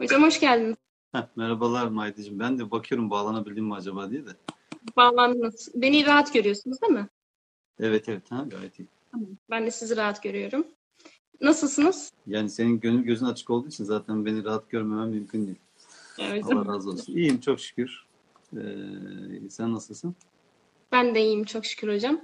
Hocam 0.00 0.22
hoş 0.22 0.40
geldiniz. 0.40 0.76
Heh, 1.12 1.26
merhabalar 1.36 1.86
Maydacığım. 1.86 2.38
Ben 2.38 2.58
de 2.58 2.70
bakıyorum 2.70 3.10
bağlanabildim 3.10 3.64
mi 3.64 3.74
acaba 3.74 4.10
diye 4.10 4.26
de. 4.26 4.30
Bağlandınız. 4.96 5.68
Beni 5.74 6.06
rahat 6.06 6.34
görüyorsunuz 6.34 6.82
değil 6.82 6.92
mi? 6.92 7.08
Evet 7.80 8.08
evet 8.08 8.30
ha, 8.30 8.46
gayet 8.50 8.78
iyi. 8.78 8.86
Tamam. 9.12 9.28
Ben 9.50 9.66
de 9.66 9.70
sizi 9.70 9.96
rahat 9.96 10.22
görüyorum. 10.22 10.66
Nasılsınız? 11.40 12.12
Yani 12.26 12.50
senin 12.50 12.80
gönül 12.80 13.02
gözün 13.02 13.26
açık 13.26 13.50
olduğu 13.50 13.68
için 13.68 13.84
zaten 13.84 14.26
beni 14.26 14.44
rahat 14.44 14.70
görmemem 14.70 15.08
mümkün 15.08 15.46
değil. 15.46 15.58
Evet. 16.18 16.44
Allah 16.44 16.74
razı 16.74 16.90
olsun. 16.90 17.16
İyiyim 17.16 17.40
çok 17.40 17.60
şükür. 17.60 18.06
Ee, 18.56 18.60
sen 19.50 19.74
nasılsın? 19.74 20.14
Ben 20.92 21.14
de 21.14 21.22
iyiyim 21.22 21.44
çok 21.44 21.66
şükür 21.66 21.94
hocam. 21.94 22.20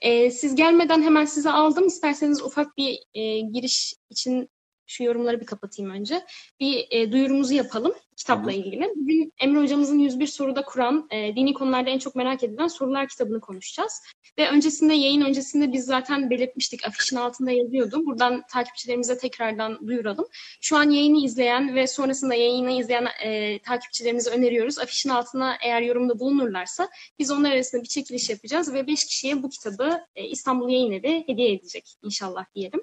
Ee, 0.00 0.30
siz 0.30 0.54
gelmeden 0.54 1.02
hemen 1.02 1.24
sizi 1.24 1.50
aldım. 1.50 1.86
İsterseniz 1.86 2.42
ufak 2.42 2.76
bir 2.76 2.98
e, 3.14 3.40
giriş 3.40 3.94
için 4.10 4.48
şu 4.90 5.04
yorumları 5.04 5.40
bir 5.40 5.46
kapatayım 5.46 5.90
önce. 5.90 6.26
Bir 6.60 6.86
e, 6.90 7.12
duyurumuzu 7.12 7.54
yapalım 7.54 7.94
kitapla 8.16 8.52
ilgili. 8.52 8.92
Bugün 8.96 9.32
Emre 9.38 9.60
hocamızın 9.60 9.98
101 9.98 10.26
soruda 10.26 10.64
Kur'an, 10.64 11.08
e, 11.10 11.36
dini 11.36 11.54
konularda 11.54 11.90
en 11.90 11.98
çok 11.98 12.14
merak 12.16 12.42
edilen 12.42 12.68
sorular 12.68 13.08
kitabını 13.08 13.40
konuşacağız. 13.40 14.02
Ve 14.38 14.50
öncesinde, 14.50 14.94
yayın 14.94 15.20
öncesinde 15.20 15.72
biz 15.72 15.84
zaten 15.84 16.30
belirtmiştik, 16.30 16.86
afişin 16.86 17.16
altında 17.16 17.50
yazıyordu. 17.50 18.06
Buradan 18.06 18.42
takipçilerimize 18.52 19.18
tekrardan 19.18 19.86
duyuralım. 19.86 20.26
Şu 20.60 20.76
an 20.76 20.90
yayını 20.90 21.24
izleyen 21.24 21.74
ve 21.74 21.86
sonrasında 21.86 22.34
yayını 22.34 22.70
izleyen 22.80 23.06
e, 23.24 23.58
takipçilerimize 23.58 24.30
öneriyoruz. 24.30 24.78
Afişin 24.78 25.10
altına 25.10 25.56
eğer 25.62 25.82
yorumda 25.82 26.18
bulunurlarsa 26.18 26.88
biz 27.18 27.30
onlar 27.30 27.50
arasında 27.50 27.82
bir 27.82 27.88
çekiliş 27.88 28.30
yapacağız 28.30 28.74
ve 28.74 28.86
5 28.86 29.04
kişiye 29.04 29.42
bu 29.42 29.48
kitabı 29.48 30.00
e, 30.16 30.24
İstanbul 30.24 30.70
Yayın 30.70 30.92
Evi 30.92 31.24
hediye 31.26 31.52
edecek 31.52 31.94
inşallah 32.02 32.44
diyelim. 32.54 32.80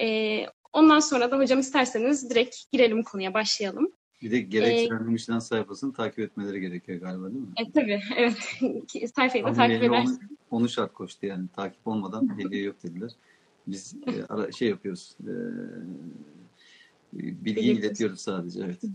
E, 0.00 0.06
ondan 0.74 1.00
sonra 1.00 1.30
da 1.30 1.38
hocam 1.38 1.60
isterseniz 1.60 2.30
direkt 2.30 2.56
girelim 2.72 3.02
konuya, 3.02 3.34
başlayalım. 3.34 3.92
Bir 4.22 4.30
de 4.30 4.40
gerekçelendirmişten 4.40 5.38
sayfasını 5.38 5.92
takip 5.92 6.18
etmeleri 6.18 6.60
gerekiyor 6.60 7.00
galiba 7.00 7.30
değil 7.30 7.40
mi? 7.40 7.52
E, 7.56 7.72
tabii, 7.72 8.00
evet. 8.16 8.36
Sayfayı 9.16 9.44
da 9.44 9.52
takip 9.52 9.82
edersiniz. 9.82 10.18
Onu, 10.50 10.60
onu 10.60 10.68
şart 10.68 10.92
koştu 10.92 11.26
yani. 11.26 11.48
Takip 11.56 11.86
olmadan 11.86 12.38
hediye 12.38 12.62
yok 12.62 12.82
dediler. 12.82 13.10
Biz 13.66 13.96
e, 14.06 14.24
ara, 14.28 14.52
şey 14.52 14.68
yapıyoruz. 14.68 15.16
E, 15.20 15.32
bilgi 17.12 17.44
Belirtiyoruz. 17.44 17.84
iletiyoruz 17.84 18.20
sadece. 18.20 18.60
Evet. 18.64 18.80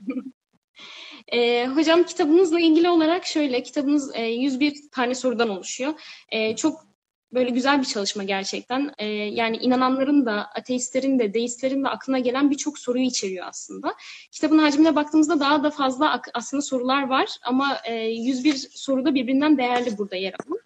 E, 1.28 1.68
hocam 1.68 2.04
kitabınızla 2.04 2.60
ilgili 2.60 2.90
olarak 2.90 3.26
şöyle, 3.26 3.64
kitabınız 3.64 4.16
e, 4.16 4.22
101 4.22 4.76
tane 4.92 5.16
sorudan 5.16 5.50
oluşuyor. 5.50 5.94
E, 6.30 6.56
çok 6.56 6.89
böyle 7.34 7.50
güzel 7.50 7.80
bir 7.80 7.86
çalışma 7.86 8.24
gerçekten. 8.24 8.92
E, 8.98 9.06
yani 9.08 9.58
inananların 9.58 10.26
da, 10.26 10.46
ateistlerin 10.56 11.20
de, 11.20 11.34
deistlerin 11.34 11.84
de 11.84 11.90
aklına 11.90 12.20
gelen 12.20 12.52
birçok 12.52 12.80
soruyu 12.80 13.06
içeriyor 13.06 13.46
aslında. 13.48 13.96
Kitabın 14.32 14.58
hacmine 14.58 14.96
baktığımızda 14.96 15.40
daha 15.40 15.64
da 15.64 15.70
fazla 15.70 16.22
aslında 16.34 16.62
sorular 16.62 17.08
var 17.08 17.30
ama 17.44 17.78
e, 17.86 17.96
101 17.96 18.54
soruda 18.72 19.16
birbirinden 19.16 19.58
değerli 19.58 19.98
burada 19.98 20.16
yer 20.16 20.34
alan. 20.34 20.60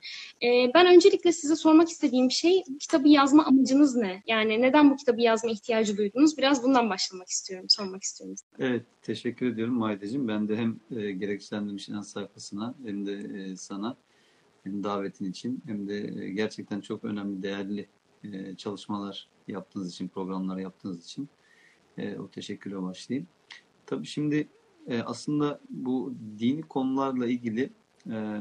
E, 0.44 0.72
ben 0.73 0.95
öncelikle 0.95 1.31
size 1.31 1.56
sormak 1.56 1.89
istediğim 1.89 2.31
şey, 2.31 2.64
kitabı 2.80 3.08
yazma 3.08 3.45
amacınız 3.45 3.95
ne? 3.95 4.23
Yani 4.28 4.61
neden 4.61 4.91
bu 4.91 4.95
kitabı 4.95 5.22
yazma 5.22 5.52
ihtiyacı 5.52 5.97
duydunuz? 5.97 6.38
Biraz 6.38 6.64
bundan 6.64 6.89
başlamak 6.89 7.30
istiyorum, 7.30 7.66
sormak 7.69 8.03
istiyorum. 8.03 8.36
Evet, 8.59 8.84
teşekkür 9.02 9.45
ediyorum 9.45 9.73
Maydacığım. 9.73 10.28
Ben 10.28 10.47
de 10.47 10.56
hem 10.56 10.80
e, 10.97 11.11
gerekçelendirmiş 11.11 11.89
inan 11.89 12.02
sayfasına 12.02 12.75
hem 12.86 13.06
de 13.06 13.14
e, 13.14 13.56
sana 13.56 13.97
hem 14.64 14.83
davetin 14.83 15.25
için 15.25 15.64
hem 15.66 15.88
de 15.88 16.23
e, 16.23 16.30
gerçekten 16.30 16.81
çok 16.81 17.03
önemli, 17.03 17.44
değerli 17.44 17.88
e, 18.23 18.56
çalışmalar 18.56 19.28
yaptığınız 19.47 19.92
için, 19.92 20.08
programlar 20.08 20.58
yaptığınız 20.58 21.06
için 21.06 21.29
e, 21.97 22.18
o 22.18 22.29
teşekkürle 22.29 22.81
başlayayım. 22.81 23.28
Tabii 23.85 24.06
şimdi 24.06 24.47
aslında 25.06 25.62
bu 25.69 26.13
dini 26.40 26.62
konularla 26.62 27.28
ilgili 27.28 27.69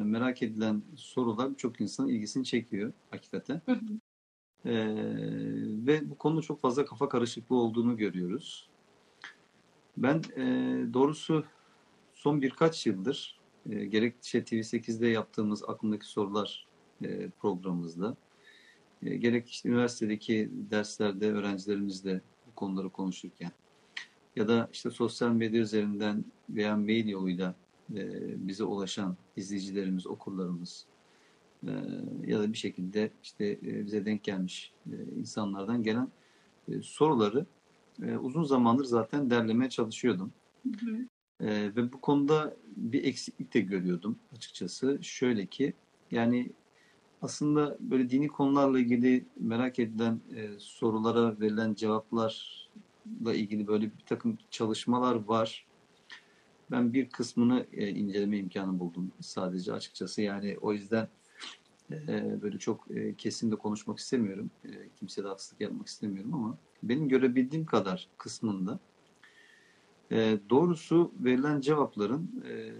merak 0.04 0.42
edilen 0.42 0.82
sorular 0.96 1.50
birçok 1.50 1.80
insanın 1.80 2.08
ilgisini 2.08 2.44
çekiyor 2.44 2.92
hakikaten. 3.10 3.62
Hı 3.66 3.72
hı. 3.72 3.78
E, 4.64 4.74
ve 5.86 6.10
bu 6.10 6.18
konuda 6.18 6.42
çok 6.42 6.60
fazla 6.60 6.84
kafa 6.84 7.08
karışıklığı 7.08 7.56
olduğunu 7.56 7.96
görüyoruz. 7.96 8.68
Ben 9.96 10.22
e, 10.36 10.44
doğrusu 10.94 11.44
son 12.14 12.42
birkaç 12.42 12.86
yıldır 12.86 13.41
e, 13.70 13.84
gerek 13.84 14.14
şey 14.22 14.40
TV8'de 14.40 15.08
yaptığımız 15.08 15.64
aklımdaki 15.68 16.06
sorular 16.06 16.66
e, 17.04 17.28
programımızda 17.30 18.16
e, 19.02 19.16
gerek 19.16 19.48
işte 19.50 19.68
üniversitedeki 19.68 20.50
derslerde 20.52 21.32
öğrencilerimizle 21.32 22.20
bu 22.46 22.54
konuları 22.54 22.90
konuşurken 22.90 23.50
ya 24.36 24.48
da 24.48 24.68
işte 24.72 24.90
sosyal 24.90 25.30
medya 25.30 25.60
üzerinden 25.60 26.24
veya 26.50 26.76
mail 26.76 27.08
yoluyla 27.08 27.54
e, 27.94 28.08
bize 28.48 28.64
ulaşan 28.64 29.16
izleyicilerimiz, 29.36 30.06
okurlarımız 30.06 30.86
e, 31.66 31.72
ya 32.26 32.40
da 32.40 32.52
bir 32.52 32.58
şekilde 32.58 33.10
işte 33.22 33.58
e, 33.62 33.86
bize 33.86 34.04
denk 34.04 34.24
gelmiş 34.24 34.72
e, 34.86 34.94
insanlardan 35.18 35.82
gelen 35.82 36.08
e, 36.68 36.82
soruları 36.82 37.46
e, 38.02 38.16
uzun 38.16 38.44
zamandır 38.44 38.84
zaten 38.84 39.30
derlemeye 39.30 39.70
çalışıyordum. 39.70 40.32
Hı 40.62 40.86
hı. 40.86 40.96
Ee, 41.42 41.76
ve 41.76 41.92
bu 41.92 42.00
konuda 42.00 42.56
bir 42.76 43.04
eksiklik 43.04 43.54
de 43.54 43.60
görüyordum 43.60 44.18
açıkçası. 44.36 44.98
Şöyle 45.02 45.46
ki 45.46 45.72
yani 46.10 46.52
aslında 47.22 47.76
böyle 47.80 48.10
dini 48.10 48.28
konularla 48.28 48.78
ilgili 48.78 49.24
merak 49.40 49.78
edilen 49.78 50.20
e, 50.36 50.48
sorulara 50.58 51.40
verilen 51.40 51.74
cevaplarla 51.74 53.34
ilgili 53.34 53.66
böyle 53.66 53.84
bir 53.84 54.04
takım 54.06 54.38
çalışmalar 54.50 55.14
var. 55.14 55.66
Ben 56.70 56.92
bir 56.92 57.08
kısmını 57.08 57.66
e, 57.72 57.88
inceleme 57.88 58.38
imkanı 58.38 58.78
buldum 58.78 59.12
sadece 59.20 59.72
açıkçası. 59.72 60.22
Yani 60.22 60.56
o 60.60 60.72
yüzden 60.72 61.08
e, 61.90 62.42
böyle 62.42 62.58
çok 62.58 62.90
e, 62.90 63.14
kesin 63.14 63.50
de 63.50 63.56
konuşmak 63.56 63.98
istemiyorum. 63.98 64.50
E, 64.64 64.68
kimseye 64.96 65.22
de 65.22 65.28
haksızlık 65.28 65.60
yapmak 65.60 65.86
istemiyorum 65.86 66.34
ama 66.34 66.58
benim 66.82 67.08
görebildiğim 67.08 67.66
kadar 67.66 68.08
kısmında 68.18 68.80
e, 70.10 70.38
doğrusu 70.50 71.12
verilen 71.20 71.60
cevapların 71.60 72.42
e, 72.48 72.72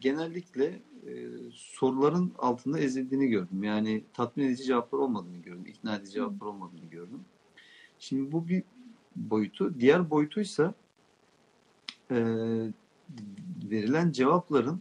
genellikle 0.00 0.80
e, 1.06 1.28
soruların 1.52 2.32
altında 2.38 2.78
ezildiğini 2.78 3.28
gördüm. 3.28 3.62
Yani 3.62 4.04
tatmin 4.12 4.44
edici 4.44 4.64
cevaplar 4.64 4.98
olmadığını 4.98 5.38
gördüm. 5.38 5.66
ikna 5.66 5.96
edici 5.96 6.12
cevaplar 6.12 6.46
olmadığını 6.46 6.90
gördüm. 6.90 7.20
Şimdi 7.98 8.32
bu 8.32 8.48
bir 8.48 8.62
boyutu. 9.16 9.80
Diğer 9.80 10.10
boyutuysa 10.10 10.74
e, 12.10 12.16
verilen 13.70 14.12
cevapların 14.12 14.80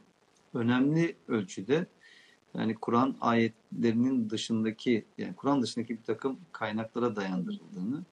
önemli 0.53 1.15
ölçüde 1.27 1.87
yani 2.53 2.75
Kur'an 2.75 3.15
ayetlerinin 3.21 4.29
dışındaki 4.29 5.05
yani 5.17 5.33
Kur'an 5.35 5.61
dışındaki 5.61 5.97
bir 5.97 6.03
takım 6.03 6.37
kaynaklara 6.51 7.15
dayandırıldığını 7.15 8.03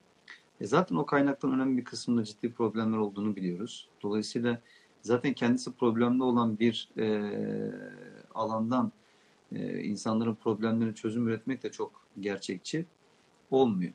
e 0.61 0.67
zaten 0.67 0.95
o 0.95 1.05
kaynakların 1.05 1.53
önemli 1.53 1.77
bir 1.77 1.83
kısmında 1.83 2.23
ciddi 2.23 2.51
problemler 2.51 2.97
olduğunu 2.97 3.35
biliyoruz. 3.35 3.89
Dolayısıyla 4.01 4.61
zaten 5.01 5.33
kendisi 5.33 5.71
problemli 5.71 6.23
olan 6.23 6.59
bir 6.59 6.89
e, 6.97 7.31
alandan 8.35 8.91
e, 9.51 9.83
insanların 9.83 10.35
problemlerine 10.35 10.95
çözüm 10.95 11.27
üretmek 11.27 11.63
de 11.63 11.71
çok 11.71 12.01
gerçekçi 12.19 12.85
olmuyor. 13.51 13.93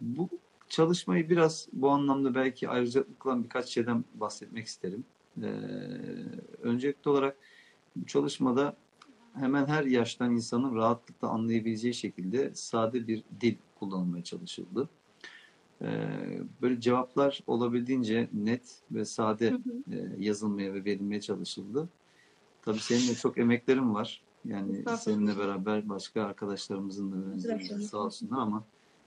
Bu 0.00 0.28
çalışmayı 0.68 1.30
biraz 1.30 1.68
bu 1.72 1.90
anlamda 1.90 2.34
belki 2.34 2.68
kılan 3.18 3.44
birkaç 3.44 3.68
şeyden 3.68 4.04
bahsetmek 4.14 4.66
isterim. 4.66 5.04
E, 5.42 5.48
öncelikli 6.62 7.08
olarak 7.08 7.36
bu 7.96 8.06
çalışmada 8.06 8.76
hemen 9.34 9.66
her 9.66 9.84
yaştan 9.84 10.32
insanın 10.32 10.74
rahatlıkla 10.74 11.28
anlayabileceği 11.28 11.94
şekilde 11.94 12.54
sade 12.54 13.06
bir 13.06 13.24
dil 13.40 13.56
kullanılmaya 13.78 14.24
çalışıldı. 14.24 14.88
Ee, 15.82 16.40
böyle 16.62 16.80
cevaplar 16.80 17.40
olabildiğince 17.46 18.28
net 18.32 18.82
ve 18.90 19.04
sade 19.04 19.50
Hı 19.50 19.54
hı. 19.54 19.94
e, 19.96 20.16
yazılmaya 20.18 20.74
ve 20.74 20.84
verilmeye 20.84 21.20
çalışıldı. 21.20 21.88
Tabii 22.62 22.78
senin 22.78 23.08
de 23.08 23.14
çok 23.14 23.38
emeklerin 23.38 23.94
var. 23.94 24.22
Yani 24.44 24.84
seninle 24.98 25.38
beraber 25.38 25.88
başka 25.88 26.22
arkadaşlarımızın 26.22 27.12
da 27.12 27.58
sağ 27.80 27.98
olsunlar 27.98 28.38
ama 28.38 28.64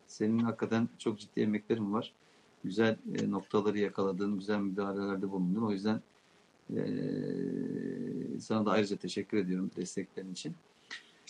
senin 0.07 0.39
hakikaten 0.39 0.89
çok 0.97 1.19
ciddi 1.19 1.39
emeklerin 1.39 1.93
var. 1.93 2.13
Güzel 2.63 2.97
e, 3.15 3.31
noktaları 3.31 3.79
yakaladığın, 3.79 4.39
güzel 4.39 4.59
müdahalelerde 4.59 5.31
bulundun. 5.31 5.61
O 5.61 5.71
yüzden 5.71 6.01
e, 6.75 6.79
sana 8.39 8.65
da 8.65 8.71
ayrıca 8.71 8.97
teşekkür 8.97 9.37
ediyorum 9.37 9.71
desteklerin 9.75 10.31
için. 10.31 10.55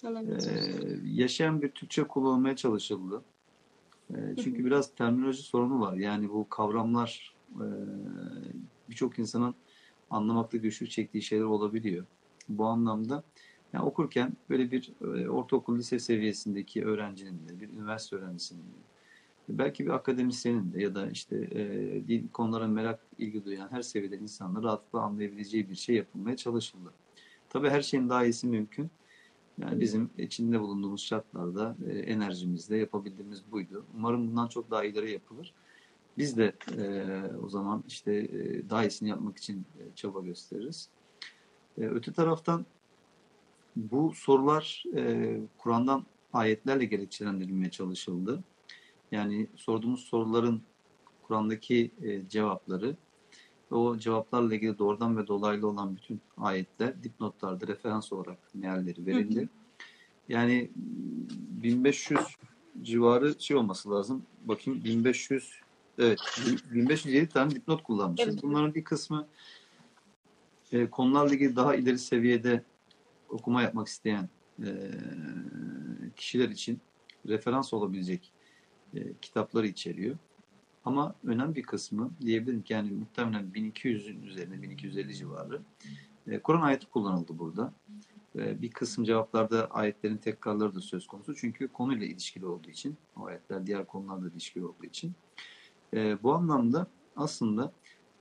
Ee, 0.06 1.00
yaşayan 1.06 1.62
bir 1.62 1.70
Türkçe 1.70 2.04
kullanılmaya 2.04 2.56
çalışıldı. 2.56 3.22
Çünkü 4.44 4.66
biraz 4.66 4.96
terminoloji 4.96 5.42
sorunu 5.42 5.82
var. 5.82 5.94
Yani 5.94 6.30
bu 6.30 6.50
kavramlar 6.50 7.36
e, 7.56 7.68
birçok 8.90 9.20
insanın 9.20 9.56
anlamakta 10.10 10.58
güçlük 10.58 10.92
çektiği 10.92 11.22
şeyler 11.22 11.44
olabiliyor. 11.44 12.06
Bu 12.50 12.66
anlamda 12.66 13.24
yani 13.74 13.86
okurken 13.86 14.34
böyle 14.50 14.72
bir 14.72 14.94
e, 15.02 15.30
ortaokul 15.30 15.78
lise 15.78 16.00
seviyesindeki 16.00 16.86
öğrencinin 16.86 17.48
de, 17.48 17.60
bir 17.60 17.70
üniversite 17.70 18.16
öğrencisinin 18.16 18.64
de 18.64 18.90
belki 19.50 19.86
bir 19.86 19.90
akademisyenin 19.90 20.74
de 20.74 20.82
ya 20.82 20.96
da 20.96 21.10
işte 21.10 21.36
e, 22.10 22.28
konulara 22.34 22.68
merak 22.68 23.00
ilgi 23.18 23.46
duyan 23.46 23.72
her 23.72 23.82
seviyeden 23.82 24.20
insanlar 24.20 24.64
rahatlıkla 24.64 25.02
anlayabileceği 25.02 25.70
bir 25.70 25.76
şey 25.76 25.96
yapılmaya 25.96 26.38
çalışıldı. 26.38 26.94
Tabii 27.50 27.70
her 27.70 27.82
şeyin 27.82 28.10
daha 28.10 28.26
iyisi 28.26 28.48
mümkün. 28.48 28.90
Yani 29.62 29.80
bizim 29.80 30.10
içinde 30.18 30.60
bulunduğumuz 30.60 31.02
şartlarda 31.02 31.76
e, 31.90 32.00
enerjimizle 32.00 32.78
yapabildiğimiz 32.78 33.52
buydu. 33.52 33.86
Umarım 33.96 34.28
bundan 34.28 34.48
çok 34.48 34.72
daha 34.72 34.84
ileri 34.84 35.12
yapılır. 35.12 35.54
Biz 36.18 36.38
de 36.38 36.54
e, 36.78 37.06
o 37.46 37.50
zaman 37.50 37.84
işte 37.88 38.14
e, 38.14 38.70
daha 38.70 38.86
iyisini 38.86 39.10
yapmak 39.10 39.38
için 39.38 39.66
e, 39.80 39.96
çaba 39.96 40.22
gösteririz. 40.22 40.90
E, 41.78 41.82
öte 41.82 42.14
taraftan 42.14 42.66
bu 43.76 44.14
sorular 44.16 44.84
e, 44.96 45.38
Kur'an'dan 45.58 46.06
ayetlerle 46.34 46.86
gerekçelendirilmeye 46.86 47.72
çalışıldı. 47.72 48.44
Yani 49.12 49.48
sorduğumuz 49.56 50.00
soruların 50.00 50.62
Kur'an'daki 51.24 51.92
e, 52.02 52.30
cevapları 52.30 52.96
ve 53.72 53.76
o 53.76 53.98
cevaplarla 53.98 54.56
ilgili 54.56 54.78
doğrudan 54.78 55.18
ve 55.18 55.28
dolaylı 55.28 55.68
olan 55.68 55.96
bütün 55.96 56.22
ayetler 56.38 57.04
dipnotlarda 57.04 57.68
referans 57.68 58.14
olarak 58.14 58.38
mealleri 58.54 59.06
verildi. 59.06 59.50
Yani 60.30 60.72
1500 60.76 62.20
civarı 62.82 63.36
şey 63.40 63.58
olması 63.58 63.92
lazım. 63.92 64.24
Bakayım 64.46 64.84
1500 64.84 65.60
evet 65.98 66.20
1507 66.74 67.28
tane 67.30 67.52
dipnot 67.52 67.84
kullanmışız. 67.84 68.34
Evet. 68.34 68.44
Bunların 68.44 68.76
bir 68.76 68.84
kısmı 68.84 69.28
e, 70.72 70.90
konularla 70.90 71.34
ilgili 71.34 71.56
daha 71.56 71.76
ileri 71.76 72.00
seviyede 72.00 72.64
okuma 73.30 73.62
yapmak 73.62 73.88
isteyen 73.88 74.30
e, 74.60 74.68
kişiler 76.16 76.50
için 76.50 76.80
referans 77.28 77.74
olabilecek 77.74 78.32
e, 78.94 79.00
kitapları 79.22 79.68
içeriyor. 79.68 80.18
Ama 80.86 81.16
önemli 81.24 81.56
bir 81.56 81.64
kısmı 81.64 82.12
diyebilirim 82.22 82.62
ki 82.62 82.74
yani 82.74 82.92
muhtemelen 82.92 83.46
1200'ün 83.46 84.22
üzerine 84.22 84.62
1250 84.62 85.16
civarı 85.16 85.62
e, 86.28 86.40
Kur'an 86.40 86.62
ayeti 86.62 86.86
kullanıldı 86.86 87.40
burada. 87.40 87.74
E, 88.36 88.62
bir 88.62 88.72
kısım 88.72 89.04
cevaplarda 89.04 89.66
ayetlerin 89.66 90.18
tekrarları 90.18 90.76
da 90.76 90.82
söz 90.82 91.08
konusu. 91.08 91.36
Çünkü 91.36 91.68
konuyla 91.68 92.06
ilişkili 92.06 92.46
olduğu 92.46 92.70
için 92.70 92.98
o 93.18 93.26
ayetler 93.26 93.68
diğer 93.68 93.86
konularla 93.86 94.28
ilişkili 94.28 94.66
olduğu 94.66 94.86
için. 94.86 95.14
E, 95.94 96.24
bu 96.24 96.34
anlamda 96.34 96.88
aslında 97.16 97.74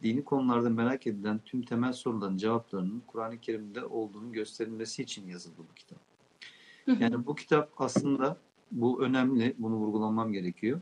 dini 0.02 0.24
konularda 0.24 0.70
merak 0.70 1.06
edilen 1.06 1.40
tüm 1.44 1.62
temel 1.62 1.92
soruların 1.92 2.36
cevaplarının 2.36 3.02
Kur'an-ı 3.06 3.40
Kerim'de 3.40 3.84
olduğunu 3.84 4.32
gösterilmesi 4.32 5.02
için 5.02 5.26
yazıldı 5.26 5.62
bu 5.70 5.74
kitap. 5.74 5.98
Yani 7.00 7.26
bu 7.26 7.34
kitap 7.34 7.72
aslında 7.78 8.36
bu 8.72 9.02
önemli, 9.02 9.54
bunu 9.58 9.74
vurgulamam 9.74 10.32
gerekiyor. 10.32 10.80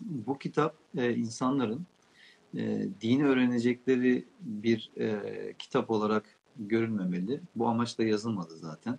Bu 0.00 0.38
kitap 0.38 0.76
e, 0.96 1.14
insanların 1.14 1.86
e, 2.56 2.88
dini 3.00 3.26
öğrenecekleri 3.26 4.24
bir 4.40 4.90
e, 4.96 5.54
kitap 5.58 5.90
olarak 5.90 6.24
görülmemeli. 6.56 7.40
Bu 7.56 7.68
amaçla 7.68 8.04
yazılmadı 8.04 8.56
zaten. 8.56 8.98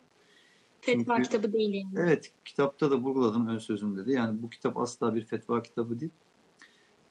Fetva 0.82 1.16
Çünkü, 1.16 1.30
kitabı 1.30 1.54
değil 1.54 1.74
yani. 1.74 1.94
Evet, 1.98 2.32
kitapta 2.46 2.92
da 2.92 2.98
vurguladım 2.98 3.48
ön 3.48 3.58
sözümde 3.58 4.06
de. 4.06 4.14
Yani 4.14 4.42
bu 4.42 4.50
kitap 4.50 4.78
asla 4.78 5.16
bir 5.16 5.26
fetva 5.26 5.62
kitabı 5.62 6.00
değil. 6.00 6.12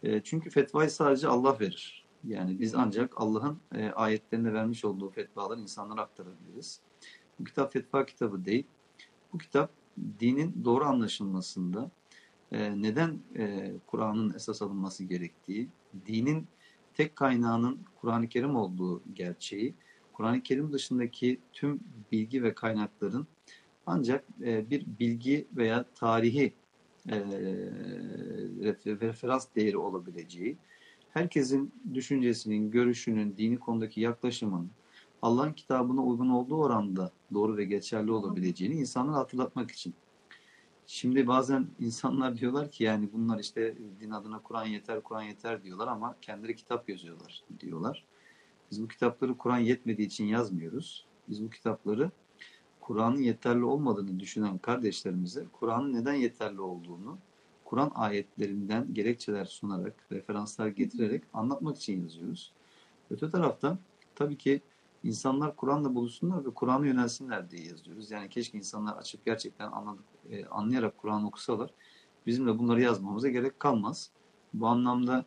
E, 0.02 0.22
çünkü 0.22 0.50
fetvayı 0.50 0.90
sadece 0.90 1.28
Allah 1.28 1.60
verir. 1.60 2.06
Yani 2.24 2.60
biz 2.60 2.74
ancak 2.74 3.12
Allah'ın 3.16 3.58
e, 3.74 3.90
ayetlerinde 3.90 4.52
vermiş 4.52 4.84
olduğu 4.84 5.10
fetvaları 5.10 5.60
insanlara 5.60 6.00
aktarabiliriz. 6.00 6.80
Bu 7.40 7.44
kitap 7.44 7.72
fetva 7.72 8.06
kitabı 8.06 8.44
değil. 8.44 8.66
Bu 9.32 9.38
kitap 9.38 9.70
dinin 10.20 10.64
doğru 10.64 10.84
anlaşılmasında 10.84 11.90
e, 12.52 12.82
neden 12.82 13.18
e, 13.36 13.72
Kur'an'ın 13.86 14.34
esas 14.34 14.62
alınması 14.62 15.04
gerektiği, 15.04 15.68
dinin 16.06 16.46
tek 16.94 17.16
kaynağının 17.16 17.78
Kur'an-ı 18.00 18.28
Kerim 18.28 18.56
olduğu 18.56 19.02
gerçeği, 19.14 19.74
Kur'an-ı 20.12 20.42
Kerim 20.42 20.72
dışındaki 20.72 21.40
tüm 21.52 21.80
bilgi 22.12 22.42
ve 22.42 22.54
kaynakların 22.54 23.26
ancak 23.86 24.24
e, 24.42 24.70
bir 24.70 24.86
bilgi 24.98 25.46
veya 25.56 25.84
tarihi 25.94 26.52
e, 27.08 27.16
referans 28.86 29.46
değeri 29.56 29.78
olabileceği, 29.78 30.56
herkesin 31.10 31.72
düşüncesinin, 31.94 32.70
görüşünün, 32.70 33.34
dini 33.36 33.58
konudaki 33.58 34.00
yaklaşımın 34.00 34.70
Allah'ın 35.22 35.52
kitabına 35.52 36.04
uygun 36.04 36.28
olduğu 36.28 36.56
oranda 36.56 37.12
doğru 37.34 37.56
ve 37.56 37.64
geçerli 37.64 38.12
olabileceğini 38.12 38.74
insanlara 38.74 39.16
hatırlatmak 39.16 39.70
için. 39.70 39.94
Şimdi 40.86 41.26
bazen 41.26 41.66
insanlar 41.80 42.36
diyorlar 42.38 42.70
ki 42.70 42.84
yani 42.84 43.08
bunlar 43.12 43.38
işte 43.38 43.74
din 44.00 44.10
adına 44.10 44.42
Kur'an 44.42 44.64
yeter, 44.66 45.02
Kur'an 45.02 45.22
yeter 45.22 45.62
diyorlar 45.62 45.88
ama 45.88 46.16
kendileri 46.22 46.56
kitap 46.56 46.88
yazıyorlar 46.88 47.44
diyorlar. 47.60 48.04
Biz 48.70 48.82
bu 48.82 48.88
kitapları 48.88 49.36
Kur'an 49.36 49.58
yetmediği 49.58 50.08
için 50.08 50.24
yazmıyoruz. 50.24 51.06
Biz 51.28 51.44
bu 51.44 51.50
kitapları 51.50 52.10
Kur'an'ın 52.80 53.18
yeterli 53.18 53.64
olmadığını 53.64 54.20
düşünen 54.20 54.58
kardeşlerimize 54.58 55.46
Kur'an'ın 55.52 55.92
neden 55.92 56.14
yeterli 56.14 56.60
olduğunu 56.60 57.18
Kur'an 57.64 57.92
ayetlerinden 57.94 58.94
gerekçeler 58.94 59.44
sunarak, 59.44 59.94
referanslar 60.12 60.68
getirerek 60.68 61.22
anlatmak 61.34 61.76
için 61.76 62.02
yazıyoruz. 62.02 62.52
Öte 63.10 63.30
taraftan 63.30 63.78
tabii 64.14 64.38
ki 64.38 64.60
insanlar 65.04 65.56
Kur'an'la 65.56 65.94
buluşsunlar 65.94 66.44
ve 66.44 66.50
Kur'an'a 66.50 66.86
yönelsinler 66.86 67.50
diye 67.50 67.66
yazıyoruz. 67.66 68.10
Yani 68.10 68.28
keşke 68.28 68.58
insanlar 68.58 68.96
açıp 68.96 69.24
gerçekten 69.24 69.72
anladık, 69.72 70.04
e, 70.30 70.46
anlayarak 70.46 70.98
Kur'an 70.98 71.24
okusalar. 71.24 71.70
Bizim 72.26 72.46
de 72.46 72.58
bunları 72.58 72.80
yazmamıza 72.80 73.28
gerek 73.28 73.60
kalmaz. 73.60 74.10
Bu 74.54 74.66
anlamda 74.66 75.24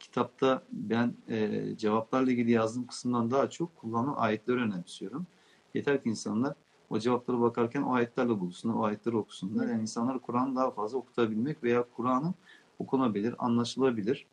kitapta 0.00 0.62
ben 0.72 1.14
e, 1.28 1.62
cevaplarla 1.76 2.30
ilgili 2.30 2.50
yazdığım 2.50 2.86
kısımdan 2.86 3.30
daha 3.30 3.50
çok 3.50 3.76
kullanılan 3.76 4.14
ayetleri 4.16 4.56
önemsiyorum. 4.56 5.26
Yeter 5.74 6.02
ki 6.02 6.08
insanlar 6.08 6.54
o 6.90 6.98
cevaplara 6.98 7.40
bakarken 7.40 7.82
o 7.82 7.94
ayetlerle 7.94 8.40
buluşsunlar, 8.40 8.74
o 8.74 8.84
ayetleri 8.84 9.16
okusunlar. 9.16 9.68
Yani 9.68 9.82
insanlar 9.82 10.18
Kur'an'ı 10.18 10.56
daha 10.56 10.70
fazla 10.70 10.98
okutabilmek 10.98 11.62
veya 11.62 11.84
Kur'an'ın 11.96 12.34
okunabilir, 12.78 13.34
anlaşılabilir, 13.38 14.26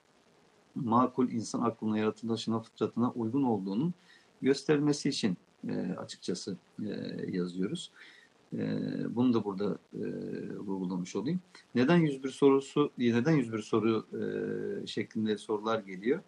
makul 0.76 1.30
insan 1.30 1.62
aklına, 1.62 1.98
yaratılışına, 1.98 2.60
fıtratına 2.60 3.12
uygun 3.12 3.44
olduğunun 3.44 3.94
gösterilmesi 4.42 5.10
için 5.10 5.38
e, 5.70 5.96
açıkçası 5.98 6.58
e, 6.86 6.90
yazıyoruz. 7.32 7.92
E, 8.54 8.68
bunu 9.16 9.34
da 9.34 9.46
burada 9.46 9.78
e, 9.94 10.04
vurgulamış 10.58 11.16
olayım. 11.16 11.40
Neden 11.76 11.98
101 11.98 12.30
sorusu, 12.30 12.92
neden 12.98 13.32
101 13.32 13.60
soru 13.60 14.06
e, 14.14 14.88
şeklinde 14.88 15.38
sorular 15.38 15.80
geliyor? 15.80 16.20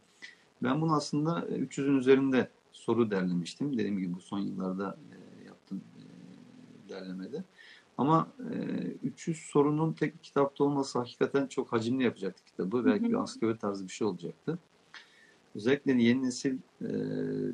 Ben 0.63 0.81
bunu 0.81 0.95
aslında 0.95 1.39
300'ün 1.39 1.97
üzerinde 1.97 2.49
soru 2.71 3.11
derlemiştim. 3.11 3.77
Dediğim 3.77 3.99
gibi 3.99 4.13
bu 4.13 4.19
son 4.19 4.39
yıllarda 4.39 4.97
e, 5.11 5.45
yaptığım 5.45 5.81
e, 5.97 6.89
derlemede. 6.89 7.43
Ama 7.97 8.27
e, 8.39 8.55
300 9.03 9.37
sorunun 9.37 9.93
tek 9.93 10.23
kitapta 10.23 10.63
olması 10.63 10.99
hakikaten 10.99 11.47
çok 11.47 11.73
hacimli 11.73 12.03
yapacaktı 12.03 12.43
kitabı. 12.45 12.85
Belki 12.85 13.09
bir 13.09 13.13
ansiklopedi 13.13 13.59
tarzı 13.59 13.87
bir 13.87 13.93
şey 13.93 14.07
olacaktı. 14.07 14.59
Özellikle 15.55 16.03
yeni 16.03 16.23
nesil 16.23 16.57
e, 16.81 16.89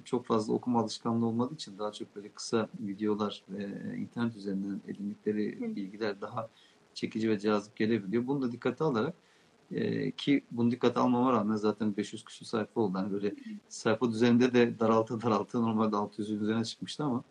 çok 0.05 0.25
fazla 0.25 0.53
okuma 0.53 0.81
alışkanlığı 0.81 1.25
olmadığı 1.25 1.53
için 1.53 1.77
daha 1.79 1.91
çok 1.91 2.15
böyle 2.15 2.29
kısa 2.29 2.69
videolar 2.79 3.43
ve 3.49 3.63
internet 3.97 4.35
üzerinden 4.35 4.81
edindikleri 4.87 5.75
bilgiler 5.75 6.21
daha 6.21 6.49
çekici 6.93 7.29
ve 7.29 7.39
cazip 7.39 7.75
gelebiliyor. 7.75 8.27
Bunu 8.27 8.41
da 8.41 8.51
dikkate 8.51 8.83
alarak 8.83 9.13
e, 9.71 10.11
ki 10.11 10.43
bunu 10.51 10.71
dikkate 10.71 10.99
almama 10.99 11.33
rağmen 11.33 11.55
zaten 11.55 11.97
500 11.97 12.25
küsur 12.25 12.45
sayfa 12.45 12.81
oldu. 12.81 12.97
Hani 12.97 13.13
böyle 13.13 13.35
sayfa 13.69 14.11
düzeninde 14.11 14.53
de 14.53 14.79
daraltı 14.79 15.21
daraltı 15.21 15.61
normalde 15.61 15.95
600'ün 15.95 16.39
üzerine 16.39 16.65
çıkmıştı 16.65 17.03
ama 17.03 17.23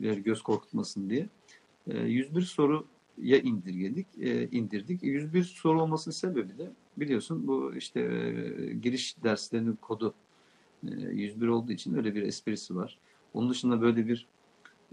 bir 0.00 0.18
göz 0.18 0.42
korkutmasın 0.42 1.10
diye. 1.10 1.28
E, 1.86 1.98
101 1.98 2.42
soru 2.42 2.86
ya 3.18 3.38
indirgedik, 3.38 4.06
e, 4.18 4.48
indirdik. 4.50 5.02
101 5.02 5.44
soru 5.44 5.82
olmasının 5.82 6.12
sebebi 6.12 6.58
de 6.58 6.70
biliyorsun 7.00 7.46
bu 7.46 7.74
işte 7.76 8.00
e, 8.00 8.74
giriş 8.74 9.16
derslerinin 9.24 9.76
kodu 9.76 10.14
e, 10.84 10.90
101 10.90 11.46
olduğu 11.46 11.72
için 11.72 11.94
öyle 11.94 12.14
bir 12.14 12.22
esprisi 12.22 12.76
var. 12.76 12.98
Onun 13.34 13.50
dışında 13.50 13.80
böyle 13.80 14.06
bir 14.06 14.26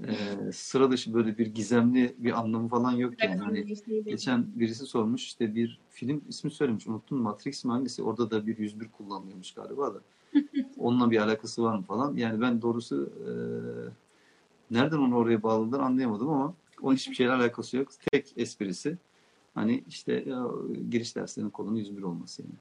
e, 0.03 0.13
sıra 0.53 0.91
dışı 0.91 1.13
böyle 1.13 1.37
bir 1.37 1.47
gizemli 1.47 2.15
bir 2.17 2.39
anlamı 2.39 2.67
falan 2.67 2.91
yok 2.91 3.23
yani. 3.23 3.41
Hani 3.41 3.75
geçen 4.05 4.45
birisi 4.55 4.85
sormuş 4.85 5.25
işte 5.25 5.55
bir 5.55 5.79
film 5.89 6.21
ismi 6.29 6.51
söylemiş 6.51 6.87
unuttum 6.87 7.17
Matrix 7.17 7.65
mi 7.65 7.71
hangisi 7.71 8.03
orada 8.03 8.31
da 8.31 8.47
bir 8.47 8.57
101 8.57 8.87
kullanılıyormuş 8.97 9.53
galiba 9.53 9.93
da. 9.93 10.01
Onunla 10.77 11.11
bir 11.11 11.17
alakası 11.17 11.63
var 11.63 11.77
mı 11.77 11.83
falan. 11.83 12.15
Yani 12.15 12.41
ben 12.41 12.61
doğrusu 12.61 13.11
e, 13.19 13.31
nereden 14.71 14.97
onu 14.97 15.15
oraya 15.15 15.43
bağladılar 15.43 15.79
anlayamadım 15.79 16.29
ama 16.29 16.53
o 16.81 16.93
hiçbir 16.93 17.15
şeyle 17.15 17.31
alakası 17.31 17.77
yok. 17.77 17.89
Tek 18.11 18.33
esprisi 18.37 18.97
hani 19.57 19.83
işte 19.87 20.23
ya, 20.27 20.47
giriş 20.89 21.15
derslerinin 21.15 21.51
kolunun 21.51 21.75
101 21.75 22.03
olması 22.03 22.41
yani. 22.41 22.53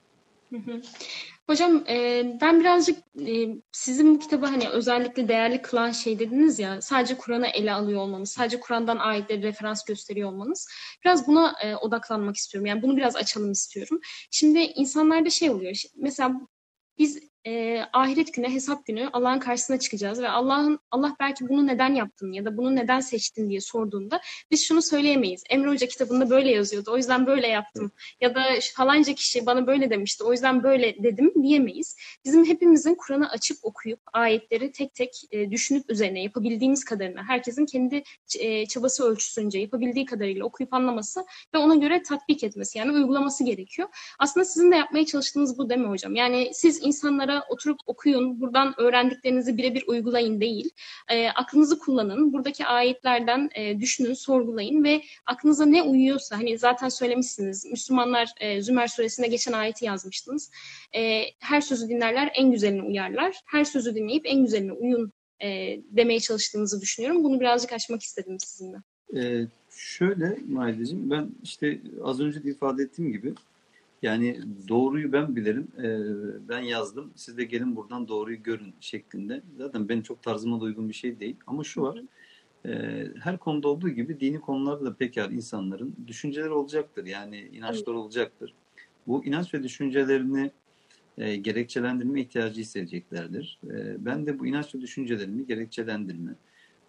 Hocam 1.47 1.85
e, 1.89 2.25
ben 2.41 2.61
birazcık 2.61 2.99
e, 3.27 3.57
sizin 3.73 4.15
bu 4.15 4.19
kitabı 4.19 4.47
hani 4.47 4.69
özellikle 4.69 5.29
değerli 5.29 5.63
kılan 5.63 5.91
şey 5.91 6.19
dediniz 6.19 6.59
ya 6.59 6.83
sadece 6.83 7.17
Kur'an'ı 7.17 7.47
ele 7.47 7.73
alıyor 7.73 8.01
olmanız, 8.01 8.31
sadece 8.31 8.61
Kur'an'dan 8.61 8.97
ayetleri 8.97 9.43
referans 9.43 9.85
gösteriyor 9.85 10.29
olmanız. 10.29 10.69
Biraz 11.05 11.27
buna 11.27 11.55
e, 11.63 11.77
odaklanmak 11.77 12.37
istiyorum. 12.37 12.67
Yani 12.67 12.83
bunu 12.83 12.97
biraz 12.97 13.17
açalım 13.17 13.53
istiyorum. 13.53 14.01
Şimdi 14.31 14.59
insanlarda 14.59 15.31
şey 15.31 15.51
oluyor. 15.51 15.83
Mesela 15.97 16.41
biz 16.99 17.19
e, 17.47 17.83
ahiret 17.93 18.35
günü, 18.35 18.49
hesap 18.49 18.87
günü 18.87 19.09
Allah'ın 19.13 19.39
karşısına 19.39 19.79
çıkacağız 19.79 20.23
ve 20.23 20.29
Allah'ın 20.29 20.79
Allah 20.91 21.17
belki 21.21 21.49
bunu 21.49 21.67
neden 21.67 21.95
yaptın 21.95 22.33
ya 22.33 22.45
da 22.45 22.57
bunu 22.57 22.77
neden 22.77 23.01
seçtin 23.01 23.51
diye 23.51 23.61
sorduğunda 23.61 24.21
biz 24.51 24.65
şunu 24.65 24.83
söyleyemeyiz. 24.83 25.45
Emre 25.51 25.71
Hoca 25.71 25.87
kitabında 25.87 26.31
böyle 26.31 26.51
yazıyordu. 26.51 26.91
O 26.93 26.97
yüzden 26.97 27.27
böyle 27.27 27.47
yaptım. 27.47 27.93
Ya 28.21 28.35
da 28.35 28.43
falanca 28.75 29.15
kişi 29.15 29.47
bana 29.47 29.67
böyle 29.67 29.91
demişti. 29.91 30.25
O 30.25 30.33
yüzden 30.33 30.63
böyle 30.63 31.03
dedim 31.03 31.33
diyemeyiz. 31.43 31.97
Bizim 32.25 32.45
hepimizin 32.45 32.95
Kur'an'ı 32.95 33.31
açıp 33.31 33.59
okuyup 33.63 34.01
ayetleri 34.13 34.73
tek 34.73 34.95
tek 34.95 35.11
e, 35.31 35.51
düşünüp 35.51 35.91
üzerine 35.91 36.23
yapabildiğimiz 36.23 36.85
kadarıyla 36.85 37.23
herkesin 37.29 37.67
kendi 37.67 38.03
e, 38.39 38.67
çabası 38.67 39.05
ölçüsünce 39.05 39.59
yapabildiği 39.59 40.07
kadarıyla 40.07 40.45
okuyup 40.45 40.75
anlaması 40.75 41.25
ve 41.55 41.59
ona 41.59 41.75
göre 41.75 42.03
tatbik 42.03 42.45
etmesi 42.45 42.79
yani 42.79 42.93
uygulaması 42.93 43.45
gerekiyor. 43.45 43.89
Aslında 44.19 44.45
sizin 44.45 44.73
de 44.73 44.77
yapmaya 44.77 45.07
çalıştığınız 45.07 45.59
bu 45.59 45.71
değil 45.71 45.81
mi 45.81 45.89
hocam? 45.89 46.15
Yani 46.15 46.51
siz 46.55 46.83
insanlara 46.83 47.36
oturup 47.49 47.79
okuyun, 47.87 48.41
buradan 48.41 48.75
öğrendiklerinizi 48.79 49.57
birebir 49.57 49.85
uygulayın 49.87 50.41
değil. 50.41 50.71
E, 51.11 51.29
aklınızı 51.29 51.79
kullanın, 51.79 52.33
buradaki 52.33 52.67
ayetlerden 52.67 53.51
e, 53.55 53.81
düşünün, 53.81 54.15
sorgulayın 54.15 54.85
ve 54.85 55.03
aklınıza 55.27 55.67
ne 55.67 55.83
uyuyorsa, 55.83 56.37
hani 56.37 56.59
zaten 56.59 56.89
söylemişsiniz, 56.89 57.65
Müslümanlar 57.65 58.29
e, 58.41 58.63
Zümer 58.63 58.87
suresinde 58.87 59.27
geçen 59.27 59.53
ayeti 59.53 59.85
yazmıştınız. 59.85 60.51
E, 60.95 61.23
her 61.39 61.61
sözü 61.61 61.89
dinlerler, 61.89 62.31
en 62.35 62.51
güzelini 62.51 62.83
uyarlar. 62.83 63.41
Her 63.47 63.65
sözü 63.65 63.95
dinleyip 63.95 64.27
en 64.27 64.43
güzelini 64.43 64.73
uyun 64.73 65.13
e, 65.43 65.49
demeye 65.91 66.21
çalıştığınızı 66.21 66.81
düşünüyorum. 66.81 67.25
Bunu 67.25 67.41
birazcık 67.41 67.73
açmak 67.73 68.03
istedim 68.03 68.37
sizinle. 68.41 68.77
Ee, 69.17 69.47
şöyle 69.71 70.39
Maideciğim, 70.49 71.11
ben 71.11 71.29
işte 71.43 71.79
az 72.03 72.21
önce 72.21 72.45
de 72.45 72.51
ifade 72.51 72.83
ettiğim 72.83 73.13
gibi 73.13 73.35
yani 74.03 74.41
doğruyu 74.69 75.13
ben 75.13 75.37
bilirim, 75.37 75.69
e, 75.79 75.89
ben 76.49 76.61
yazdım, 76.61 77.13
siz 77.15 77.37
de 77.37 77.45
gelin 77.45 77.77
buradan 77.77 78.09
doğruyu 78.09 78.43
görün 78.43 78.75
şeklinde. 78.81 79.43
Zaten 79.59 79.89
benim 79.89 80.03
çok 80.03 80.23
tarzıma 80.23 80.61
da 80.61 80.65
uygun 80.65 80.89
bir 80.89 80.95
şey 80.95 81.21
değil. 81.21 81.37
Ama 81.47 81.65
şu 81.65 81.83
var, 81.83 82.03
e, 82.67 83.05
her 83.21 83.39
konuda 83.39 83.69
olduğu 83.69 83.89
gibi 83.89 84.21
dini 84.21 84.41
konularda 84.41 84.85
da 84.85 84.95
pekar 84.95 85.31
insanların 85.31 85.97
düşünceleri 86.07 86.51
olacaktır. 86.51 87.07
Yani 87.07 87.41
inançları 87.53 87.99
olacaktır. 87.99 88.55
Bu 89.07 89.25
inanç 89.25 89.55
ve 89.55 89.63
düşüncelerini 89.63 90.51
e, 91.19 91.37
gerekçelendirme 91.37 92.21
ihtiyacı 92.21 92.61
hissedeceklerdir. 92.61 93.59
E, 93.65 94.05
ben 94.05 94.27
de 94.27 94.39
bu 94.39 94.47
inanç 94.47 94.75
ve 94.75 94.81
düşüncelerimi 94.81 95.47
gerekçelendirme, 95.47 96.35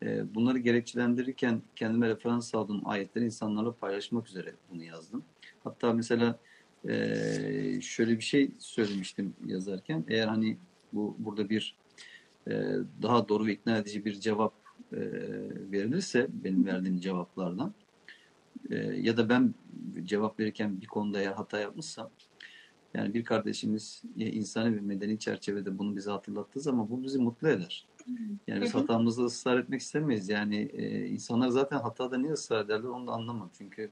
e, 0.03 0.35
bunları 0.35 0.57
gerekçelendirirken 0.57 1.61
kendime 1.75 2.09
referans 2.09 2.55
aldığım 2.55 2.81
ayetleri 2.89 3.25
insanlarla 3.25 3.71
paylaşmak 3.71 4.27
üzere 4.27 4.53
bunu 4.71 4.83
yazdım. 4.83 5.23
Hatta 5.63 5.93
mesela 5.93 6.39
ee, 6.87 7.81
şöyle 7.81 8.17
bir 8.17 8.23
şey 8.23 8.51
söylemiştim 8.59 9.33
yazarken. 9.45 10.05
Eğer 10.07 10.27
hani 10.27 10.57
bu 10.93 11.15
burada 11.19 11.49
bir 11.49 11.75
e, 12.47 12.51
daha 13.01 13.29
doğru 13.29 13.45
ve 13.45 13.53
ikna 13.53 13.77
edici 13.77 14.05
bir 14.05 14.19
cevap 14.19 14.53
e, 14.93 14.99
verilirse 15.71 16.27
benim 16.43 16.65
verdiğim 16.65 16.99
cevaplardan 16.99 17.73
e, 18.69 18.75
ya 18.77 19.17
da 19.17 19.29
ben 19.29 19.53
cevap 20.03 20.39
verirken 20.39 20.81
bir 20.81 20.87
konuda 20.87 21.21
eğer 21.21 21.31
hata 21.31 21.59
yapmışsam 21.59 22.09
yani 22.93 23.13
bir 23.13 23.23
kardeşimiz 23.23 24.03
insani 24.15 24.75
ve 24.75 24.81
medeni 24.81 25.19
çerçevede 25.19 25.77
bunu 25.77 25.95
bize 25.95 26.11
hatırlattığı 26.11 26.59
zaman 26.59 26.89
bu 26.89 27.03
bizi 27.03 27.19
mutlu 27.19 27.49
eder. 27.49 27.85
Yani 28.47 28.61
biz 28.61 28.75
hatamızda 28.75 29.23
ısrar 29.23 29.59
etmek 29.59 29.81
istemeyiz. 29.81 30.29
Yani 30.29 30.57
e, 30.73 31.05
insanlar 31.05 31.49
zaten 31.49 31.79
hatada 31.79 32.17
niye 32.17 32.33
ısrar 32.33 32.65
ederler 32.65 32.87
onu 32.87 33.07
da 33.07 33.11
anlamam. 33.11 33.49
Çünkü 33.57 33.91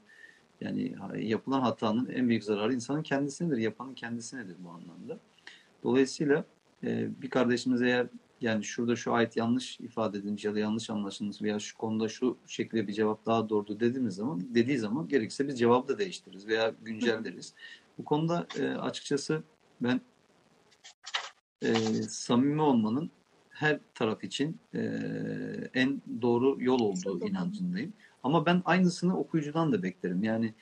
yani 0.61 0.95
yapılan 1.17 1.61
hatanın 1.61 2.09
en 2.09 2.29
büyük 2.29 2.43
zararı 2.43 2.73
insanın 2.73 3.03
kendisinedir. 3.03 3.57
Yapanın 3.57 3.93
kendisinedir 3.93 4.55
bu 4.59 4.69
anlamda. 4.69 5.19
Dolayısıyla 5.83 6.45
e, 6.83 7.21
bir 7.21 7.29
kardeşimiz 7.29 7.81
eğer 7.81 8.07
yani 8.41 8.63
şurada 8.63 8.95
şu 8.95 9.13
ayet 9.13 9.37
yanlış 9.37 9.79
ifade 9.79 10.17
edilmiş 10.17 10.45
ya 10.45 10.55
da 10.55 10.59
yanlış 10.59 10.89
anlaşılmış 10.89 11.41
veya 11.41 11.59
şu 11.59 11.77
konuda 11.77 12.09
şu 12.09 12.37
şekilde 12.47 12.87
bir 12.87 12.93
cevap 12.93 13.25
daha 13.25 13.49
doğru 13.49 13.79
dediğimiz 13.79 14.15
zaman 14.15 14.55
dediği 14.55 14.77
zaman 14.77 15.07
gerekirse 15.07 15.47
biz 15.47 15.59
cevabı 15.59 15.87
da 15.87 15.97
değiştiririz 15.97 16.47
veya 16.47 16.73
güncelleriz. 16.81 17.53
Bu 17.97 18.05
konuda 18.05 18.47
e, 18.59 18.67
açıkçası 18.67 19.43
ben 19.81 20.01
e, 21.61 21.73
samimi 22.03 22.61
olmanın 22.61 23.11
her 23.49 23.79
taraf 23.93 24.23
için 24.23 24.59
en 25.73 26.01
doğru 26.21 26.57
yol 26.59 26.79
olduğu 26.79 27.27
inancındayım. 27.27 27.93
Ama 28.25 28.45
ben 28.45 28.61
aynısını 28.65 29.17
okuyucudan 29.19 29.71
da 29.71 29.83
beklerim. 29.83 30.23
Yani 30.23 30.53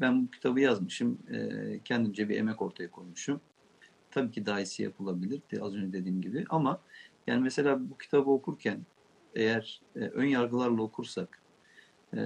ben 0.00 0.26
bu 0.26 0.30
kitabı 0.30 0.60
yazmışım, 0.60 1.18
e, 1.30 1.80
kendimce 1.84 2.28
bir 2.28 2.36
emek 2.36 2.62
ortaya 2.62 2.90
koymuşum. 2.90 3.40
Tabii 4.10 4.30
ki 4.30 4.46
daha 4.46 4.60
iyisi 4.60 4.82
yapılabilir, 4.82 5.42
az 5.60 5.74
önce 5.74 5.92
dediğim 5.92 6.22
gibi. 6.22 6.44
Ama 6.48 6.80
yani 7.26 7.42
mesela 7.42 7.90
bu 7.90 7.98
kitabı 7.98 8.30
okurken 8.30 8.80
eğer 9.34 9.80
e, 9.96 9.98
ön 9.98 10.24
yargılarla 10.24 10.82
okursak, 10.82 11.42
e, 12.16 12.20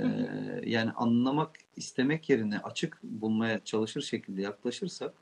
yani 0.65 0.91
anlamak 0.91 1.51
istemek 1.77 2.31
yerine 2.31 2.59
açık 2.59 3.03
bulmaya 3.03 3.65
çalışır 3.65 4.03
şekilde 4.03 4.43
yaklaşırsak, 4.43 5.15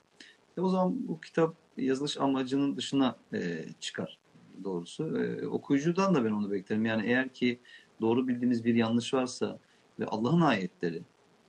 e, 0.57 0.61
o 0.61 0.69
zaman 0.69 1.07
bu 1.07 1.21
kitap 1.21 1.55
yazılış 1.77 2.17
amacının 2.17 2.77
dışına 2.77 3.15
e, 3.33 3.65
çıkar 3.79 4.19
doğrusu. 4.63 5.23
E, 5.23 5.47
okuyucudan 5.47 6.15
da 6.15 6.25
ben 6.25 6.31
onu 6.31 6.51
beklerim. 6.51 6.85
Yani 6.85 7.07
eğer 7.07 7.29
ki 7.33 7.59
doğru 8.01 8.27
bildiğimiz 8.27 8.65
bir 8.65 8.75
yanlış 8.75 9.13
varsa 9.13 9.59
ve 9.99 10.05
Allah'ın 10.05 10.41
ayetleri 10.41 11.01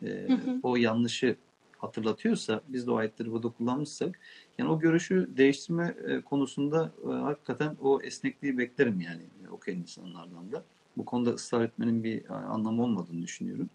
e, 0.02 0.28
o 0.62 0.76
yanlışı 0.76 1.36
hatırlatıyorsa 1.78 2.60
biz 2.68 2.86
de 2.86 2.90
o 2.90 2.96
ayetleri 2.96 3.32
burada 3.32 3.48
kullanmışsak 3.48 4.18
yani 4.58 4.70
o 4.70 4.78
görüşü 4.78 5.28
değiştirme 5.36 5.96
e, 6.06 6.20
konusunda 6.20 6.92
e, 7.04 7.08
hakikaten 7.08 7.76
o 7.82 8.00
esnekliği 8.02 8.58
beklerim 8.58 9.00
yani 9.00 9.22
e, 9.46 9.48
okuyan 9.48 9.80
insanlardan 9.80 10.52
da. 10.52 10.64
Bu 10.96 11.04
konuda 11.04 11.30
ısrar 11.30 11.64
etmenin 11.64 12.04
bir 12.04 12.24
e, 12.24 12.28
anlamı 12.28 12.82
olmadığını 12.82 13.22
düşünüyorum. 13.22 13.70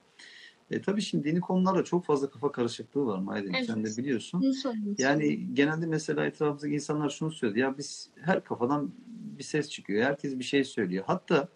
E, 0.72 0.82
tabii 0.82 1.02
şimdi 1.02 1.24
dini 1.24 1.42
konularla 1.42 1.84
çok 1.84 2.06
fazla 2.06 2.30
kafa 2.30 2.52
karışıklığı 2.52 3.06
var 3.06 3.20
Maydem 3.20 3.56
evet. 3.56 3.66
sen 3.66 3.86
de 3.86 3.98
biliyorsun. 3.98 4.54
Yani 4.98 5.54
genelde 5.54 5.86
mesela 5.86 6.26
etrafımızdaki 6.26 6.74
insanlar 6.74 7.10
şunu 7.10 7.32
söylüyor. 7.32 7.68
Ya 7.70 7.78
biz 7.78 8.10
her 8.22 8.44
kafadan 8.44 8.92
bir 9.38 9.44
ses 9.44 9.70
çıkıyor. 9.70 10.06
Herkes 10.06 10.40
bir 10.40 10.44
şey 10.44 10.64
söylüyor. 10.64 11.04
Hatta 11.08 11.48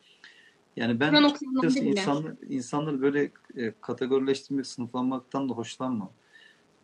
yani 0.77 0.99
ben 0.99 1.13
açıkçası 1.13 1.79
insanlar, 1.79 2.33
insanları 2.49 3.01
böyle 3.01 3.31
e, 3.55 3.73
kategorileştirmek, 3.81 4.67
sınıflanmaktan 4.67 5.49
da 5.49 5.53
hoşlanmam. 5.53 6.11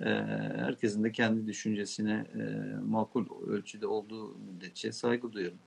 E, 0.01 0.05
herkesin 0.55 1.03
de 1.03 1.11
kendi 1.11 1.47
düşüncesine 1.47 2.25
e, 2.35 2.75
makul 2.85 3.47
ölçüde 3.47 3.87
olduğu 3.87 4.37
müddetçe 4.37 4.91
saygı 4.91 5.33
duyuyorum. 5.33 5.59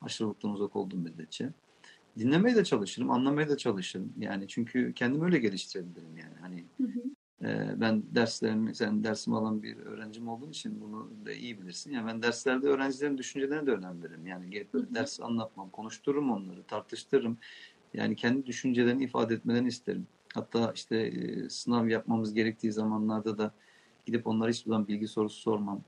Aşırılıktan 0.00 0.50
uzak 0.50 0.76
olduğu 0.76 0.96
müddetçe. 0.96 1.50
Dinlemeye 2.18 2.56
de 2.56 2.64
çalışırım, 2.64 3.10
anlamaya 3.10 3.48
da 3.48 3.56
çalışırım. 3.56 4.12
Yani 4.18 4.48
çünkü 4.48 4.92
kendimi 4.94 5.24
öyle 5.24 5.38
geliştirebilirim 5.38 6.16
yani. 6.16 6.34
Hani 6.40 6.64
hı 6.76 6.84
hı. 6.84 7.02
Ee, 7.42 7.80
ben 7.80 8.02
derslerimi, 8.14 8.74
sen 8.74 9.04
dersimi 9.04 9.36
alan 9.36 9.62
bir 9.62 9.76
öğrencim 9.76 10.28
olduğun 10.28 10.50
için 10.50 10.80
bunu 10.80 11.10
da 11.26 11.32
iyi 11.32 11.60
bilirsin. 11.60 11.92
Yani 11.92 12.06
ben 12.06 12.22
derslerde 12.22 12.66
öğrencilerin 12.66 13.18
düşüncelerine 13.18 13.66
de 13.66 13.70
önem 13.70 14.02
veririm. 14.02 14.26
Yani 14.26 14.50
gelip 14.50 14.72
ders 14.94 15.20
anlatmam, 15.20 15.70
konuştururum 15.70 16.30
onları, 16.30 16.62
tartıştırırım. 16.62 17.38
Yani 17.94 18.16
kendi 18.16 18.46
düşüncelerini 18.46 19.04
ifade 19.04 19.34
etmelerini 19.34 19.68
isterim. 19.68 20.06
Hatta 20.34 20.72
işte 20.74 20.96
e, 20.96 21.48
sınav 21.48 21.88
yapmamız 21.88 22.34
gerektiği 22.34 22.72
zamanlarda 22.72 23.38
da 23.38 23.52
gidip 24.06 24.26
onlara 24.26 24.50
hiçbir 24.50 24.70
zaman 24.70 24.88
bilgi 24.88 25.08
sorusu 25.08 25.40
sormam. 25.40 25.82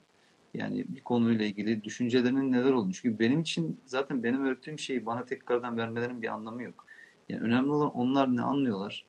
Yani 0.54 0.84
bir 0.88 1.00
konuyla 1.00 1.44
ilgili 1.44 1.84
düşüncelerinin 1.84 2.52
neler 2.52 2.72
olduğunu. 2.72 2.92
Çünkü 2.92 3.18
benim 3.18 3.40
için 3.40 3.80
zaten 3.86 4.22
benim 4.22 4.44
öğrettiğim 4.44 4.78
şeyi 4.78 5.06
bana 5.06 5.24
tekrardan 5.24 5.76
vermelerinin 5.76 6.22
bir 6.22 6.28
anlamı 6.28 6.62
yok. 6.62 6.86
Yani 7.28 7.40
önemli 7.40 7.70
olan 7.70 7.90
onlar 7.90 8.36
ne 8.36 8.42
anlıyorlar 8.42 9.04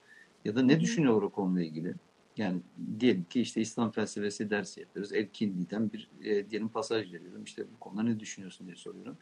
ya 0.45 0.55
da 0.55 0.61
ne 0.61 0.79
düşünüyorlar 0.79 1.21
o 1.21 1.29
konuyla 1.29 1.67
ilgili. 1.67 1.95
Yani 2.37 2.61
diyelim 2.99 3.23
ki 3.23 3.41
işte 3.41 3.61
İslam 3.61 3.91
felsefesi 3.91 4.49
dersi 4.49 4.79
yapıyoruz. 4.79 5.13
Elkindi'den 5.13 5.91
bir 5.91 6.09
e, 6.23 6.49
diyelim 6.49 6.69
pasaj 6.69 7.13
veriyorum. 7.13 7.43
İşte 7.43 7.63
bu 7.75 7.79
konuda 7.79 8.03
ne 8.03 8.19
düşünüyorsun 8.19 8.67
diye 8.67 8.75
soruyorum. 8.75 9.17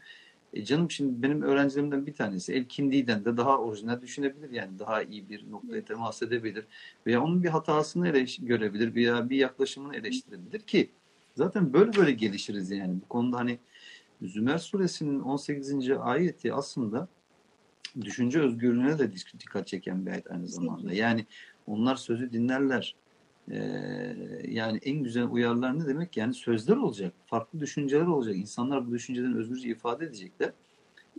E 0.53 0.65
canım 0.65 0.91
şimdi 0.91 1.23
benim 1.23 1.41
öğrencilerimden 1.41 2.05
bir 2.05 2.13
tanesi 2.13 2.53
Elkindi'den 2.53 3.25
de 3.25 3.37
daha 3.37 3.57
orijinal 3.57 4.01
düşünebilir. 4.01 4.49
Yani 4.49 4.79
daha 4.79 5.03
iyi 5.03 5.29
bir 5.29 5.51
noktaya 5.51 5.85
temas 5.85 6.21
edebilir. 6.21 6.65
Veya 7.05 7.23
onun 7.23 7.43
bir 7.43 7.49
hatasını 7.49 8.07
eleş 8.07 8.37
görebilir 8.41 8.95
veya 8.95 9.29
bir 9.29 9.37
yaklaşımını 9.37 9.95
eleştirebilir 9.95 10.59
ki 10.59 10.89
zaten 11.35 11.73
böyle 11.73 11.93
böyle 11.93 12.11
gelişiriz 12.11 12.71
yani. 12.71 13.01
Bu 13.01 13.07
konuda 13.07 13.37
hani 13.37 13.59
Zümer 14.21 14.57
suresinin 14.57 15.19
18. 15.19 15.89
ayeti 15.91 16.53
aslında 16.53 17.07
düşünce 18.01 18.39
özgürlüğüne 18.39 18.99
de 18.99 19.11
dikkat 19.13 19.67
çeken 19.67 20.05
bir 20.05 20.11
ayet 20.11 20.31
aynı 20.31 20.47
zamanda. 20.47 20.93
Yani 20.93 21.25
onlar 21.69 21.95
sözü 21.95 22.31
dinlerler. 22.31 22.95
e, 23.51 23.57
yani 24.47 24.79
en 24.83 25.03
güzel 25.03 25.27
uyarılar 25.27 25.79
ne 25.79 25.87
demek? 25.87 26.17
Yani 26.17 26.33
sözler 26.33 26.77
olacak, 26.77 27.13
farklı 27.25 27.59
düşünceler 27.59 28.05
olacak. 28.05 28.35
İnsanlar 28.35 28.87
bu 28.87 28.91
düşüncelerini 28.91 29.37
özgürce 29.37 29.69
ifade 29.69 30.05
edecekler. 30.05 30.51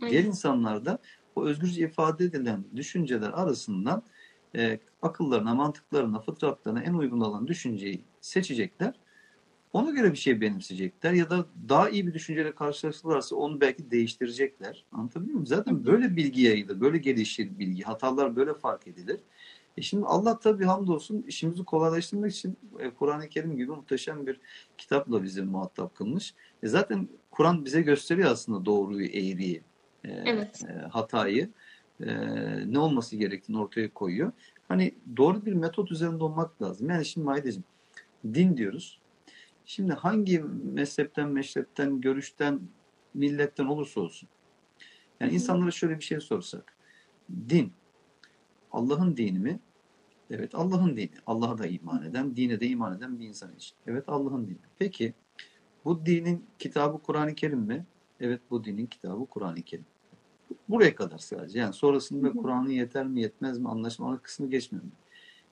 Aynen. 0.02 0.12
Diğer 0.12 0.25
insanlar 0.25 0.85
da 0.85 0.99
o 1.37 1.45
özgürce 1.45 1.85
ifade 1.85 2.25
edilen 2.25 2.64
düşünceler 2.76 3.30
arasından 3.30 4.02
e, 4.57 4.78
akıllarına, 5.02 5.54
mantıklarına, 5.54 6.21
fıtratlarına 6.21 6.83
en 6.83 6.95
uygun 6.95 7.21
olan 7.21 7.49
düşünceyi 7.49 8.00
seçecekler. 8.21 8.95
Ona 9.73 9.90
göre 9.90 10.12
bir 10.12 10.19
şey 10.19 10.40
benimseyecekler 10.40 11.12
ya 11.12 11.30
da 11.30 11.47
daha 11.69 11.90
iyi 11.90 12.07
bir 12.07 12.14
düşünceyle 12.14 12.54
karşılaşırlarsa 12.54 13.37
onu 13.37 13.61
belki 13.61 13.90
değiştirecekler. 13.90 14.85
Anlatabiliyor 14.92 15.35
muyum? 15.35 15.47
Zaten 15.47 15.87
böyle 15.87 16.16
bilgi 16.16 16.42
yayılır, 16.42 16.80
böyle 16.80 16.99
gelişir 16.99 17.59
bilgi. 17.59 17.83
Hatalar 17.83 18.37
böyle 18.37 18.54
fark 18.54 18.87
edilir. 18.87 19.21
E 19.76 19.82
şimdi 19.82 20.06
Allah 20.06 20.38
tabii 20.38 20.64
hamdolsun 20.64 21.24
işimizi 21.28 21.64
kolaylaştırmak 21.64 22.32
için 22.32 22.56
e, 22.78 22.90
Kur'an-ı 22.90 23.28
Kerim 23.28 23.56
gibi 23.56 23.70
muhteşem 23.70 24.26
bir 24.26 24.40
kitapla 24.78 25.22
bizi 25.22 25.42
muhatap 25.42 25.94
kılmış. 25.94 26.34
E 26.62 26.68
zaten 26.68 27.08
Kur'an 27.30 27.64
bize 27.64 27.82
gösteriyor 27.82 28.30
aslında 28.30 28.64
doğruyu, 28.64 29.06
eğriyi, 29.06 29.62
e, 30.04 30.08
Evet. 30.08 30.64
e, 30.68 30.72
hatayı, 30.72 31.50
e, 32.00 32.06
ne 32.72 32.78
olması 32.78 33.16
gerektiğini 33.16 33.58
ortaya 33.58 33.94
koyuyor. 33.94 34.32
Hani 34.68 34.94
doğru 35.16 35.46
bir 35.46 35.52
metot 35.52 35.92
üzerinde 35.92 36.24
olmak 36.24 36.62
lazım. 36.62 36.90
Yani 36.90 37.04
şimdi 37.04 37.24
Mahideciğim, 37.24 37.64
din 38.34 38.56
diyoruz. 38.56 39.00
Şimdi 39.64 39.92
hangi 39.92 40.40
mezhepten, 40.72 41.28
meşrepten, 41.28 42.00
görüşten, 42.00 42.60
milletten 43.14 43.64
olursa 43.64 44.00
olsun. 44.00 44.28
Yani 45.20 45.32
insanlara 45.32 45.70
şöyle 45.70 45.98
bir 45.98 46.04
şey 46.04 46.20
sorsak. 46.20 46.76
Din, 47.48 47.72
Allah'ın 48.72 49.16
dini 49.16 49.38
mi? 49.38 49.60
Evet 50.30 50.54
Allah'ın 50.54 50.96
dini. 50.96 51.10
Allah'a 51.26 51.58
da 51.58 51.66
iman 51.66 52.02
eden, 52.04 52.36
dine 52.36 52.60
de 52.60 52.66
iman 52.66 52.96
eden 52.96 53.18
bir 53.18 53.28
insan 53.28 53.54
için. 53.56 53.76
Evet 53.86 54.04
Allah'ın 54.08 54.46
dini. 54.46 54.58
Peki 54.78 55.14
bu 55.84 56.06
dinin 56.06 56.44
kitabı 56.58 56.98
Kur'an-ı 56.98 57.34
Kerim 57.34 57.60
mi? 57.60 57.86
Evet 58.20 58.40
bu 58.50 58.64
dinin 58.64 58.86
kitabı 58.86 59.26
Kur'an-ı 59.26 59.62
Kerim. 59.62 59.86
Buraya 60.68 60.94
kadar 60.94 61.18
sadece. 61.18 61.58
Yani 61.58 61.72
sonrasında 61.72 62.28
Hı 62.28 62.30
hı. 62.30 62.36
Kur'an'ı 62.36 62.72
yeter 62.72 63.06
mi 63.06 63.20
yetmez 63.20 63.58
mi 63.58 63.68
anlaşmalı 63.68 64.22
kısmı 64.22 64.50
geçmiyorum. 64.50 64.92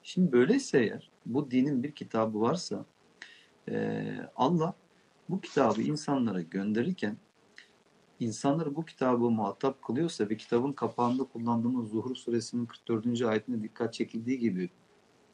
Şimdi 0.03 0.33
böyleyse 0.33 0.79
eğer 0.79 1.11
bu 1.27 1.51
dinin 1.51 1.83
bir 1.83 1.93
kitabı 1.93 2.41
varsa 2.41 2.85
eee, 3.69 4.31
Allah 4.37 4.75
bu 5.29 5.41
kitabı 5.41 5.83
insanlara 5.83 6.43
gönderirken 6.43 7.17
insanları 8.21 8.77
bu 8.77 8.85
kitabı 8.85 9.31
muhatap 9.31 9.83
kılıyorsa 9.83 10.29
ve 10.29 10.37
kitabın 10.37 10.73
kapağında 10.73 11.25
kullandığımız 11.25 11.89
Zuhru 11.91 12.15
suresinin 12.15 12.67
44. 12.67 13.23
ayetine 13.23 13.63
dikkat 13.63 13.95
çekildiği 13.95 14.39
gibi 14.39 14.71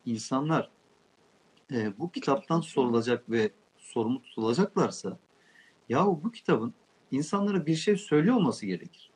insanlar 0.06 0.70
e, 1.72 1.98
bu 1.98 2.10
kitaptan 2.10 2.60
sorulacak 2.60 3.30
ve 3.30 3.50
sorumlu 3.78 4.22
tutulacaklarsa 4.22 5.18
yahu 5.88 6.20
bu 6.24 6.32
kitabın 6.32 6.74
insanlara 7.10 7.66
bir 7.66 7.74
şey 7.74 7.96
söylüyor 7.96 8.36
olması 8.36 8.66
gerekir. 8.66 9.10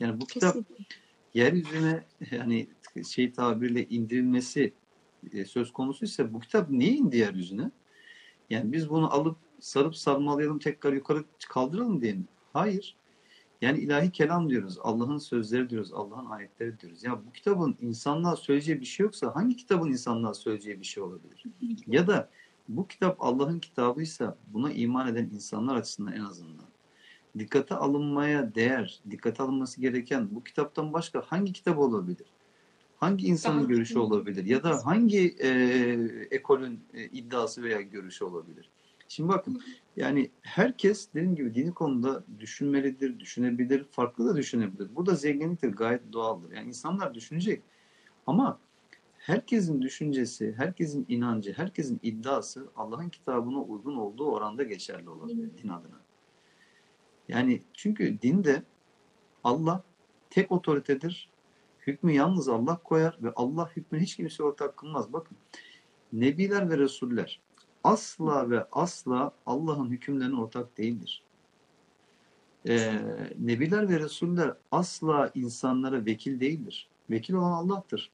Yani 0.00 0.20
bu 0.20 0.26
kitap 0.26 0.54
Kesinlikle. 0.54 0.84
yeryüzüne 1.34 2.04
yani 2.30 2.68
şey 3.08 3.32
tabirle 3.32 3.88
indirilmesi 3.88 4.72
e, 5.32 5.44
söz 5.44 5.72
konusu 5.72 6.04
ise 6.04 6.32
bu 6.32 6.40
kitap 6.40 6.70
niye 6.70 6.92
indi 6.92 7.16
yeryüzüne? 7.16 7.70
Yani 8.50 8.72
biz 8.72 8.90
bunu 8.90 9.12
alıp 9.12 9.36
sarıp 9.60 9.96
sarmalayalım 9.96 10.58
tekrar 10.58 10.92
yukarı 10.92 11.24
kaldıralım 11.48 12.00
diye 12.00 12.12
mi? 12.12 12.24
Hayır. 12.52 12.96
Yani 13.60 13.78
ilahi 13.78 14.10
kelam 14.12 14.50
diyoruz. 14.50 14.78
Allah'ın 14.82 15.18
sözleri 15.18 15.70
diyoruz. 15.70 15.92
Allah'ın 15.92 16.26
ayetleri 16.26 16.80
diyoruz. 16.80 17.04
Ya 17.04 17.20
bu 17.26 17.32
kitabın 17.32 17.76
insanlığa 17.80 18.36
söyleyeceği 18.36 18.80
bir 18.80 18.86
şey 18.86 19.04
yoksa 19.04 19.36
hangi 19.36 19.56
kitabın 19.56 19.90
insanlığa 19.90 20.34
söyleyeceği 20.34 20.80
bir 20.80 20.86
şey 20.86 21.02
olabilir? 21.02 21.42
Ya 21.86 22.06
da 22.06 22.30
bu 22.68 22.86
kitap 22.86 23.16
Allah'ın 23.20 23.58
kitabıysa 23.58 24.36
buna 24.46 24.72
iman 24.72 25.08
eden 25.08 25.30
insanlar 25.34 25.76
açısından 25.76 26.12
en 26.12 26.20
azından 26.20 26.66
dikkate 27.38 27.74
alınmaya 27.74 28.54
değer, 28.54 29.00
dikkate 29.10 29.42
alınması 29.42 29.80
gereken 29.80 30.28
bu 30.30 30.44
kitaptan 30.44 30.92
başka 30.92 31.22
hangi 31.26 31.52
kitap 31.52 31.78
olabilir? 31.78 32.26
Hangi 32.96 33.26
insanın 33.26 33.58
Daha- 33.58 33.68
görüşü 33.68 33.98
olabilir? 33.98 34.44
Ya 34.44 34.62
da 34.62 34.86
hangi 34.86 35.36
e, 35.40 35.48
ekolün 36.30 36.80
e, 36.94 37.04
iddiası 37.04 37.62
veya 37.62 37.80
görüşü 37.80 38.24
olabilir? 38.24 38.70
Şimdi 39.08 39.28
bakın 39.28 39.62
yani 39.96 40.30
herkes 40.42 41.08
dediğim 41.14 41.34
gibi 41.34 41.54
dini 41.54 41.74
konuda 41.74 42.24
düşünmelidir, 42.40 43.20
düşünebilir, 43.20 43.84
farklı 43.84 44.28
da 44.28 44.36
düşünebilir. 44.36 44.88
Bu 44.96 45.06
da 45.06 45.14
zenginliktir, 45.14 45.72
gayet 45.72 46.12
doğaldır. 46.12 46.52
Yani 46.52 46.68
insanlar 46.68 47.14
düşünecek. 47.14 47.62
Ama 48.26 48.60
herkesin 49.18 49.82
düşüncesi, 49.82 50.54
herkesin 50.56 51.06
inancı, 51.08 51.52
herkesin 51.52 52.00
iddiası 52.02 52.68
Allah'ın 52.76 53.08
kitabına 53.08 53.62
uygun 53.62 53.96
olduğu 53.96 54.30
oranda 54.30 54.62
geçerli 54.62 55.10
olabilir 55.10 55.50
din 55.62 55.68
adına. 55.68 56.00
Yani 57.28 57.62
çünkü 57.72 58.22
dinde 58.22 58.62
Allah 59.44 59.84
tek 60.30 60.52
otoritedir. 60.52 61.30
Hükmü 61.86 62.12
yalnız 62.12 62.48
Allah 62.48 62.80
koyar 62.84 63.18
ve 63.22 63.32
Allah 63.36 63.70
hükmüne 63.76 64.02
hiç 64.02 64.16
kimse 64.16 64.42
ortak 64.42 64.76
kılmaz. 64.76 65.12
Bakın 65.12 65.36
Nebiler 66.12 66.70
ve 66.70 66.78
Resuller 66.78 67.40
asla 67.86 68.50
ve 68.50 68.66
asla 68.72 69.32
Allah'ın 69.46 69.90
hükümlerine 69.90 70.40
ortak 70.40 70.78
değildir. 70.78 71.22
Ee, 72.68 72.98
Nebiler 73.38 73.88
ve 73.88 74.00
Resuller 74.00 74.54
asla 74.70 75.30
insanlara 75.34 76.06
vekil 76.06 76.40
değildir. 76.40 76.88
Vekil 77.10 77.34
olan 77.34 77.52
Allah'tır. 77.52 78.10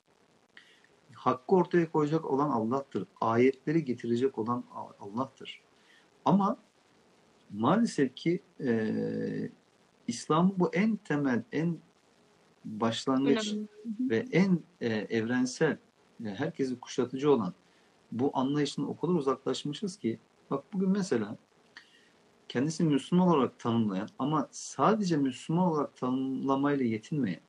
Hakkı 1.12 1.54
ortaya 1.54 1.92
koyacak 1.92 2.24
olan 2.24 2.50
Allah'tır. 2.50 3.06
Ayetleri 3.20 3.84
getirecek 3.84 4.38
olan 4.38 4.64
Allah'tır. 5.00 5.60
Ama 6.24 6.56
maalesef 7.50 8.16
ki 8.16 8.40
e, 8.60 9.50
İslam'ın 10.06 10.54
bu 10.56 10.70
en 10.74 10.96
temel, 10.96 11.42
en 11.52 11.78
başlangıç 12.64 13.54
ve 14.00 14.26
en 14.32 14.60
e, 14.80 14.88
evrensel, 14.88 15.76
e, 16.24 16.28
herkesi 16.28 16.80
kuşatıcı 16.80 17.32
olan 17.32 17.54
bu 18.12 18.30
anlayışın 18.34 18.82
o 18.82 18.96
kadar 18.96 19.12
uzaklaşmışız 19.12 19.96
ki 19.96 20.18
bak 20.50 20.64
bugün 20.72 20.90
mesela 20.90 21.36
kendisini 22.48 22.88
Müslüman 22.88 23.28
olarak 23.28 23.58
tanımlayan 23.58 24.08
ama 24.18 24.48
sadece 24.50 25.16
Müslüman 25.16 25.66
olarak 25.66 25.96
tanımlamayla 25.96 26.84
yetinmeyen 26.84 27.40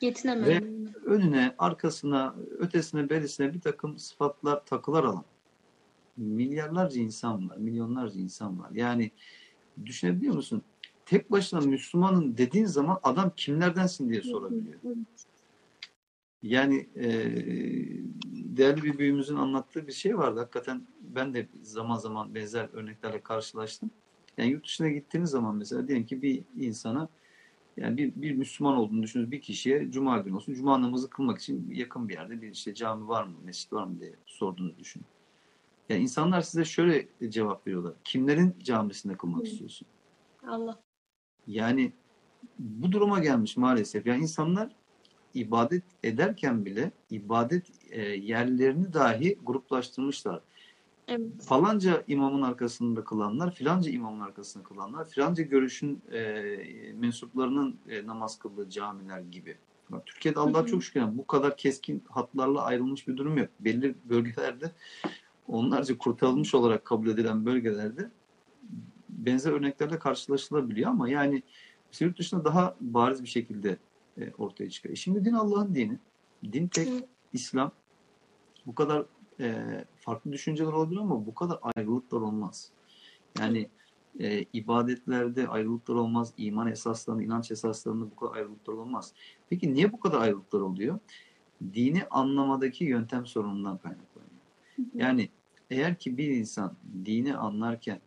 Yetinemem. 0.00 0.94
önüne, 1.04 1.54
arkasına, 1.58 2.34
ötesine, 2.58 3.10
berisine 3.10 3.54
bir 3.54 3.60
takım 3.60 3.98
sıfatlar, 3.98 4.64
takılar 4.64 5.04
alan 5.04 5.24
milyarlarca 6.16 7.00
insan 7.00 7.50
var, 7.50 7.56
milyonlarca 7.56 8.20
insan 8.20 8.60
var. 8.60 8.70
Yani 8.74 9.10
düşünebiliyor 9.84 10.34
musun? 10.34 10.62
Tek 11.06 11.30
başına 11.30 11.60
Müslümanın 11.60 12.36
dediğin 12.36 12.66
zaman 12.66 13.00
adam 13.02 13.32
kimlerdensin 13.36 14.10
diye 14.10 14.22
sorabiliyor. 14.22 14.78
Yani 16.42 16.88
e, 16.96 17.08
değerli 18.56 18.82
bir 18.82 18.98
büyüğümüzün 18.98 19.36
anlattığı 19.36 19.86
bir 19.86 19.92
şey 19.92 20.18
vardı. 20.18 20.40
Hakikaten 20.40 20.86
ben 21.00 21.34
de 21.34 21.48
zaman 21.62 21.96
zaman 21.96 22.34
benzer 22.34 22.68
örneklerle 22.72 23.20
karşılaştım. 23.20 23.90
Yani 24.38 24.50
yurt 24.50 24.64
dışına 24.64 24.88
gittiğiniz 24.88 25.30
zaman 25.30 25.56
mesela 25.56 25.88
diyelim 25.88 26.06
ki 26.06 26.22
bir 26.22 26.42
insana 26.56 27.08
yani 27.76 27.96
bir, 27.96 28.12
bir 28.16 28.32
Müslüman 28.32 28.76
olduğunu 28.76 29.02
düşünün 29.02 29.30
bir 29.30 29.40
kişiye 29.40 29.90
cuma 29.90 30.18
günü 30.18 30.36
olsun 30.36 30.54
cuma 30.54 30.82
namazı 30.82 31.10
kılmak 31.10 31.38
için 31.38 31.70
yakın 31.70 32.08
bir 32.08 32.14
yerde 32.14 32.42
bir 32.42 32.50
işte 32.50 32.74
cami 32.74 33.08
var 33.08 33.24
mı, 33.24 33.34
mescit 33.44 33.72
var 33.72 33.84
mı 33.84 34.00
diye 34.00 34.14
sorduğunu 34.26 34.78
düşün. 34.78 35.02
Yani 35.88 36.02
insanlar 36.02 36.40
size 36.40 36.64
şöyle 36.64 37.08
cevap 37.28 37.66
veriyorlar. 37.66 37.94
Kimlerin 38.04 38.54
camisinde 38.62 39.16
kılmak 39.16 39.40
Hı. 39.40 39.46
istiyorsun? 39.46 39.88
Allah. 40.46 40.80
Yani 41.46 41.92
bu 42.58 42.92
duruma 42.92 43.18
gelmiş 43.18 43.56
maalesef. 43.56 44.06
Yani 44.06 44.22
insanlar 44.22 44.72
ibadet 45.34 45.84
ederken 46.04 46.64
bile 46.64 46.92
ibadet 47.10 47.75
e, 47.90 48.02
yerlerini 48.02 48.92
dahi 48.92 49.38
gruplaştırmışlar. 49.42 50.40
Evet. 51.08 51.42
Falanca 51.42 52.04
imamın 52.06 52.42
arkasında 52.42 53.04
kılanlar, 53.04 53.54
filanca 53.54 53.90
imamın 53.90 54.20
arkasında 54.20 54.64
kılanlar, 54.64 55.08
filanca 55.08 55.42
görüşün 55.44 56.02
e, 56.12 56.42
mensuplarının 56.94 57.76
e, 57.88 58.06
namaz 58.06 58.38
kıldığı 58.38 58.70
camiler 58.70 59.20
gibi. 59.20 59.56
Bak, 59.90 60.06
Türkiye'de 60.06 60.40
Allah 60.40 60.66
çok 60.66 60.84
şükür 60.84 61.02
bu 61.12 61.26
kadar 61.26 61.56
keskin 61.56 62.04
hatlarla 62.08 62.62
ayrılmış 62.62 63.08
bir 63.08 63.16
durum 63.16 63.38
yok. 63.38 63.48
Belli 63.60 63.94
bölgelerde 64.04 64.72
onlarca 65.48 65.98
kurtarılmış 65.98 66.54
olarak 66.54 66.84
kabul 66.84 67.08
edilen 67.08 67.46
bölgelerde 67.46 68.10
benzer 69.08 69.52
örneklerle 69.52 69.98
karşılaşılabiliyor 69.98 70.90
ama 70.90 71.08
yani 71.08 71.42
yurt 72.00 72.18
dışında 72.18 72.44
daha 72.44 72.76
bariz 72.80 73.22
bir 73.22 73.28
şekilde 73.28 73.76
e, 74.20 74.32
ortaya 74.38 74.70
çıkıyor. 74.70 74.92
E 74.92 74.96
Şimdi 74.96 75.24
din 75.24 75.32
Allah'ın 75.32 75.74
dini. 75.74 75.98
Din 76.52 76.68
tek. 76.68 76.88
İslam. 77.36 77.72
Bu 78.66 78.74
kadar 78.74 79.06
e, 79.40 79.84
farklı 79.96 80.32
düşünceler 80.32 80.72
olabilir 80.72 81.00
ama 81.00 81.26
bu 81.26 81.34
kadar 81.34 81.58
ayrılıklar 81.62 82.20
olmaz. 82.20 82.70
Yani 83.38 83.70
e, 84.18 84.44
ibadetlerde 84.52 85.48
ayrılıklar 85.48 85.94
olmaz. 85.94 86.32
iman 86.36 86.66
esaslarında, 86.66 87.22
inanç 87.22 87.50
esaslarında 87.50 88.10
bu 88.10 88.16
kadar 88.16 88.34
ayrılıklar 88.36 88.74
olmaz. 88.74 89.12
Peki 89.48 89.74
niye 89.74 89.92
bu 89.92 90.00
kadar 90.00 90.20
ayrılıklar 90.20 90.60
oluyor? 90.60 90.98
Dini 91.74 92.04
anlamadaki 92.10 92.84
yöntem 92.84 93.26
sorunundan 93.26 93.78
kaynaklanıyor. 93.78 94.30
Yani 94.94 95.30
eğer 95.70 95.98
ki 95.98 96.18
bir 96.18 96.30
insan 96.30 96.76
dini 97.04 97.36
anlarken 97.36 98.00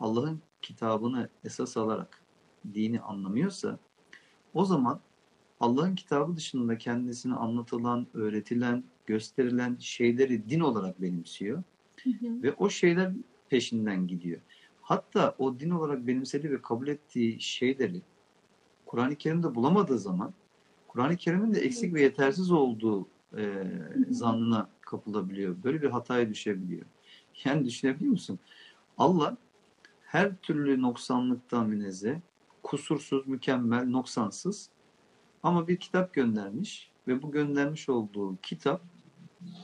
Allah'ın 0.00 0.40
kitabını 0.62 1.28
esas 1.44 1.76
alarak 1.76 2.22
dini 2.74 3.00
anlamıyorsa 3.00 3.78
o 4.54 4.64
zaman 4.64 5.00
Allah'ın 5.62 5.94
kitabı 5.94 6.36
dışında 6.36 6.78
kendisine 6.78 7.34
anlatılan, 7.34 8.06
öğretilen, 8.14 8.84
gösterilen 9.06 9.76
şeyleri 9.80 10.48
din 10.48 10.60
olarak 10.60 11.02
benimsiyor. 11.02 11.62
Hı 12.02 12.10
hı. 12.10 12.42
Ve 12.42 12.52
o 12.52 12.70
şeyler 12.70 13.12
peşinden 13.48 14.06
gidiyor. 14.06 14.40
Hatta 14.80 15.34
o 15.38 15.60
din 15.60 15.70
olarak 15.70 16.06
benimsediği 16.06 16.52
ve 16.52 16.62
kabul 16.62 16.88
ettiği 16.88 17.40
şeyleri 17.40 18.02
Kur'an-ı 18.86 19.16
Kerim'de 19.16 19.54
bulamadığı 19.54 19.98
zaman 19.98 20.34
Kur'an-ı 20.88 21.16
Kerim'in 21.16 21.54
de 21.54 21.60
eksik 21.60 21.94
ve 21.94 22.02
yetersiz 22.02 22.50
olduğu 22.50 23.08
e, 23.36 23.64
zannına 24.10 24.68
kapılabiliyor. 24.80 25.56
Böyle 25.64 25.82
bir 25.82 25.90
hataya 25.90 26.28
düşebiliyor. 26.28 26.86
Yani 27.44 27.64
düşünebiliyor 27.64 28.10
musun? 28.10 28.38
Allah 28.98 29.36
her 30.00 30.36
türlü 30.36 30.82
noksanlıktan 30.82 31.68
münezzeh, 31.68 32.16
kusursuz, 32.62 33.26
mükemmel, 33.26 33.88
noksansız 33.88 34.70
ama 35.42 35.68
bir 35.68 35.76
kitap 35.76 36.14
göndermiş 36.14 36.90
ve 37.08 37.22
bu 37.22 37.30
göndermiş 37.30 37.88
olduğu 37.88 38.36
kitap 38.36 38.82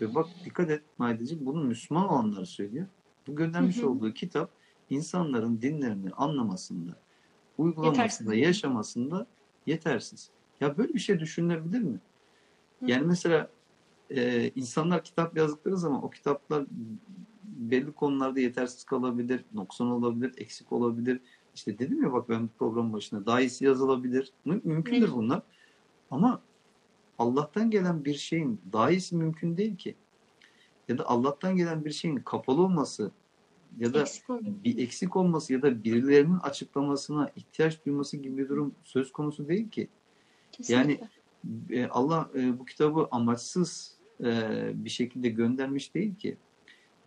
ve 0.00 0.14
bak 0.14 0.26
dikkat 0.44 0.70
et 0.70 0.82
Maydacığım 0.98 1.46
bunu 1.46 1.64
Müslüman 1.64 2.08
olanlar 2.08 2.44
söylüyor. 2.44 2.86
Bu 3.26 3.36
göndermiş 3.36 3.76
hı 3.76 3.82
hı. 3.82 3.88
olduğu 3.88 4.12
kitap 4.14 4.50
insanların 4.90 5.62
dinlerini 5.62 6.10
anlamasında, 6.10 6.96
uygulamasında, 7.58 8.34
yetersiz. 8.34 8.46
yaşamasında 8.46 9.26
yetersiz. 9.66 10.30
Ya 10.60 10.78
böyle 10.78 10.94
bir 10.94 10.98
şey 10.98 11.20
düşünülebilir 11.20 11.80
mi? 11.80 12.00
Yani 12.86 13.06
mesela 13.06 13.50
e, 14.10 14.48
insanlar 14.48 15.04
kitap 15.04 15.36
yazdıkları 15.36 15.76
zaman 15.76 16.04
o 16.04 16.10
kitaplar 16.10 16.66
belli 17.44 17.92
konularda 17.92 18.40
yetersiz 18.40 18.84
kalabilir, 18.84 19.44
noksan 19.54 19.86
olabilir, 19.86 20.32
eksik 20.36 20.72
olabilir. 20.72 21.20
İşte 21.54 21.78
dedim 21.78 22.02
ya 22.02 22.12
bak 22.12 22.28
ben 22.28 22.48
program 22.58 22.92
başında 22.92 23.26
daha 23.26 23.40
iyisi 23.40 23.64
yazılabilir. 23.64 24.32
Mümkündür 24.44 25.12
bunlar. 25.12 25.42
Ama 26.10 26.42
Allah'tan 27.18 27.70
gelen 27.70 28.04
bir 28.04 28.14
şeyin 28.14 28.60
daha 28.72 28.90
iyisi 28.90 29.16
mümkün 29.16 29.56
değil 29.56 29.76
ki. 29.76 29.94
Ya 30.88 30.98
da 30.98 31.08
Allah'tan 31.08 31.56
gelen 31.56 31.84
bir 31.84 31.90
şeyin 31.90 32.16
kapalı 32.16 32.62
olması 32.62 33.10
ya 33.78 33.94
da 33.94 34.00
eksik 34.00 34.28
bir 34.64 34.78
eksik 34.78 35.16
olması 35.16 35.52
ya 35.52 35.62
da 35.62 35.84
birilerinin 35.84 36.38
açıklamasına 36.38 37.30
ihtiyaç 37.36 37.86
duyması 37.86 38.16
gibi 38.16 38.36
bir 38.36 38.48
durum 38.48 38.74
söz 38.84 39.12
konusu 39.12 39.48
değil 39.48 39.70
ki. 39.70 39.88
Kesinlikle. 40.52 40.92
Yani 40.92 41.00
e, 41.70 41.86
Allah 41.86 42.30
e, 42.34 42.58
bu 42.58 42.64
kitabı 42.64 43.08
amaçsız 43.10 43.98
e, 44.20 44.50
bir 44.74 44.90
şekilde 44.90 45.28
göndermiş 45.28 45.94
değil 45.94 46.14
ki. 46.14 46.36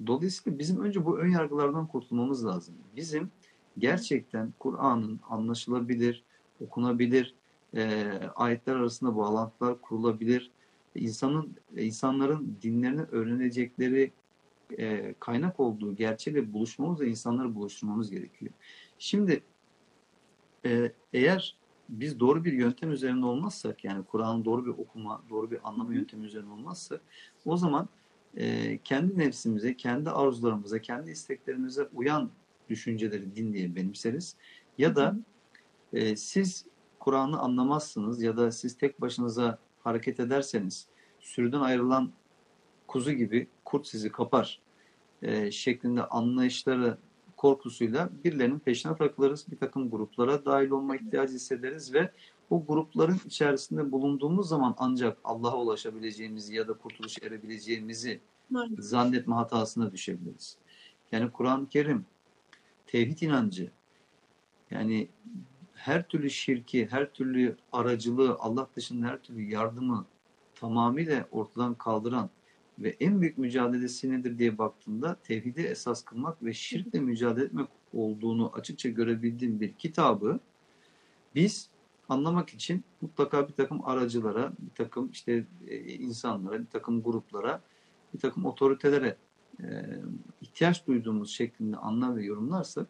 Dolayısıyla 0.07 0.59
bizim 0.59 0.83
önce 0.83 1.05
bu 1.05 1.19
ön 1.19 1.29
yargılardan 1.29 1.87
kurtulmamız 1.87 2.45
lazım. 2.45 2.75
Bizim 2.95 3.31
gerçekten 3.77 4.53
Kur'an'ın 4.59 5.19
anlaşılabilir, 5.29 6.23
okunabilir, 6.61 7.35
ayetler 8.35 8.75
arasında 8.75 9.15
bağlantılar 9.15 9.81
kurulabilir, 9.81 10.51
insanın 10.95 11.55
insanların 11.77 12.57
dinlerini 12.61 13.01
öğrenecekleri 13.01 14.11
kaynak 15.19 15.59
olduğu 15.59 15.95
gerçeğiyle 15.95 16.53
buluşmamız 16.53 17.01
ve 17.01 17.07
insanları 17.07 17.55
buluşturmamız 17.55 18.11
gerekiyor. 18.11 18.51
Şimdi 18.99 19.43
eğer 21.13 21.55
biz 21.91 22.19
doğru 22.19 22.45
bir 22.45 22.53
yöntem 22.53 22.91
üzerinde 22.91 23.25
olmazsak 23.25 23.83
yani 23.83 24.05
Kur'an'ın 24.05 24.45
doğru 24.45 24.65
bir 24.65 24.71
okuma, 24.71 25.21
doğru 25.29 25.51
bir 25.51 25.69
anlama 25.69 25.93
yöntemi 25.93 26.25
üzerinde 26.25 26.51
olmazsa 26.51 26.99
o 27.45 27.57
zaman 27.57 27.89
e, 28.37 28.77
kendi 28.83 29.17
nefsimize, 29.17 29.77
kendi 29.77 30.09
arzularımıza, 30.09 30.79
kendi 30.81 31.11
isteklerimize 31.11 31.89
uyan 31.93 32.29
düşünceleri 32.69 33.35
din 33.35 33.53
diye 33.53 33.75
benimseriz. 33.75 34.35
Ya 34.77 34.95
da 34.95 35.17
e, 35.93 36.15
siz 36.15 36.65
Kur'an'ı 37.01 37.39
anlamazsınız 37.39 38.21
ya 38.21 38.37
da 38.37 38.51
siz 38.51 38.77
tek 38.77 39.01
başınıza 39.01 39.57
hareket 39.83 40.19
ederseniz 40.19 40.87
sürüden 41.19 41.59
ayrılan 41.59 42.11
kuzu 42.87 43.11
gibi 43.11 43.47
kurt 43.65 43.87
sizi 43.87 44.11
kapar 44.11 44.59
e, 45.21 45.51
şeklinde 45.51 46.03
anlayışları 46.03 46.97
korkusuyla 47.37 48.09
birilerinin 48.23 48.59
peşine 48.59 48.95
takılırız. 48.95 49.45
Bir 49.51 49.57
takım 49.57 49.91
gruplara 49.91 50.45
dahil 50.45 50.69
olma 50.69 50.95
ihtiyacı 50.95 51.33
hissederiz 51.33 51.93
ve 51.93 52.11
o 52.49 52.65
grupların 52.65 53.19
içerisinde 53.25 53.91
bulunduğumuz 53.91 54.47
zaman 54.47 54.75
ancak 54.77 55.17
Allah'a 55.23 55.57
ulaşabileceğimizi 55.57 56.55
ya 56.55 56.67
da 56.67 56.73
kurtuluş 56.73 57.17
erebileceğimizi 57.23 58.19
evet. 58.55 58.69
zannetme 58.77 59.35
hatasına 59.35 59.91
düşebiliriz. 59.91 60.57
Yani 61.11 61.31
Kur'an-ı 61.31 61.69
Kerim 61.69 62.05
tevhid 62.87 63.21
inancı 63.21 63.71
yani 64.71 65.09
her 65.81 66.07
türlü 66.07 66.29
şirki, 66.29 66.87
her 66.91 67.13
türlü 67.13 67.55
aracılığı, 67.71 68.35
Allah 68.39 68.67
dışında 68.75 69.07
her 69.07 69.21
türlü 69.21 69.41
yardımı 69.41 70.05
tamamıyla 70.55 71.27
ortadan 71.31 71.73
kaldıran 71.73 72.29
ve 72.79 72.95
en 72.99 73.21
büyük 73.21 73.37
mücadelesi 73.37 74.11
nedir 74.11 74.37
diye 74.37 74.57
baktığında 74.57 75.15
tevhidi 75.23 75.61
esas 75.61 76.03
kılmak 76.03 76.43
ve 76.43 76.53
şirkle 76.53 76.99
mücadele 76.99 77.45
etmek 77.45 77.67
olduğunu 77.93 78.51
açıkça 78.53 78.89
görebildiğim 78.89 79.59
bir 79.59 79.73
kitabı 79.73 80.39
biz 81.35 81.69
anlamak 82.09 82.49
için 82.49 82.83
mutlaka 83.01 83.47
bir 83.47 83.53
takım 83.53 83.87
aracılara, 83.87 84.53
bir 84.59 84.75
takım 84.75 85.09
işte 85.11 85.45
e, 85.67 85.77
insanlara, 85.77 86.59
bir 86.59 86.67
takım 86.67 87.03
gruplara, 87.03 87.61
bir 88.13 88.19
takım 88.19 88.45
otoritelere 88.45 89.15
e, 89.59 89.65
ihtiyaç 90.41 90.87
duyduğumuz 90.87 91.31
şeklinde 91.31 91.77
anlar 91.77 92.15
ve 92.15 92.25
yorumlarsak 92.25 92.87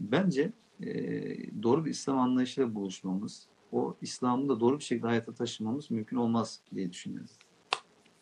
bence 0.00 0.52
e, 0.80 1.62
doğru 1.62 1.84
bir 1.84 1.90
İslam 1.90 2.18
anlayışıyla 2.18 2.74
buluşmamız, 2.74 3.48
o 3.72 3.96
İslam'ı 4.02 4.48
da 4.48 4.60
doğru 4.60 4.78
bir 4.78 4.84
şekilde 4.84 5.06
hayata 5.06 5.34
taşımamız 5.34 5.90
mümkün 5.90 6.16
olmaz 6.16 6.60
diye 6.74 6.92
düşünüyorum. 6.92 7.30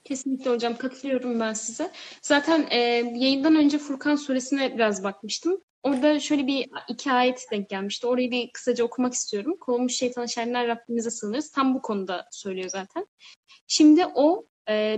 Kesinlikle 0.04 0.50
hocam 0.50 0.76
katılıyorum 0.76 1.40
ben 1.40 1.52
size. 1.52 1.92
Zaten 2.22 2.66
e, 2.70 2.78
yayından 3.16 3.56
önce 3.56 3.78
Furkan 3.78 4.16
suresine 4.16 4.74
biraz 4.74 5.04
bakmıştım. 5.04 5.60
Orada 5.82 6.20
şöyle 6.20 6.46
bir 6.46 6.70
iki 6.88 7.12
ayet 7.12 7.46
denk 7.52 7.68
gelmişti. 7.68 8.06
Orayı 8.06 8.30
bir 8.30 8.52
kısaca 8.52 8.84
okumak 8.84 9.14
istiyorum. 9.14 9.56
Kovulmuş 9.60 9.94
şeytan 9.94 10.26
şerler 10.26 10.68
Rabbimize 10.68 11.10
sığınırız. 11.10 11.50
Tam 11.50 11.74
bu 11.74 11.82
konuda 11.82 12.28
söylüyor 12.30 12.68
zaten. 12.68 13.06
Şimdi 13.66 14.06
o 14.14 14.46
ee, 14.46 14.51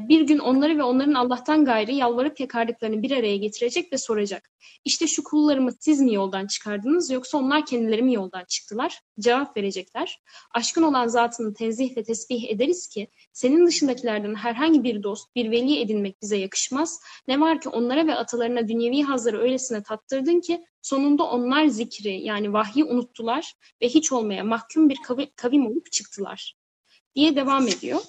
bir 0.09 0.21
gün 0.21 0.39
onları 0.39 0.79
ve 0.79 0.83
onların 0.83 1.15
Allah'tan 1.15 1.65
gayrı 1.65 1.93
yalvarıp 1.93 2.41
yakardıklarını 2.41 3.03
bir 3.03 3.11
araya 3.11 3.37
getirecek 3.37 3.93
ve 3.93 3.99
soracak. 3.99 4.51
İşte 4.85 5.07
şu 5.07 5.25
kullarımı 5.25 5.73
siz 5.81 6.01
mi 6.01 6.15
yoldan 6.15 6.47
çıkardınız 6.47 7.11
yoksa 7.11 7.39
onlar 7.39 7.67
kendileri 7.67 8.03
mi 8.03 8.15
yoldan 8.15 8.45
çıktılar? 8.45 9.01
Cevap 9.21 9.57
verecekler. 9.57 10.21
Aşkın 10.55 10.83
olan 10.83 11.07
zatını 11.07 11.55
tenzih 11.55 11.97
ve 11.97 12.03
tesbih 12.03 12.51
ederiz 12.51 12.89
ki 12.89 13.09
senin 13.33 13.67
dışındakilerden 13.67 14.35
herhangi 14.35 14.85
bir 14.85 15.03
dost, 15.03 15.35
bir 15.37 15.51
veli 15.51 15.81
edinmek 15.81 16.23
bize 16.23 16.37
yakışmaz. 16.37 17.01
Ne 17.29 17.41
var 17.41 17.61
ki 17.61 17.69
onlara 17.69 18.07
ve 18.07 18.15
atalarına 18.15 18.69
dünyevi 18.69 19.03
hazları 19.03 19.41
öylesine 19.41 19.83
tattırdın 19.83 20.41
ki 20.41 20.65
sonunda 20.83 21.25
onlar 21.25 21.67
zikri 21.67 22.21
yani 22.21 22.53
vahyi 22.53 22.85
unuttular 22.85 23.55
ve 23.83 23.89
hiç 23.89 24.13
olmaya 24.13 24.45
mahkum 24.45 24.89
bir 24.89 24.99
kavim 25.37 25.67
olup 25.67 25.93
çıktılar 25.93 26.57
diye 27.15 27.37
devam 27.37 27.69
ediyor. 27.69 28.01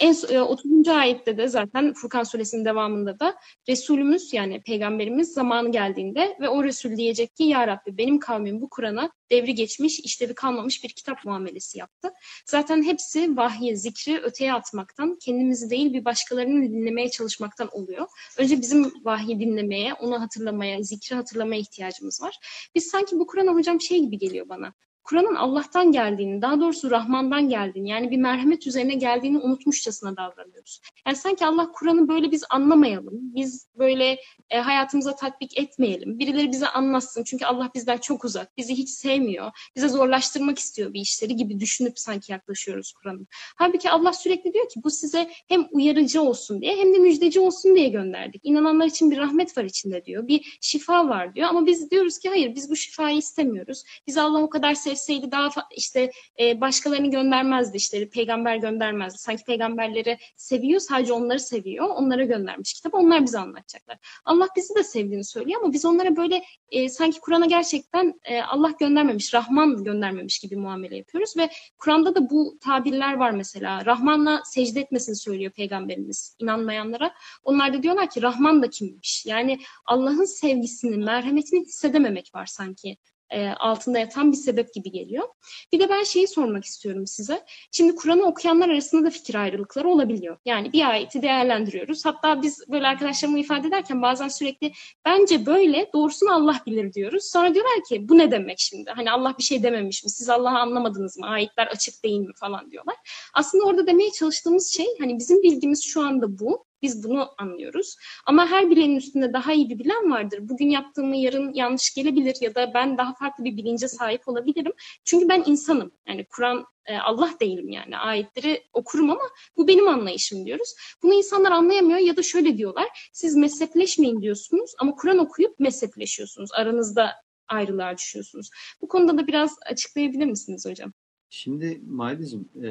En 0.00 0.12
30. 0.12 0.88
E, 0.88 0.92
ayette 0.92 1.38
de 1.38 1.48
zaten 1.48 1.92
Furkan 1.92 2.22
suresinin 2.22 2.64
devamında 2.64 3.20
da 3.20 3.34
Resulümüz 3.68 4.32
yani 4.32 4.62
peygamberimiz 4.62 5.32
zamanı 5.32 5.72
geldiğinde 5.72 6.36
ve 6.40 6.48
o 6.48 6.64
Resul 6.64 6.96
diyecek 6.96 7.36
ki 7.36 7.44
Ya 7.44 7.66
Rabbi 7.66 7.98
benim 7.98 8.18
kavmim 8.18 8.60
bu 8.60 8.68
Kur'an'a 8.68 9.10
devri 9.30 9.54
geçmiş, 9.54 10.00
işlevi 10.00 10.34
kalmamış 10.34 10.84
bir 10.84 10.88
kitap 10.88 11.24
muamelesi 11.24 11.78
yaptı. 11.78 12.12
Zaten 12.46 12.82
hepsi 12.82 13.36
vahyi, 13.36 13.76
zikri 13.76 14.18
öteye 14.18 14.52
atmaktan, 14.52 15.18
kendimizi 15.20 15.70
değil 15.70 15.92
bir 15.92 16.04
başkalarını 16.04 16.62
dinlemeye 16.62 17.10
çalışmaktan 17.10 17.68
oluyor. 17.72 18.06
Önce 18.38 18.60
bizim 18.60 19.04
vahyi 19.04 19.40
dinlemeye, 19.40 19.94
onu 19.94 20.20
hatırlamaya, 20.20 20.82
zikri 20.82 21.16
hatırlamaya 21.16 21.60
ihtiyacımız 21.60 22.22
var. 22.22 22.38
Biz 22.74 22.86
sanki 22.86 23.18
bu 23.18 23.26
Kur'an'a 23.26 23.54
hocam 23.54 23.80
şey 23.80 24.00
gibi 24.00 24.18
geliyor 24.18 24.48
bana. 24.48 24.72
Kur'an'ın 25.04 25.34
Allah'tan 25.34 25.92
geldiğini, 25.92 26.42
daha 26.42 26.60
doğrusu 26.60 26.90
Rahman'dan 26.90 27.48
geldiğini, 27.48 27.88
yani 27.88 28.10
bir 28.10 28.16
merhamet 28.16 28.66
üzerine 28.66 28.94
geldiğini 28.94 29.38
unutmuşçasına 29.38 30.16
davranıyoruz. 30.16 30.80
Yani 31.06 31.16
sanki 31.16 31.46
Allah 31.46 31.72
Kur'an'ı 31.72 32.08
böyle 32.08 32.30
biz 32.30 32.44
anlamayalım, 32.50 33.34
biz 33.34 33.66
böyle 33.78 34.18
e, 34.50 34.58
hayatımıza 34.58 35.16
tatbik 35.16 35.58
etmeyelim. 35.58 36.18
Birileri 36.18 36.52
bize 36.52 36.68
anlatsın 36.68 37.24
çünkü 37.24 37.44
Allah 37.44 37.70
bizden 37.74 37.98
çok 37.98 38.24
uzak, 38.24 38.56
bizi 38.56 38.74
hiç 38.74 38.88
sevmiyor, 38.88 39.50
bize 39.76 39.88
zorlaştırmak 39.88 40.58
istiyor 40.58 40.92
bir 40.92 41.00
işleri 41.00 41.36
gibi 41.36 41.60
düşünüp 41.60 41.98
sanki 41.98 42.32
yaklaşıyoruz 42.32 42.92
Kur'an'a. 42.92 43.20
Halbuki 43.56 43.90
Allah 43.90 44.12
sürekli 44.12 44.52
diyor 44.52 44.68
ki 44.68 44.80
bu 44.84 44.90
size 44.90 45.30
hem 45.48 45.66
uyarıcı 45.70 46.22
olsun 46.22 46.60
diye 46.60 46.76
hem 46.76 46.94
de 46.94 46.98
müjdeci 46.98 47.40
olsun 47.40 47.76
diye 47.76 47.88
gönderdik. 47.88 48.40
İnananlar 48.44 48.86
için 48.86 49.10
bir 49.10 49.18
rahmet 49.18 49.58
var 49.58 49.64
içinde 49.64 50.04
diyor, 50.04 50.28
bir 50.28 50.58
şifa 50.60 51.08
var 51.08 51.34
diyor 51.34 51.48
ama 51.48 51.66
biz 51.66 51.90
diyoruz 51.90 52.18
ki 52.18 52.28
hayır 52.28 52.54
biz 52.54 52.70
bu 52.70 52.76
şifayı 52.76 53.16
istemiyoruz. 53.16 53.84
Biz 54.06 54.18
Allah 54.18 54.42
o 54.42 54.50
kadar 54.50 54.74
seviyoruz 54.74 54.91
affetseydi 54.92 55.32
daha 55.32 55.48
işte 55.76 56.10
e, 56.40 56.60
başkalarını 56.60 57.10
göndermezdi 57.10 57.76
işte 57.76 58.08
peygamber 58.08 58.56
göndermezdi. 58.56 59.18
Sanki 59.18 59.44
peygamberleri 59.44 60.18
seviyor 60.36 60.80
sadece 60.80 61.12
onları 61.12 61.40
seviyor. 61.40 61.88
Onlara 61.88 62.24
göndermiş 62.24 62.74
kitap. 62.74 62.94
Onlar 62.94 63.22
bize 63.22 63.38
anlatacaklar. 63.38 63.98
Allah 64.24 64.48
bizi 64.56 64.74
de 64.74 64.84
sevdiğini 64.84 65.24
söylüyor 65.24 65.60
ama 65.62 65.72
biz 65.72 65.84
onlara 65.84 66.16
böyle 66.16 66.42
e, 66.70 66.88
sanki 66.88 67.20
Kur'an'a 67.20 67.46
gerçekten 67.46 68.20
e, 68.24 68.42
Allah 68.42 68.70
göndermemiş, 68.80 69.34
Rahman 69.34 69.84
göndermemiş 69.84 70.38
gibi 70.38 70.56
muamele 70.56 70.96
yapıyoruz 70.96 71.36
ve 71.36 71.50
Kur'an'da 71.78 72.14
da 72.14 72.30
bu 72.30 72.58
tabirler 72.60 73.14
var 73.14 73.30
mesela. 73.30 73.86
Rahman'la 73.86 74.42
secde 74.44 74.80
etmesini 74.80 75.16
söylüyor 75.16 75.52
peygamberimiz 75.52 76.36
inanmayanlara. 76.38 77.14
Onlar 77.44 77.72
da 77.72 77.82
diyorlar 77.82 78.10
ki 78.10 78.22
Rahman 78.22 78.62
da 78.62 78.70
kimmiş? 78.70 79.26
Yani 79.26 79.58
Allah'ın 79.86 80.24
sevgisini, 80.24 80.96
merhametini 80.96 81.60
hissedememek 81.60 82.34
var 82.34 82.46
sanki 82.46 82.96
e, 83.32 83.48
altında 83.48 83.98
yatan 83.98 84.32
bir 84.32 84.36
sebep 84.36 84.74
gibi 84.74 84.90
geliyor. 84.90 85.28
Bir 85.72 85.80
de 85.80 85.88
ben 85.88 86.02
şeyi 86.02 86.28
sormak 86.28 86.64
istiyorum 86.64 87.06
size. 87.06 87.44
Şimdi 87.72 87.94
Kur'an'ı 87.94 88.22
okuyanlar 88.22 88.68
arasında 88.68 89.06
da 89.06 89.10
fikir 89.10 89.34
ayrılıkları 89.34 89.88
olabiliyor. 89.88 90.36
Yani 90.44 90.72
bir 90.72 90.90
ayeti 90.90 91.22
değerlendiriyoruz. 91.22 92.04
Hatta 92.04 92.42
biz 92.42 92.64
böyle 92.68 92.86
arkadaşlarımı 92.86 93.38
ifade 93.38 93.68
ederken 93.68 94.02
bazen 94.02 94.28
sürekli 94.28 94.72
bence 95.04 95.46
böyle 95.46 95.90
doğrusunu 95.94 96.34
Allah 96.34 96.60
bilir 96.66 96.92
diyoruz. 96.92 97.24
Sonra 97.24 97.54
diyorlar 97.54 97.84
ki 97.88 98.08
bu 98.08 98.18
ne 98.18 98.30
demek 98.30 98.58
şimdi? 98.58 98.90
Hani 98.90 99.10
Allah 99.10 99.34
bir 99.38 99.42
şey 99.42 99.62
dememiş 99.62 100.04
mi? 100.04 100.10
Siz 100.10 100.28
Allah'ı 100.28 100.58
anlamadınız 100.58 101.18
mı? 101.18 101.26
Ayetler 101.26 101.66
açık 101.66 102.04
değil 102.04 102.20
mi 102.20 102.32
falan 102.40 102.70
diyorlar. 102.70 102.96
Aslında 103.34 103.64
orada 103.64 103.86
demeye 103.86 104.10
çalıştığımız 104.10 104.72
şey 104.72 104.86
hani 105.00 105.18
bizim 105.18 105.42
bilgimiz 105.42 105.84
şu 105.84 106.02
anda 106.02 106.38
bu. 106.38 106.71
Biz 106.82 107.04
bunu 107.04 107.30
anlıyoruz. 107.38 107.96
Ama 108.26 108.46
her 108.46 108.70
bilenin 108.70 108.96
üstünde 108.96 109.32
daha 109.32 109.52
iyi 109.52 109.70
bir 109.70 109.78
bilen 109.78 110.10
vardır. 110.10 110.38
Bugün 110.42 110.70
yaptığımı 110.70 111.16
yarın 111.16 111.52
yanlış 111.54 111.94
gelebilir 111.94 112.36
ya 112.40 112.54
da 112.54 112.74
ben 112.74 112.98
daha 112.98 113.14
farklı 113.14 113.44
bir 113.44 113.56
bilince 113.56 113.88
sahip 113.88 114.28
olabilirim. 114.28 114.72
Çünkü 115.04 115.28
ben 115.28 115.42
insanım. 115.46 115.92
Yani 116.08 116.24
Kur'an 116.24 116.64
e, 116.86 116.96
Allah 116.96 117.30
değilim 117.40 117.68
yani. 117.68 117.98
Ayetleri 117.98 118.62
okurum 118.72 119.10
ama 119.10 119.24
bu 119.56 119.68
benim 119.68 119.88
anlayışım 119.88 120.46
diyoruz. 120.46 120.74
Bunu 121.02 121.14
insanlar 121.14 121.50
anlayamıyor 121.50 121.98
ya 121.98 122.16
da 122.16 122.22
şöyle 122.22 122.58
diyorlar. 122.58 123.10
Siz 123.12 123.36
mezhepleşmeyin 123.36 124.22
diyorsunuz 124.22 124.74
ama 124.78 124.94
Kur'an 124.94 125.18
okuyup 125.18 125.60
mezhepleşiyorsunuz. 125.60 126.50
Aranızda 126.52 127.12
ayrılığa 127.48 127.98
düşüyorsunuz. 127.98 128.50
Bu 128.80 128.88
konuda 128.88 129.18
da 129.18 129.26
biraz 129.26 129.56
açıklayabilir 129.70 130.26
misiniz 130.26 130.66
hocam? 130.66 130.92
Şimdi 131.30 131.80
Maideciğim 131.86 132.48
e, 132.64 132.70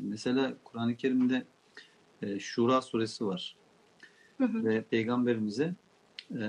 mesela 0.00 0.54
Kur'an-ı 0.64 0.96
Kerim'de 0.96 1.42
e, 2.26 2.38
Şura 2.40 2.82
suresi 2.82 3.26
var. 3.26 3.56
Hı 4.38 4.44
hı. 4.44 4.64
Ve 4.64 4.82
peygamberimize 4.82 5.74
e, 6.30 6.44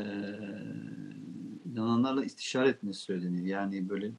inananlarla 1.71 2.25
istişare 2.25 2.69
etmesi 2.69 2.99
söyleniyor. 2.99 3.45
Yani 3.45 3.89
böyle 3.89 4.11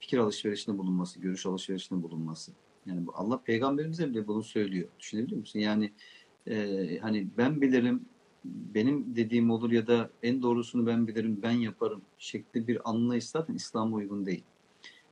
fikir 0.00 0.18
alışverişinde 0.18 0.78
bulunması, 0.78 1.20
görüş 1.20 1.46
alışverişinde 1.46 2.02
bulunması. 2.02 2.52
Yani 2.86 3.06
Allah 3.14 3.42
peygamberimize 3.42 4.10
bile 4.10 4.26
bunu 4.26 4.42
söylüyor. 4.42 4.88
Düşünebiliyor 5.00 5.40
musun? 5.40 5.58
Yani 5.58 5.92
e, 6.46 6.98
hani 6.98 7.28
ben 7.38 7.60
bilirim, 7.60 8.04
benim 8.44 9.16
dediğim 9.16 9.50
olur 9.50 9.72
ya 9.72 9.86
da 9.86 10.10
en 10.22 10.42
doğrusunu 10.42 10.86
ben 10.86 11.06
bilirim, 11.06 11.38
ben 11.42 11.50
yaparım 11.50 12.00
şekli 12.18 12.68
bir 12.68 12.90
anlayış 12.90 13.24
zaten 13.24 13.54
İslam'a 13.54 13.96
uygun 13.96 14.26
değil. 14.26 14.44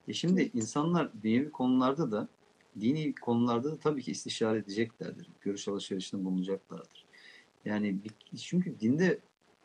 E 0.08 0.12
şimdi 0.12 0.50
insanlar 0.54 1.10
dünyevi 1.22 1.50
konularda 1.50 2.10
da 2.10 2.28
dini 2.80 3.14
konularda 3.14 3.72
da 3.72 3.76
tabii 3.76 4.02
ki 4.02 4.10
istişare 4.10 4.58
edeceklerdir. 4.58 5.28
Görüş 5.40 5.68
alışverişinde 5.68 6.24
bulunacaklardır. 6.24 7.04
Yani 7.64 7.98
çünkü 8.42 8.80
dinde 8.80 9.18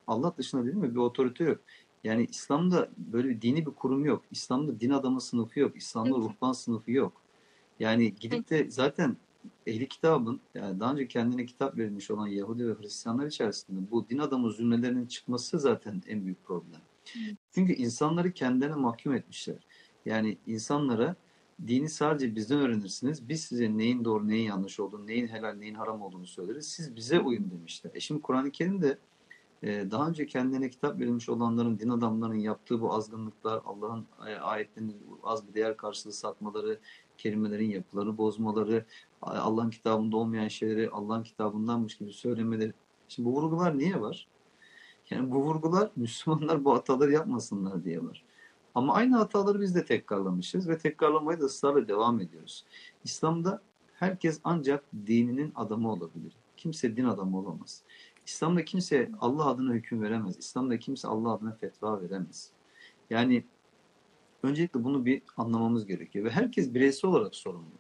Allah 0.08 0.34
dışında 0.38 0.66
değil 0.66 0.76
mi 0.76 0.92
bir 0.92 1.00
otorite 1.00 1.44
yok. 1.44 1.60
Yani 2.04 2.28
İslam'da 2.30 2.90
böyle 2.98 3.30
bir 3.30 3.42
dini 3.42 3.66
bir 3.66 3.72
kurum 3.72 4.06
yok. 4.06 4.24
İslam'da 4.32 4.80
din 4.80 4.90
adamı 4.90 5.22
sınıfı 5.22 5.60
yok. 5.60 5.78
İslam'da 5.78 6.10
evet. 6.10 6.20
ruhban 6.20 6.52
sınıfı 6.52 6.92
yok. 6.92 7.22
Yani 7.80 8.16
gidip 8.16 8.50
de 8.50 8.72
zaten 8.72 9.18
ehli 9.68 9.88
kitabın 9.88 10.40
yani 10.56 10.80
daha 10.80 10.94
önce 10.94 11.08
kendine 11.08 11.46
kitap 11.46 11.78
verilmiş 11.78 12.12
olan 12.12 12.28
Yahudi 12.28 12.68
ve 12.68 12.74
Hristiyanlar 12.74 13.26
içerisinde 13.26 13.92
bu 13.92 14.10
din 14.10 14.18
adamı 14.18 14.52
zümrelerinin 14.52 15.06
çıkması 15.06 15.60
zaten 15.60 16.04
en 16.08 16.26
büyük 16.26 16.46
problem. 16.46 16.82
Çünkü 17.52 17.74
insanları 17.74 18.32
kendilerine 18.32 18.76
mahkum 18.76 19.14
etmişler. 19.14 19.68
Yani 20.06 20.38
insanlara 20.48 21.16
dini 21.68 21.90
sadece 21.90 22.36
bizden 22.36 22.60
öğrenirsiniz. 22.60 23.30
Biz 23.30 23.44
size 23.44 23.78
neyin 23.78 24.06
doğru, 24.06 24.28
neyin 24.28 24.48
yanlış 24.48 24.80
olduğunu, 24.80 25.08
neyin 25.08 25.28
helal, 25.28 25.54
neyin 25.54 25.76
haram 25.76 26.02
olduğunu 26.02 26.26
söyleriz. 26.26 26.68
Siz 26.68 26.96
bize 26.96 27.20
uyun 27.20 27.52
demişler. 27.52 27.92
E 27.94 28.00
şimdi 28.00 28.22
Kur'an-ı 28.22 28.52
Kerim'de 28.52 28.98
e, 29.64 29.92
daha 29.92 30.10
önce 30.10 30.26
kendine 30.26 30.70
kitap 30.70 31.00
verilmiş 31.00 31.30
olanların, 31.30 31.80
din 31.80 31.90
adamlarının 31.90 32.40
yaptığı 32.40 32.82
bu 32.82 32.94
azgınlıklar, 32.94 33.62
Allah'ın 33.66 34.06
e, 34.28 34.36
ayetlerini 34.36 34.92
az 35.24 35.48
bir 35.48 35.54
değer 35.54 35.78
karşılığı 35.78 36.14
satmaları, 36.14 36.80
kelimelerin 37.18 37.70
yapılarını 37.70 38.18
bozmaları, 38.18 38.86
Allah'ın 39.22 39.70
kitabında 39.70 40.18
olmayan 40.18 40.48
şeyleri 40.48 40.90
Allah'ın 40.90 41.24
kitabındanmış 41.24 41.98
gibi 41.98 42.14
söylemeleri. 42.14 42.74
Şimdi 43.08 43.30
bu 43.30 43.34
vurgular 43.34 43.78
niye 43.78 44.02
var? 44.02 44.28
Yani 45.10 45.32
bu 45.32 45.44
vurgular 45.44 45.92
Müslümanlar 45.96 46.66
bu 46.66 46.74
hataları 46.74 47.12
yapmasınlar 47.12 47.84
diye 47.84 48.04
var. 48.04 48.24
Ama 48.78 48.94
aynı 48.94 49.18
hataları 49.18 49.62
biz 49.62 49.76
de 49.76 49.86
tekrarlamışız 49.86 50.70
ve 50.70 50.78
tekrarlamaya 50.78 51.40
da 51.40 51.46
ısrarla 51.46 51.88
devam 51.88 52.20
ediyoruz. 52.20 52.66
İslam'da 53.04 53.62
herkes 53.94 54.40
ancak 54.44 54.84
dininin 55.08 55.52
adamı 55.56 55.92
olabilir. 55.92 56.34
Kimse 56.58 56.98
din 56.98 57.06
adamı 57.06 57.40
olamaz. 57.40 57.82
İslam'da 58.26 58.66
kimse 58.66 59.12
Allah 59.20 59.46
adına 59.46 59.74
hüküm 59.74 60.02
veremez. 60.02 60.38
İslam'da 60.38 60.80
kimse 60.80 61.08
Allah 61.08 61.32
adına 61.32 61.52
fetva 61.52 62.02
veremez. 62.02 62.52
Yani 63.10 63.46
öncelikle 64.44 64.84
bunu 64.84 65.06
bir 65.06 65.22
anlamamız 65.38 65.86
gerekiyor 65.86 66.26
ve 66.26 66.30
herkes 66.30 66.74
bireysel 66.74 67.12
olarak 67.12 67.36
sorumlu. 67.36 67.72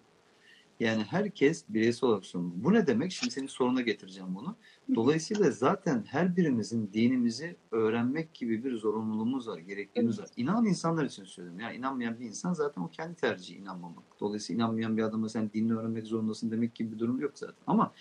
Yani 0.79 1.03
herkes 1.03 1.65
bireysel 1.69 2.09
olarak 2.09 2.25
sorumlu. 2.25 2.53
Bu 2.63 2.73
ne 2.73 2.87
demek? 2.87 3.11
Şimdi 3.11 3.33
senin 3.33 3.47
soruna 3.47 3.81
getireceğim 3.81 4.35
bunu. 4.35 4.55
Dolayısıyla 4.95 5.51
zaten 5.51 6.03
her 6.07 6.37
birimizin 6.37 6.89
dinimizi 6.93 7.55
öğrenmek 7.71 8.33
gibi 8.33 8.63
bir 8.63 8.77
zorunluluğumuz 8.77 9.47
var, 9.47 9.57
gerektiğimiz 9.57 10.19
var. 10.19 10.27
İnanan 10.37 10.65
insanlar 10.65 11.05
için 11.05 11.23
söylüyorum. 11.23 11.59
Yani 11.59 11.77
inanmayan 11.77 12.19
bir 12.19 12.25
insan 12.25 12.53
zaten 12.53 12.81
o 12.81 12.89
kendi 12.89 13.15
tercihi 13.15 13.57
inanmamak. 13.57 14.03
Dolayısıyla 14.19 14.63
inanmayan 14.63 14.97
bir 14.97 15.03
adama 15.03 15.29
sen 15.29 15.51
dinini 15.53 15.73
öğrenmek 15.73 16.07
zorundasın 16.07 16.51
demek 16.51 16.75
gibi 16.75 16.91
bir 16.91 16.99
durum 16.99 17.19
yok 17.19 17.31
zaten. 17.35 17.63
Ama 17.67 17.93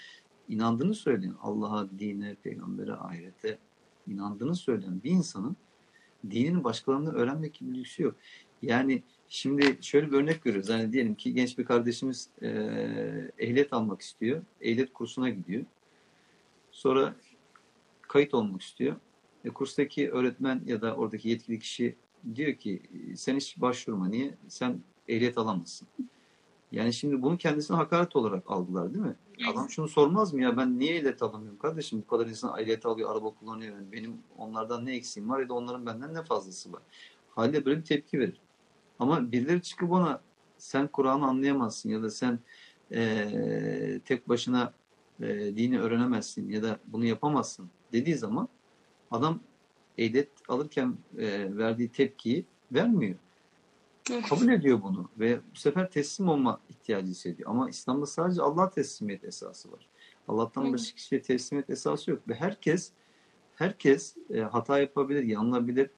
inandığını 0.48 0.94
söyleyen 0.94 1.34
Allah'a, 1.42 1.90
dine, 1.98 2.34
peygambere, 2.42 2.92
ahirete 2.92 3.58
inandığını 4.06 4.56
söyleyen 4.56 5.02
bir 5.02 5.10
insanın 5.10 5.56
dinini 6.30 6.64
başkalarından 6.64 7.14
öğrenmek 7.14 7.54
gibi 7.54 7.72
bir 7.72 7.78
lüksü 7.78 8.02
yok. 8.02 8.14
Yani 8.62 9.02
Şimdi 9.28 9.78
şöyle 9.80 10.12
bir 10.12 10.16
örnek 10.16 10.44
görüyoruz. 10.44 10.70
Hani 10.70 10.92
diyelim 10.92 11.14
ki 11.14 11.34
genç 11.34 11.58
bir 11.58 11.64
kardeşimiz 11.64 12.28
e, 12.42 12.48
ehliyet 13.38 13.72
almak 13.72 14.00
istiyor. 14.00 14.42
Ehliyet 14.60 14.92
kursuna 14.92 15.28
gidiyor. 15.28 15.64
Sonra 16.70 17.14
kayıt 18.02 18.34
olmak 18.34 18.62
istiyor. 18.62 18.96
E, 19.44 19.50
kurstaki 19.50 20.10
öğretmen 20.10 20.62
ya 20.66 20.82
da 20.82 20.94
oradaki 20.96 21.28
yetkili 21.28 21.58
kişi 21.58 21.96
diyor 22.34 22.54
ki 22.54 22.82
sen 23.16 23.36
hiç 23.36 23.60
başvurma. 23.60 24.08
Niye? 24.08 24.34
Sen 24.48 24.80
ehliyet 25.08 25.38
alamazsın. 25.38 25.88
Yani 26.72 26.92
şimdi 26.92 27.22
bunu 27.22 27.38
kendisine 27.38 27.76
hakaret 27.76 28.16
olarak 28.16 28.50
aldılar 28.50 28.94
değil 28.94 29.04
mi? 29.04 29.16
Adam 29.50 29.70
şunu 29.70 29.88
sormaz 29.88 30.34
mı 30.34 30.42
ya 30.42 30.56
ben 30.56 30.78
niye 30.78 30.96
ehliyet 30.96 31.22
alamıyorum 31.22 31.58
kardeşim? 31.58 32.02
Bu 32.02 32.06
kadar 32.06 32.26
insan 32.26 32.60
ehliyet 32.60 32.86
alıyor, 32.86 33.10
araba 33.10 33.30
kullanıyor. 33.30 33.74
Yani 33.76 33.92
benim 33.92 34.16
onlardan 34.38 34.86
ne 34.86 34.94
eksiğim 34.94 35.30
var 35.30 35.40
ya 35.40 35.48
da 35.48 35.54
onların 35.54 35.86
benden 35.86 36.14
ne 36.14 36.22
fazlası 36.22 36.72
var. 36.72 36.82
Halde 37.34 37.64
böyle 37.64 37.80
bir 37.80 37.84
tepki 37.84 38.18
verir. 38.18 38.40
Ama 38.98 39.32
birileri 39.32 39.62
çıkıp 39.62 39.92
ona 39.92 40.20
sen 40.58 40.88
Kur'an'ı 40.88 41.26
anlayamazsın 41.26 41.90
ya 41.90 42.02
da 42.02 42.10
sen 42.10 42.38
e, 42.92 44.00
tek 44.04 44.28
başına 44.28 44.72
e, 45.20 45.28
dini 45.56 45.80
öğrenemezsin 45.80 46.48
ya 46.50 46.62
da 46.62 46.78
bunu 46.86 47.04
yapamazsın 47.04 47.70
dediği 47.92 48.14
zaman 48.14 48.48
adam 49.10 49.40
ehliyet 49.98 50.30
alırken 50.48 50.96
e, 51.18 51.56
verdiği 51.56 51.88
tepkiyi 51.88 52.44
vermiyor. 52.72 53.16
Kabul 54.28 54.48
ediyor 54.48 54.82
bunu 54.82 55.10
ve 55.18 55.40
bu 55.54 55.58
sefer 55.58 55.90
teslim 55.90 56.28
olma 56.28 56.60
ihtiyacı 56.68 57.06
hissediyor. 57.06 57.50
Ama 57.50 57.70
İslam'da 57.70 58.06
sadece 58.06 58.42
Allah 58.42 58.70
teslimiyet 58.70 59.24
esası 59.24 59.72
var. 59.72 59.88
Allah'tan 60.28 60.72
başka 60.72 60.96
kişiye 60.96 61.22
teslimiyet 61.22 61.70
esası 61.70 62.10
yok 62.10 62.28
ve 62.28 62.34
herkes 62.34 62.92
herkes 63.56 64.16
e, 64.30 64.40
hata 64.40 64.78
yapabilir, 64.78 65.22
yanılabilir. 65.22 65.90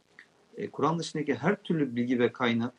E, 0.57 0.71
Kur'an 0.71 0.99
dışındaki 0.99 1.35
her 1.35 1.63
türlü 1.63 1.97
bilgi 1.97 2.19
ve 2.19 2.33
kaynak 2.33 2.75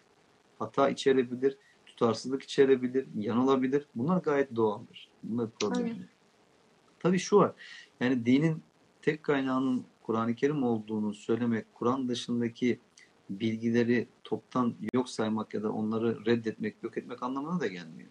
hata 0.60 0.90
içerebilir, 0.90 1.58
tutarsızlık 1.86 2.44
içerebilir, 2.44 3.08
yanılabilir. 3.16 3.88
Bunlar 3.96 4.22
gayet 4.22 4.56
doğaldır. 4.56 5.10
Bunlar 5.24 5.50
problem 5.60 5.86
değil. 5.86 6.08
Tabii 7.00 7.20
şu 7.20 7.38
var. 7.38 7.54
Yani 8.00 8.26
dinin 8.26 8.64
tek 9.02 9.24
kaynağının 9.24 9.86
Kur'an-ı 10.02 10.36
Kerim 10.36 10.64
olduğunu 10.64 11.14
söylemek, 11.14 11.74
Kur'an 11.74 12.10
dışındaki 12.10 12.80
bilgileri 13.30 14.08
toptan 14.24 14.76
yok 14.94 15.10
saymak 15.10 15.54
ya 15.54 15.64
da 15.64 15.72
onları 15.72 16.26
reddetmek, 16.26 16.76
yok 16.84 16.98
etmek 16.98 17.24
anlamına 17.24 17.60
da 17.60 17.68
gelmiyor. 17.68 18.10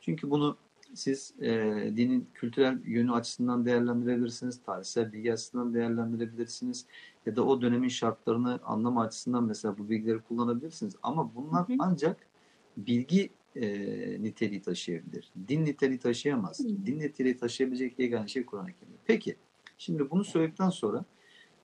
Çünkü 0.00 0.30
bunu 0.30 0.56
siz 0.94 1.34
e, 1.40 1.48
dinin 1.96 2.28
kültürel 2.34 2.78
yönü 2.84 3.12
açısından 3.12 3.66
değerlendirebilirsiniz, 3.66 4.62
tarihsel 4.62 5.12
bilgi 5.12 5.32
açısından 5.32 5.74
değerlendirebilirsiniz. 5.74 6.86
Ya 7.26 7.36
da 7.36 7.44
o 7.46 7.60
dönemin 7.60 7.88
şartlarını 7.88 8.60
anlama 8.64 9.02
açısından 9.02 9.44
mesela 9.44 9.78
bu 9.78 9.90
bilgileri 9.90 10.20
kullanabilirsiniz. 10.20 10.96
Ama 11.02 11.34
bunlar 11.34 11.68
hı 11.68 11.72
hı. 11.72 11.76
ancak 11.78 12.26
bilgi 12.76 13.30
e, 13.56 13.68
niteliği 14.22 14.62
taşıyabilir. 14.62 15.32
Din 15.48 15.64
niteliği 15.64 15.98
taşıyamaz. 15.98 16.60
Hı. 16.60 16.86
Din 16.86 16.98
niteliği 17.00 17.36
taşıyabilecek 17.36 17.98
yegane 17.98 18.28
şey 18.28 18.46
Kur'an-ı 18.46 18.72
Kerim. 18.72 18.94
Peki, 19.06 19.36
şimdi 19.78 20.10
bunu 20.10 20.24
söyledikten 20.24 20.70
sonra 20.70 21.04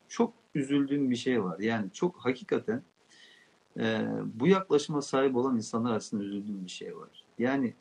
çok 0.09 0.35
üzüldüğüm 0.55 1.11
bir 1.11 1.17
şey 1.17 1.45
var. 1.45 1.59
Yani 1.59 1.91
çok 1.93 2.17
hakikaten 2.17 2.83
e, 3.79 4.07
bu 4.35 4.47
yaklaşıma 4.47 5.03
sahip 5.03 5.37
olan 5.37 5.57
insanlar 5.57 5.91
arasında 5.93 6.25
üzüldüğüm 6.25 6.65
bir 6.65 6.71
şey 6.71 6.97
var. 6.97 7.25
Yani 7.39 7.75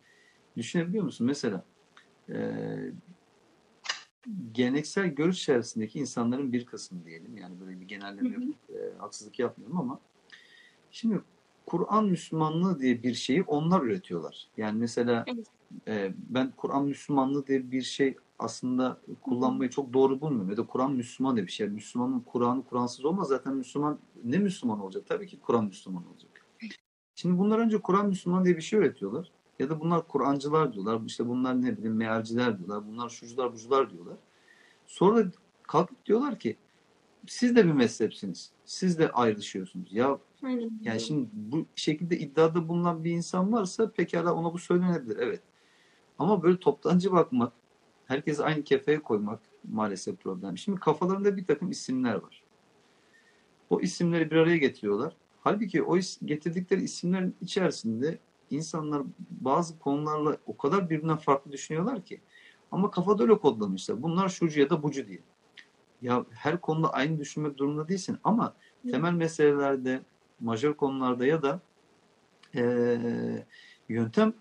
düşünebiliyor 0.57 1.03
musun? 1.03 1.27
Mesela 1.27 1.63
e, 2.29 2.37
geleneksel 4.51 5.07
görüş 5.07 5.41
içerisindeki 5.41 5.99
insanların 5.99 6.53
bir 6.53 6.65
kısmı 6.65 7.05
diyelim. 7.05 7.37
Yani 7.37 7.59
böyle 7.59 7.81
bir 7.81 7.87
genelleme 7.87 8.29
yapıp 8.29 8.55
e, 8.69 8.97
haksızlık 8.97 9.39
yapmıyorum 9.39 9.79
ama 9.79 9.99
şimdi 10.91 11.21
Kur'an 11.65 12.05
Müslümanlığı 12.05 12.79
diye 12.79 13.03
bir 13.03 13.13
şeyi 13.13 13.43
onlar 13.43 13.81
üretiyorlar. 13.81 14.47
Yani 14.57 14.79
mesela 14.79 15.25
e, 15.87 16.13
ben 16.29 16.53
Kur'an 16.57 16.85
Müslümanlığı 16.85 17.47
diye 17.47 17.71
bir 17.71 17.81
şey 17.81 18.15
aslında 18.39 19.01
kullanmayı 19.21 19.69
çok 19.69 19.93
doğru 19.93 20.21
bulmuyorum. 20.21 20.49
Ya 20.49 20.57
da 20.57 20.65
Kur'an 20.65 20.91
Müslüman 20.91 21.35
diye 21.35 21.47
bir 21.47 21.51
şey. 21.51 21.67
Müslümanın 21.67 22.19
Kur'an'ı 22.19 22.63
Kur'ansız 22.63 23.05
olmaz. 23.05 23.27
Zaten 23.27 23.55
Müslüman 23.55 23.99
ne 24.23 24.37
Müslüman 24.37 24.79
olacak? 24.79 25.03
Tabii 25.07 25.27
ki 25.27 25.39
Kur'an 25.39 25.65
Müslüman 25.65 26.03
olacak. 26.07 26.45
Şimdi 27.15 27.39
bunlar 27.39 27.59
önce 27.59 27.81
Kur'an 27.81 28.07
Müslüman 28.07 28.45
diye 28.45 28.57
bir 28.57 28.61
şey 28.61 28.79
öğretiyorlar. 28.79 29.31
Ya 29.59 29.69
da 29.69 29.79
bunlar 29.79 30.07
Kur'ancılar 30.07 30.73
diyorlar. 30.73 31.01
İşte 31.05 31.27
bunlar 31.27 31.61
ne 31.61 31.77
bileyim 31.77 31.95
mealciler 31.95 32.57
diyorlar. 32.57 32.87
Bunlar 32.87 33.09
şucular 33.09 33.53
bucular 33.53 33.91
diyorlar. 33.91 34.17
Sonra 34.87 35.31
kalkıp 35.63 36.05
diyorlar 36.05 36.39
ki 36.39 36.57
siz 37.27 37.55
de 37.55 37.65
bir 37.65 37.71
mezhepsiniz. 37.71 38.51
Siz 38.65 38.99
de 38.99 39.11
ayrışıyorsunuz. 39.11 39.93
Ya 39.93 40.19
Aynen. 40.43 40.71
yani 40.81 40.99
şimdi 40.99 41.29
bu 41.33 41.65
şekilde 41.75 42.19
iddiada 42.19 42.67
bulunan 42.67 43.03
bir 43.03 43.11
insan 43.11 43.53
varsa 43.53 43.91
pekala 43.91 44.33
ona 44.33 44.53
bu 44.53 44.59
söylenebilir. 44.59 45.17
Evet. 45.17 45.41
Ama 46.19 46.43
böyle 46.43 46.59
toptancı 46.59 47.11
bakmak, 47.11 47.53
herkesi 48.05 48.43
aynı 48.43 48.63
kefeye 48.63 48.99
koymak 48.99 49.39
maalesef 49.71 50.19
problem. 50.19 50.57
Şimdi 50.57 50.79
kafalarında 50.79 51.37
bir 51.37 51.45
takım 51.45 51.71
isimler 51.71 52.15
var. 52.15 52.43
O 53.69 53.81
isimleri 53.81 54.31
bir 54.31 54.35
araya 54.35 54.57
getiriyorlar. 54.57 55.15
Halbuki 55.41 55.83
o 55.83 55.97
getirdikleri 56.25 56.81
isimlerin 56.81 57.35
içerisinde 57.41 58.19
insanlar 58.49 59.03
bazı 59.29 59.79
konularla 59.79 60.37
o 60.45 60.57
kadar 60.57 60.89
birbirinden 60.89 61.17
farklı 61.17 61.51
düşünüyorlar 61.51 62.05
ki. 62.05 62.21
Ama 62.71 62.91
kafada 62.91 63.23
öyle 63.23 63.37
kodlamışlar. 63.37 64.03
Bunlar 64.03 64.29
şucu 64.29 64.59
ya 64.59 64.69
da 64.69 64.83
bucu 64.83 65.07
diye. 65.07 65.19
Ya 66.01 66.25
her 66.31 66.61
konuda 66.61 66.93
aynı 66.93 67.19
düşünmek 67.19 67.57
durumunda 67.57 67.87
değilsin 67.87 68.17
ama 68.23 68.55
temel 68.91 69.13
meselelerde, 69.13 70.01
majör 70.39 70.73
konularda 70.73 71.25
ya 71.25 71.41
da 71.41 71.59
e, 72.55 73.45
yöntem 73.89 74.33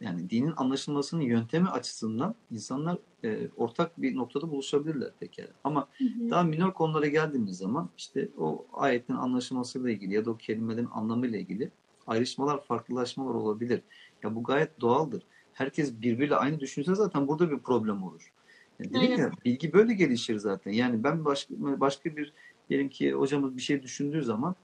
yani 0.00 0.30
dinin 0.30 0.52
anlaşılmasının 0.56 1.22
yöntemi 1.22 1.68
açısından 1.68 2.34
insanlar 2.50 2.98
e, 3.24 3.48
ortak 3.56 4.02
bir 4.02 4.16
noktada 4.16 4.50
buluşabilirler 4.50 5.10
pekala. 5.20 5.48
Ama 5.64 5.88
hı 5.98 6.04
hı. 6.04 6.30
daha 6.30 6.42
minor 6.42 6.72
konulara 6.72 7.06
geldiğimiz 7.06 7.56
zaman 7.56 7.88
işte 7.98 8.28
o 8.38 8.66
ayetin 8.72 9.14
anlaşılmasıyla 9.14 9.90
ilgili 9.90 10.14
ya 10.14 10.24
da 10.24 10.30
o 10.30 10.36
kelimelerin 10.36 10.88
anlamıyla 10.92 11.38
ilgili 11.38 11.70
ayrışmalar, 12.08 12.64
farklılaşmalar 12.64 13.34
olabilir. 13.34 13.82
Ya 14.22 14.34
bu 14.34 14.42
gayet 14.42 14.80
doğaldır. 14.80 15.22
Herkes 15.52 16.00
birbiriyle 16.00 16.36
aynı 16.36 16.60
düşünse 16.60 16.94
zaten 16.94 17.28
burada 17.28 17.50
bir 17.50 17.58
problem 17.58 18.02
olur. 18.02 18.32
Yani 18.78 18.94
dedim 18.94 19.18
ya 19.18 19.30
bilgi 19.44 19.72
böyle 19.72 19.94
gelişir 19.94 20.38
zaten. 20.38 20.72
Yani 20.72 21.04
ben 21.04 21.24
başka 21.24 21.54
başka 21.58 22.16
bir 22.16 22.32
diyelim 22.70 22.88
ki 22.88 23.12
hocamız 23.12 23.56
bir 23.56 23.62
şey 23.62 23.82
düşündüğü 23.82 24.22
zaman 24.22 24.54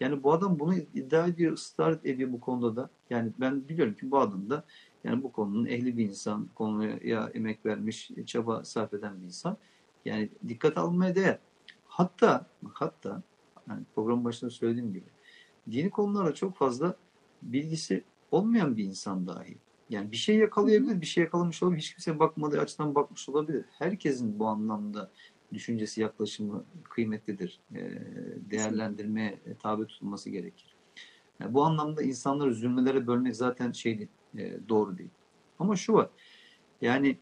yani 0.00 0.22
bu 0.22 0.32
adam 0.32 0.58
bunu 0.58 0.74
iddia 0.74 1.26
ediyor, 1.26 1.52
ısrar 1.52 1.98
ediyor 2.04 2.32
bu 2.32 2.40
konuda 2.40 2.76
da. 2.76 2.90
Yani 3.10 3.32
ben 3.40 3.68
biliyorum 3.68 3.94
ki 3.94 4.10
bu 4.10 4.18
adam 4.18 4.50
da 4.50 4.64
yani 5.04 5.22
bu 5.22 5.32
konunun 5.32 5.66
ehli 5.66 5.98
bir 5.98 6.04
insan, 6.04 6.48
konuya 6.54 7.30
emek 7.34 7.66
vermiş, 7.66 8.10
çaba 8.26 8.64
sarf 8.64 8.94
eden 8.94 9.20
bir 9.20 9.26
insan. 9.26 9.56
Yani 10.04 10.28
dikkat 10.48 10.78
almaya 10.78 11.14
değer. 11.14 11.38
Hatta 11.86 12.46
hatta 12.72 13.22
yani 13.68 13.82
program 13.94 14.24
başında 14.24 14.50
söylediğim 14.50 14.92
gibi 14.92 15.04
dini 15.70 15.90
konulara 15.90 16.34
çok 16.34 16.56
fazla 16.56 16.96
bilgisi 17.42 18.04
olmayan 18.30 18.76
bir 18.76 18.84
insan 18.84 19.26
dahi. 19.26 19.56
Yani 19.90 20.12
bir 20.12 20.16
şey 20.16 20.36
yakalayabilir, 20.36 21.00
bir 21.00 21.06
şey 21.06 21.24
yakalamış 21.24 21.62
olabilir. 21.62 21.80
Hiç 21.80 21.90
kimse 21.94 22.18
bakmadığı 22.18 22.60
açıdan 22.60 22.94
bakmış 22.94 23.28
olabilir. 23.28 23.64
Herkesin 23.78 24.38
bu 24.38 24.46
anlamda 24.46 25.10
düşüncesi, 25.52 26.00
yaklaşımı 26.00 26.64
kıymetlidir. 26.84 27.60
Değerlendirmeye 28.50 29.38
tabi 29.58 29.86
tutulması 29.86 30.30
gerekir. 30.30 30.74
Yani 31.40 31.54
bu 31.54 31.64
anlamda 31.64 32.02
insanları 32.02 32.54
zulmelere 32.54 33.06
bölmek 33.06 33.36
zaten 33.36 33.72
şey 33.72 33.98
değil, 33.98 34.10
doğru 34.68 34.98
değil. 34.98 35.10
Ama 35.58 35.76
şu 35.76 35.92
var. 35.92 36.10
Yani 36.80 37.18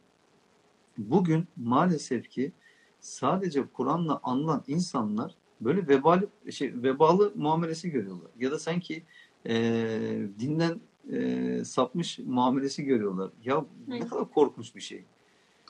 bugün 0.99 1.49
maalesef 1.57 2.31
ki 2.31 2.53
sadece 3.01 3.67
Kur'an'la 3.67 4.21
anılan 4.23 4.65
insanlar 4.67 5.35
böyle 5.61 5.89
vebali, 5.89 6.27
şey, 6.51 6.83
vebalı 6.83 7.33
muamelesi 7.37 7.91
görüyorlar. 7.91 8.31
Ya 8.41 8.51
da 8.51 8.59
sanki 8.59 9.03
e, 9.47 9.55
dinden 10.39 10.81
e, 11.13 11.65
sapmış 11.65 12.19
muamelesi 12.19 12.85
görüyorlar. 12.85 13.31
Ya 13.45 13.65
ne 13.89 13.99
kadar 14.09 14.31
korkunç 14.31 14.77
bir 14.77 14.81
şey. 14.81 15.05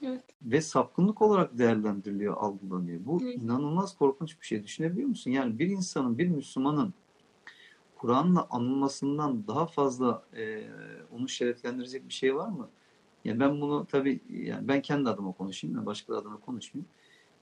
Evet. 0.02 0.22
Ve 0.42 0.60
sapkınlık 0.60 1.22
olarak 1.22 1.58
değerlendiriliyor, 1.58 2.36
algılanıyor. 2.36 3.00
Bu 3.06 3.20
evet. 3.22 3.36
inanılmaz 3.36 3.98
korkunç 3.98 4.40
bir 4.40 4.46
şey. 4.46 4.62
Düşünebiliyor 4.62 5.08
musun? 5.08 5.30
Yani 5.30 5.58
bir 5.58 5.66
insanın, 5.66 6.18
bir 6.18 6.28
Müslümanın 6.28 6.94
Kur'an'la 7.96 8.46
anılmasından 8.50 9.46
daha 9.46 9.66
fazla 9.66 10.22
e, 10.36 10.64
onu 11.16 11.28
şereflendirecek 11.28 12.08
bir 12.08 12.12
şey 12.12 12.36
var 12.36 12.48
mı? 12.48 12.68
Yani 13.24 13.40
ben 13.40 13.60
bunu 13.60 13.86
tabii 13.86 14.20
yani 14.28 14.68
ben 14.68 14.82
kendi 14.82 15.08
adıma 15.08 15.32
konuşayım, 15.32 15.86
başka 15.86 16.16
adına 16.16 16.36
konuşmayayım. 16.36 16.88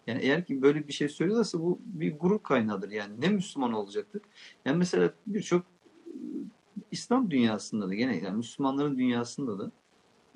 Yani 0.06 0.20
eğer 0.22 0.44
ki 0.44 0.62
böyle 0.62 0.88
bir 0.88 0.92
şey 0.92 1.08
söylüyorsa 1.08 1.60
bu 1.60 1.78
bir 1.84 2.18
gurur 2.18 2.42
kaynağıdır. 2.42 2.90
Yani 2.90 3.20
ne 3.20 3.28
Müslüman 3.28 3.72
olacaktır? 3.72 4.22
Yani 4.64 4.76
mesela 4.76 5.12
birçok 5.26 5.62
İslam 6.90 7.30
dünyasında 7.30 7.88
da 7.88 7.94
gene 7.94 8.16
yani 8.16 8.36
Müslümanların 8.36 8.98
dünyasında 8.98 9.58
da 9.58 9.70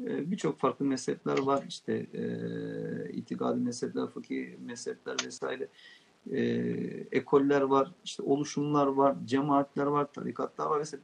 e, 0.00 0.30
birçok 0.30 0.58
farklı 0.58 0.84
mezhepler 0.84 1.38
var. 1.38 1.64
İşte 1.68 1.92
e, 2.14 3.12
itikadi 3.12 3.60
mezhepler, 3.60 4.06
fıkhi 4.06 4.58
mezhepler 4.64 5.16
vesaire. 5.26 5.68
E, 6.30 6.40
ekoller 7.12 7.60
var, 7.60 7.92
işte 8.04 8.22
oluşumlar 8.22 8.86
var, 8.86 9.16
cemaatler 9.24 9.86
var, 9.86 10.12
tarikatlar 10.12 10.66
var 10.66 10.80
vesaire. 10.80 11.02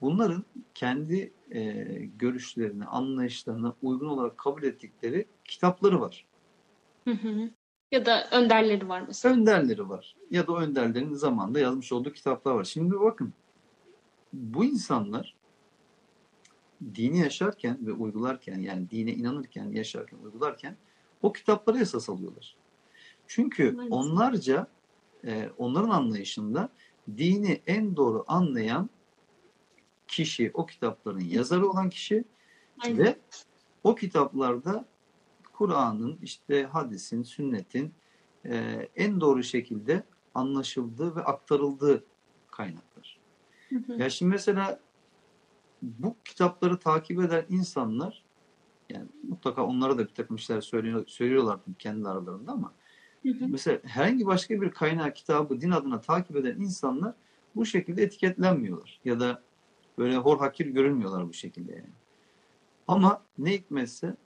Bunların 0.00 0.44
kendi 0.74 1.32
e, 1.50 1.62
görüşlerine, 2.18 2.84
anlayışlarına 2.84 3.74
uygun 3.82 4.08
olarak 4.08 4.38
kabul 4.38 4.62
ettikleri 4.62 5.26
kitapları 5.44 6.00
var. 6.00 6.26
Hı 7.06 7.10
hı. 7.10 7.50
Ya 7.92 8.06
da 8.06 8.28
önderleri 8.30 8.88
var 8.88 9.04
mesela. 9.06 9.34
Önderleri 9.34 9.88
var. 9.88 10.16
Ya 10.30 10.46
da 10.46 10.52
önderlerin 10.52 11.14
zamanında 11.14 11.60
yazmış 11.60 11.92
olduğu 11.92 12.12
kitaplar 12.12 12.52
var. 12.52 12.64
Şimdi 12.64 13.00
bakın 13.00 13.32
bu 14.32 14.64
insanlar 14.64 15.36
dini 16.94 17.18
yaşarken 17.18 17.78
ve 17.86 17.92
uygularken 17.92 18.58
yani 18.58 18.90
dine 18.90 19.12
inanırken, 19.12 19.72
yaşarken, 19.72 20.18
uygularken 20.18 20.76
o 21.22 21.32
kitapları 21.32 21.78
esas 21.78 22.08
alıyorlar. 22.08 22.56
Çünkü 23.26 23.72
Maalesef. 23.72 23.92
onlarca 23.92 24.66
e, 25.24 25.50
onların 25.58 25.90
anlayışında 25.90 26.68
dini 27.16 27.62
en 27.66 27.96
doğru 27.96 28.24
anlayan 28.28 28.90
kişi, 30.08 30.50
o 30.54 30.66
kitapların 30.66 31.20
yazarı 31.20 31.68
olan 31.68 31.90
kişi 31.90 32.24
Aynen. 32.78 32.98
ve 32.98 33.18
o 33.84 33.94
kitaplarda 33.94 34.84
Kur'an'ın, 35.58 36.18
işte 36.22 36.64
hadisin, 36.64 37.22
sünnetin 37.22 37.94
e, 38.44 38.88
en 38.96 39.20
doğru 39.20 39.42
şekilde 39.42 40.02
anlaşıldığı 40.34 41.16
ve 41.16 41.24
aktarıldığı 41.24 42.04
kaynaklar. 42.50 43.20
Hı 43.68 43.76
hı. 43.76 43.92
Ya 43.92 44.10
şimdi 44.10 44.30
mesela 44.30 44.80
bu 45.82 46.16
kitapları 46.24 46.78
takip 46.78 47.20
eden 47.20 47.44
insanlar 47.48 48.24
yani 48.90 49.06
mutlaka 49.28 49.66
onlara 49.66 49.98
da 49.98 50.08
bir 50.08 50.14
takım 50.14 50.38
şeyler 50.38 50.60
söylüyor, 50.60 51.04
söylüyorlar 51.06 51.60
kendi 51.78 52.08
aralarında 52.08 52.52
ama 52.52 52.72
hı 53.22 53.28
hı. 53.28 53.48
mesela 53.48 53.78
herhangi 53.84 54.26
başka 54.26 54.60
bir 54.60 54.70
kaynağı 54.70 55.14
kitabı 55.14 55.60
din 55.60 55.70
adına 55.70 56.00
takip 56.00 56.36
eden 56.36 56.60
insanlar 56.60 57.14
bu 57.56 57.66
şekilde 57.66 58.02
etiketlenmiyorlar 58.02 59.00
ya 59.04 59.20
da 59.20 59.42
böyle 59.98 60.16
hor 60.16 60.38
hakir 60.38 60.66
görünmüyorlar 60.66 61.28
bu 61.28 61.32
şekilde 61.32 61.72
yani. 61.72 61.94
Ama 62.88 63.22
ne 63.38 63.52
hikmetse 63.52 64.16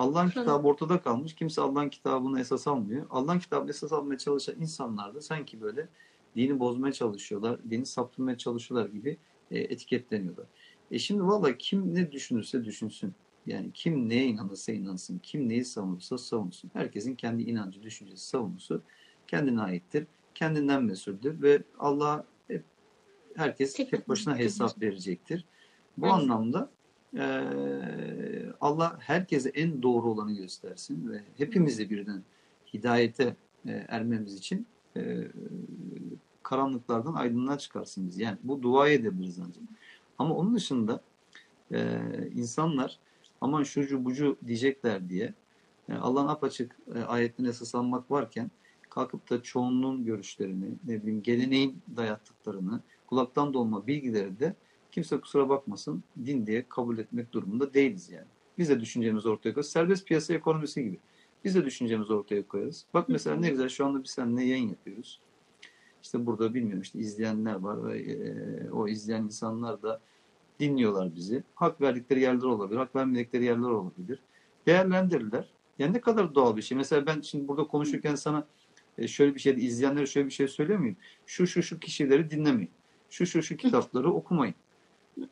Allah'ın 0.00 0.28
kitabı 0.28 0.68
ortada 0.68 1.02
kalmış. 1.02 1.34
Kimse 1.34 1.60
Allah'ın 1.60 1.88
kitabını 1.88 2.40
esas 2.40 2.66
almıyor. 2.66 3.06
Allah'ın 3.10 3.38
kitabını 3.38 3.70
esas 3.70 3.92
almaya 3.92 4.18
çalışan 4.18 4.60
insanlar 4.60 5.14
da 5.14 5.20
sanki 5.20 5.60
böyle 5.60 5.88
dini 6.36 6.60
bozmaya 6.60 6.92
çalışıyorlar, 6.92 7.70
dini 7.70 7.86
saptırmaya 7.86 8.38
çalışıyorlar 8.38 8.88
gibi 8.88 9.16
e, 9.50 9.58
etiketleniyorlar. 9.58 10.46
E 10.90 10.98
şimdi 10.98 11.22
valla 11.22 11.56
kim 11.58 11.94
ne 11.94 12.12
düşünürse 12.12 12.64
düşünsün. 12.64 13.12
Yani 13.46 13.70
kim 13.74 14.08
neye 14.08 14.26
inanırsa 14.26 14.72
inansın, 14.72 15.18
kim 15.18 15.48
neyi 15.48 15.64
savunursa 15.64 16.18
savunsun. 16.18 16.70
Herkesin 16.74 17.14
kendi 17.14 17.42
inancı, 17.42 17.82
düşüncesi, 17.82 18.26
savunusu 18.26 18.82
kendine 19.26 19.60
aittir. 19.60 20.06
Kendinden 20.34 20.82
mesuldür 20.84 21.42
ve 21.42 21.62
Allah 21.78 22.24
hep, 22.48 22.64
herkes 23.36 23.72
Tek 23.74 23.92
başına 23.92 24.08
başına 24.08 24.36
hesap 24.36 24.82
verecektir. 24.82 25.44
Bu 25.98 26.06
Evet. 26.06 26.14
anlamda 26.14 26.70
e, 27.16 28.52
Allah 28.60 28.98
herkese 29.00 29.48
en 29.48 29.82
doğru 29.82 30.10
olanı 30.10 30.32
göstersin 30.32 31.10
ve 31.10 31.20
hepimizi 31.36 31.90
birden 31.90 32.22
hidayete 32.74 33.36
e, 33.66 33.70
ermemiz 33.88 34.34
için 34.34 34.66
e, 34.96 35.28
karanlıklardan 36.42 37.14
aydınlığa 37.14 37.58
çıkarsın 37.58 38.08
bizi. 38.08 38.22
Yani 38.22 38.38
bu 38.42 38.62
dua 38.62 38.88
edebiliriz 38.88 39.38
ancak. 39.38 39.62
Ama 40.18 40.34
onun 40.34 40.54
dışında 40.54 41.00
e, 41.72 42.00
insanlar 42.34 42.98
aman 43.40 43.62
şucu 43.62 44.04
bucu 44.04 44.36
diyecekler 44.46 45.08
diye 45.08 45.34
Allah'ın 46.00 46.28
apaçık 46.28 46.76
e, 46.94 46.98
ayetlerine 46.98 47.50
esas 47.50 47.74
almak 47.74 48.10
varken 48.10 48.50
kalkıp 48.90 49.30
da 49.30 49.42
çoğunluğun 49.42 50.04
görüşlerini, 50.04 50.66
ne 50.86 51.02
bileyim 51.02 51.22
geleneğin 51.22 51.82
dayattıklarını, 51.96 52.80
kulaktan 53.06 53.54
dolma 53.54 53.86
bilgileri 53.86 54.40
de 54.40 54.54
kimse 54.92 55.20
kusura 55.20 55.48
bakmasın 55.48 56.02
din 56.24 56.46
diye 56.46 56.64
kabul 56.68 56.98
etmek 56.98 57.32
durumunda 57.32 57.74
değiliz 57.74 58.10
yani. 58.10 58.26
Biz 58.58 58.68
de 58.68 58.80
düşüncemizi 58.80 59.28
ortaya 59.28 59.54
koyarız. 59.54 59.70
Serbest 59.70 60.06
piyasa 60.06 60.34
ekonomisi 60.34 60.84
gibi. 60.84 60.98
Biz 61.44 61.54
de 61.54 61.64
düşüncemizi 61.64 62.12
ortaya 62.12 62.48
koyarız. 62.48 62.86
Bak 62.94 63.08
mesela 63.08 63.36
ne 63.36 63.50
güzel 63.50 63.68
şu 63.68 63.86
anda 63.86 64.04
biz 64.04 64.10
seninle 64.10 64.44
yayın 64.44 64.68
yapıyoruz. 64.68 65.20
İşte 66.02 66.26
burada 66.26 66.54
bilmiyorum 66.54 66.82
işte 66.82 66.98
izleyenler 66.98 67.54
var 67.54 67.84
ve 67.84 67.98
e, 67.98 68.70
o 68.70 68.88
izleyen 68.88 69.22
insanlar 69.22 69.82
da 69.82 70.00
dinliyorlar 70.60 71.14
bizi. 71.16 71.42
Hak 71.54 71.80
verdikleri 71.80 72.20
yerler 72.20 72.46
olabilir, 72.46 72.78
hak 72.78 72.96
vermedikleri 72.96 73.44
yerler 73.44 73.68
olabilir. 73.68 74.18
Değerlendirirler. 74.66 75.48
Yani 75.78 75.92
ne 75.92 76.00
kadar 76.00 76.34
doğal 76.34 76.56
bir 76.56 76.62
şey. 76.62 76.78
Mesela 76.78 77.06
ben 77.06 77.20
şimdi 77.20 77.48
burada 77.48 77.64
konuşurken 77.64 78.14
sana 78.14 78.46
e, 78.98 79.08
şöyle 79.08 79.34
bir 79.34 79.40
şey, 79.40 79.66
izleyenlere 79.66 80.06
şöyle 80.06 80.26
bir 80.26 80.32
şey 80.32 80.48
söylüyor 80.48 80.78
muyum? 80.78 80.96
Şu 81.26 81.46
şu 81.46 81.62
şu 81.62 81.78
kişileri 81.78 82.30
dinlemeyin. 82.30 82.70
Şu 83.10 83.26
şu 83.26 83.42
şu 83.42 83.56
kitapları 83.62 84.12
okumayın. 84.12 84.54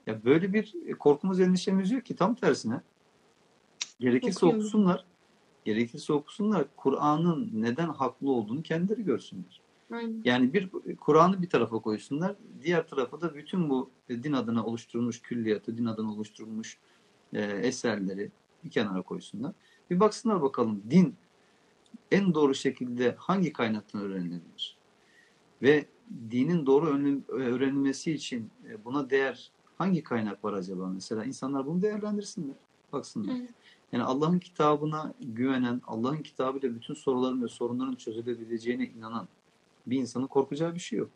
Ya 0.06 0.24
böyle 0.24 0.52
bir 0.52 0.74
e, 0.86 0.92
korkumuz, 0.92 1.40
endişemiz 1.40 1.90
yok 1.90 2.04
ki 2.04 2.16
tam 2.16 2.34
tersine. 2.34 2.80
Gerekirse 4.00 4.46
Okuyun. 4.46 4.60
okusunlar. 4.60 5.04
Gerekirse 5.64 6.12
okusunlar. 6.12 6.64
Kur'an'ın 6.76 7.50
neden 7.52 7.88
haklı 7.88 8.30
olduğunu 8.30 8.62
kendileri 8.62 9.04
görsünler. 9.04 9.60
Aynen. 9.92 10.20
Yani 10.24 10.52
bir 10.52 10.70
Kur'an'ı 11.00 11.42
bir 11.42 11.48
tarafa 11.48 11.78
koysunlar. 11.78 12.36
Diğer 12.62 12.88
tarafa 12.88 13.20
da 13.20 13.34
bütün 13.34 13.70
bu 13.70 13.90
din 14.10 14.32
adına 14.32 14.64
oluşturulmuş 14.64 15.22
külliyatı, 15.22 15.78
din 15.78 15.86
adına 15.86 16.12
oluşturulmuş 16.12 16.78
e, 17.32 17.42
eserleri 17.42 18.30
bir 18.64 18.70
kenara 18.70 19.02
koysunlar. 19.02 19.52
Bir 19.90 20.00
baksınlar 20.00 20.42
bakalım 20.42 20.82
din 20.90 21.14
en 22.10 22.34
doğru 22.34 22.54
şekilde 22.54 23.14
hangi 23.18 23.52
kaynaktan 23.52 24.02
öğrenilebilir? 24.02 24.76
Ve 25.62 25.86
dinin 26.30 26.66
doğru 26.66 26.86
öğrenilmesi 27.28 28.12
için 28.12 28.50
e, 28.68 28.84
buna 28.84 29.10
değer 29.10 29.50
hangi 29.78 30.02
kaynak 30.02 30.44
var 30.44 30.52
acaba 30.52 30.86
mesela? 30.86 31.24
İnsanlar 31.24 31.66
bunu 31.66 31.82
değerlendirsinler. 31.82 32.56
Baksınlar. 32.92 33.36
Evet. 33.40 33.50
Yani 33.92 34.02
Allah'ın 34.02 34.38
kitabına 34.38 35.14
güvenen, 35.20 35.80
Allah'ın 35.86 36.22
kitabıyla 36.22 36.74
bütün 36.74 36.94
soruların 36.94 37.42
ve 37.42 37.48
sorunların 37.48 37.94
çözülebileceğine 37.94 38.86
inanan 38.86 39.28
bir 39.86 39.98
insanın 39.98 40.26
korkacağı 40.26 40.74
bir 40.74 40.80
şey 40.80 40.98
yok. 40.98 41.10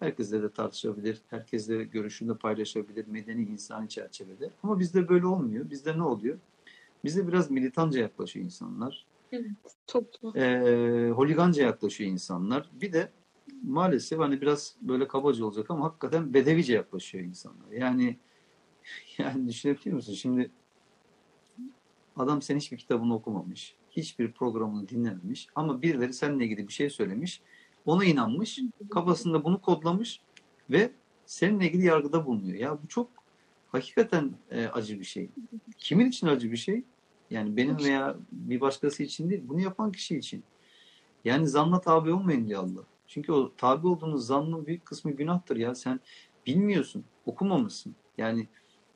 Herkesle 0.00 0.42
de 0.42 0.50
tartışabilir, 0.50 1.18
herkesle 1.30 1.84
görüşünü 1.84 2.38
paylaşabilir, 2.38 3.06
medeni 3.06 3.42
insani 3.42 3.88
çerçevede. 3.88 4.50
Ama 4.62 4.78
bizde 4.78 5.08
böyle 5.08 5.26
olmuyor. 5.26 5.70
Bizde 5.70 5.98
ne 5.98 6.02
oluyor? 6.02 6.38
Bizde 7.04 7.28
biraz 7.28 7.50
militanca 7.50 8.00
yaklaşıyor 8.00 8.44
insanlar. 8.44 9.06
Toplu. 9.86 10.36
Ee, 10.36 11.10
holiganca 11.14 11.62
yaklaşıyor 11.62 12.10
insanlar. 12.10 12.70
Bir 12.80 12.92
de 12.92 13.10
maalesef 13.62 14.18
hani 14.18 14.40
biraz 14.40 14.76
böyle 14.82 15.08
kabaca 15.08 15.44
olacak 15.44 15.70
ama 15.70 15.84
hakikaten 15.84 16.34
bedevice 16.34 16.72
yaklaşıyor 16.72 17.24
insanlar. 17.24 17.70
Yani 17.70 18.18
yani 19.18 19.48
düşünebiliyor 19.48 19.96
musun? 19.96 20.14
Şimdi 20.14 20.50
adam 22.16 22.42
senin 22.42 22.60
hiçbir 22.60 22.76
kitabını 22.76 23.14
okumamış. 23.14 23.74
Hiçbir 23.90 24.32
programını 24.32 24.88
dinlememiş. 24.88 25.48
Ama 25.54 25.82
birileri 25.82 26.12
seninle 26.12 26.44
ilgili 26.44 26.68
bir 26.68 26.72
şey 26.72 26.90
söylemiş. 26.90 27.42
Ona 27.86 28.04
inanmış. 28.04 28.60
Kafasında 28.90 29.44
bunu 29.44 29.60
kodlamış 29.60 30.20
ve 30.70 30.92
seninle 31.26 31.66
ilgili 31.66 31.84
yargıda 31.84 32.26
bulunuyor. 32.26 32.58
Ya 32.58 32.78
bu 32.82 32.88
çok 32.88 33.10
hakikaten 33.72 34.32
e, 34.50 34.66
acı 34.66 35.00
bir 35.00 35.04
şey. 35.04 35.30
Kimin 35.78 36.06
için 36.06 36.26
acı 36.26 36.52
bir 36.52 36.56
şey? 36.56 36.84
Yani 37.30 37.56
benim 37.56 37.78
veya 37.78 38.16
bir 38.32 38.60
başkası 38.60 39.02
için 39.02 39.30
değil. 39.30 39.42
Bunu 39.48 39.60
yapan 39.60 39.92
kişi 39.92 40.18
için. 40.18 40.44
Yani 41.24 41.48
zanna 41.48 41.80
tabi 41.80 42.12
olmayın 42.12 42.48
diyor 42.48 42.62
Allah. 42.64 42.82
Çünkü 43.12 43.32
o 43.32 43.52
tabi 43.56 43.86
olduğunuz 43.86 44.26
zannın 44.26 44.66
büyük 44.66 44.86
kısmı 44.86 45.12
günahtır 45.12 45.56
ya. 45.56 45.74
Sen 45.74 46.00
bilmiyorsun, 46.46 47.04
okumamışsın. 47.26 47.94
Yani 48.18 48.48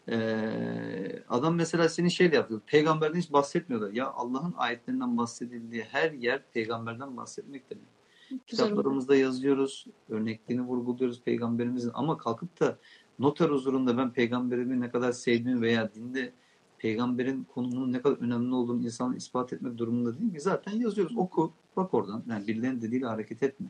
eee, 0.08 1.22
adam 1.28 1.54
mesela 1.54 1.88
senin 1.88 2.08
şeyle 2.08 2.36
yapıyor. 2.36 2.60
Peygamberden 2.66 3.18
hiç 3.18 3.32
bahsetmiyorlar. 3.32 3.92
Ya 3.92 4.10
Allah'ın 4.10 4.54
ayetlerinden 4.56 5.18
bahsedildiği 5.18 5.82
her 5.82 6.12
yer 6.12 6.42
peygamberden 6.52 7.16
bahsetmek 7.16 7.70
demek. 7.70 7.84
Güzel. 8.30 8.40
Kitaplarımızda 8.46 9.16
yazıyoruz, 9.16 9.86
örnekliğini 10.08 10.62
vurguluyoruz 10.62 11.22
peygamberimizin 11.22 11.90
ama 11.94 12.18
kalkıp 12.18 12.60
da 12.60 12.78
noter 13.18 13.48
huzurunda 13.48 13.98
ben 13.98 14.12
peygamberimi 14.12 14.80
ne 14.80 14.90
kadar 14.90 15.12
sevdiğimi 15.12 15.60
veya 15.60 15.94
dinde 15.94 16.32
peygamberin 16.78 17.44
konumunun 17.44 17.92
ne 17.92 18.02
kadar 18.02 18.16
önemli 18.16 18.54
olduğunu 18.54 18.84
insanın 18.84 19.16
ispat 19.16 19.52
etmek 19.52 19.78
durumunda 19.78 20.18
değil 20.18 20.32
mi? 20.32 20.40
Zaten 20.40 20.72
yazıyoruz. 20.72 21.16
Oku, 21.16 21.52
bak 21.76 21.94
oradan. 21.94 22.22
Yani 22.30 22.46
birilerinin 22.46 22.82
dediğiyle 22.82 23.06
hareket 23.06 23.42
etme. 23.42 23.66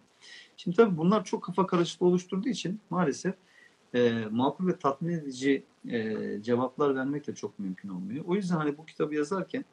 Şimdi 0.57 0.77
tabii 0.77 0.97
bunlar 0.97 1.25
çok 1.25 1.45
kafa 1.45 1.67
karışıklığı 1.67 2.07
oluşturduğu 2.07 2.49
için 2.49 2.81
maalesef 2.91 3.35
e, 3.95 4.25
makul 4.31 4.67
ve 4.67 4.79
tatmin 4.79 5.13
edici 5.13 5.65
e, 5.89 6.17
cevaplar 6.43 6.95
vermek 6.95 7.27
de 7.27 7.35
çok 7.35 7.59
mümkün 7.59 7.89
olmuyor. 7.89 8.25
O 8.29 8.35
yüzden 8.35 8.57
hani 8.57 8.79
bu 8.79 8.87
kitabı 8.87 9.15
yazarken 9.15 9.65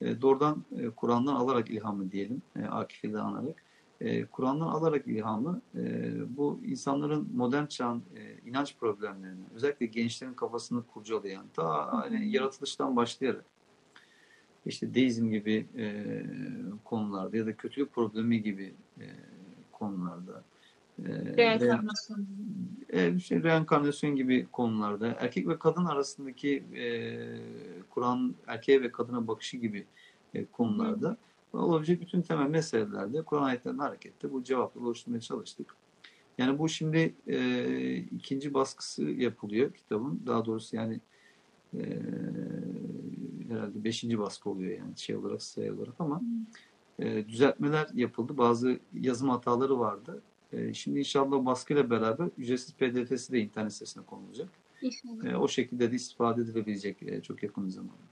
e, 0.00 0.22
doğrudan 0.22 0.64
e, 0.78 0.90
Kur'an'dan 0.90 1.34
alarak 1.34 1.70
ilhamı 1.70 2.12
diyelim, 2.12 2.42
e, 2.56 2.64
Akif'i 2.64 3.12
de 3.12 3.18
anarak 3.20 3.62
e, 4.00 4.24
Kur'an'dan 4.24 4.66
alarak 4.66 5.06
ilhamı 5.06 5.60
e, 5.74 6.12
bu 6.36 6.60
insanların 6.64 7.28
modern 7.34 7.66
çağın 7.66 8.02
e, 8.16 8.48
inanç 8.48 8.76
problemlerini 8.76 9.44
özellikle 9.54 9.86
gençlerin 9.86 10.34
kafasını 10.34 10.82
kurcalayan 10.86 11.46
ta 11.54 11.92
hani 11.92 12.30
yaratılıştan 12.30 12.96
başlayarak 12.96 13.44
işte 14.66 14.94
deizm 14.94 15.30
gibi 15.30 15.66
e, 15.76 16.04
konularda 16.84 17.36
ya 17.36 17.46
da 17.46 17.56
kötülük 17.56 17.92
problemi 17.92 18.42
gibi 18.42 18.74
e, 19.00 19.06
konularda 19.72 20.44
e, 20.98 21.36
Reenkarnasyon. 21.36 22.26
e, 22.88 23.18
şey, 23.18 23.42
reenkarnasyon 23.42 24.16
gibi 24.16 24.46
konularda 24.52 25.16
erkek 25.20 25.48
ve 25.48 25.58
kadın 25.58 25.84
arasındaki 25.84 26.64
e, 26.76 26.84
Kur'an 27.90 28.34
erkeğe 28.46 28.82
ve 28.82 28.92
kadına 28.92 29.28
bakışı 29.28 29.56
gibi 29.56 29.86
e, 30.34 30.44
konularda 30.44 31.16
olabilecek 31.52 32.00
bütün 32.00 32.22
temel 32.22 32.46
meselelerde 32.46 33.22
Kur'an 33.22 33.42
ayetlerinden 33.42 33.82
hareketle 33.82 34.32
bu 34.32 34.44
cevapları 34.44 34.84
oluşturmaya 34.84 35.20
çalıştık. 35.20 35.76
Yani 36.38 36.58
bu 36.58 36.68
şimdi 36.68 37.14
e, 37.26 37.96
ikinci 37.96 38.54
baskısı 38.54 39.04
yapılıyor 39.04 39.72
kitabın. 39.72 40.22
Daha 40.26 40.44
doğrusu 40.44 40.76
yani 40.76 41.00
e, 41.74 41.80
herhalde 43.50 43.84
beşinci 43.84 44.18
baskı 44.18 44.50
oluyor 44.50 44.78
yani 44.78 44.98
şey 44.98 45.16
olarak 45.16 45.42
sayı 45.42 45.74
olarak 45.74 45.94
ama 45.98 46.22
e, 46.98 47.28
düzeltmeler 47.28 47.88
yapıldı. 47.94 48.38
Bazı 48.38 48.78
yazım 48.94 49.28
hataları 49.28 49.78
vardı. 49.78 50.22
E, 50.52 50.74
şimdi 50.74 50.98
inşallah 50.98 51.46
baskıyla 51.46 51.90
beraber 51.90 52.28
ücretsiz 52.38 52.74
pdf'si 52.74 53.32
de 53.32 53.40
internet 53.40 53.72
sitesine 53.72 54.04
konulacak. 54.04 54.48
E, 55.24 55.34
o 55.36 55.48
şekilde 55.48 55.92
de 55.92 55.96
istifade 55.96 56.42
edilebilecek 56.42 57.02
e, 57.02 57.22
çok 57.22 57.42
yakın 57.42 57.66
bir 57.66 57.70
zamanda. 57.70 58.09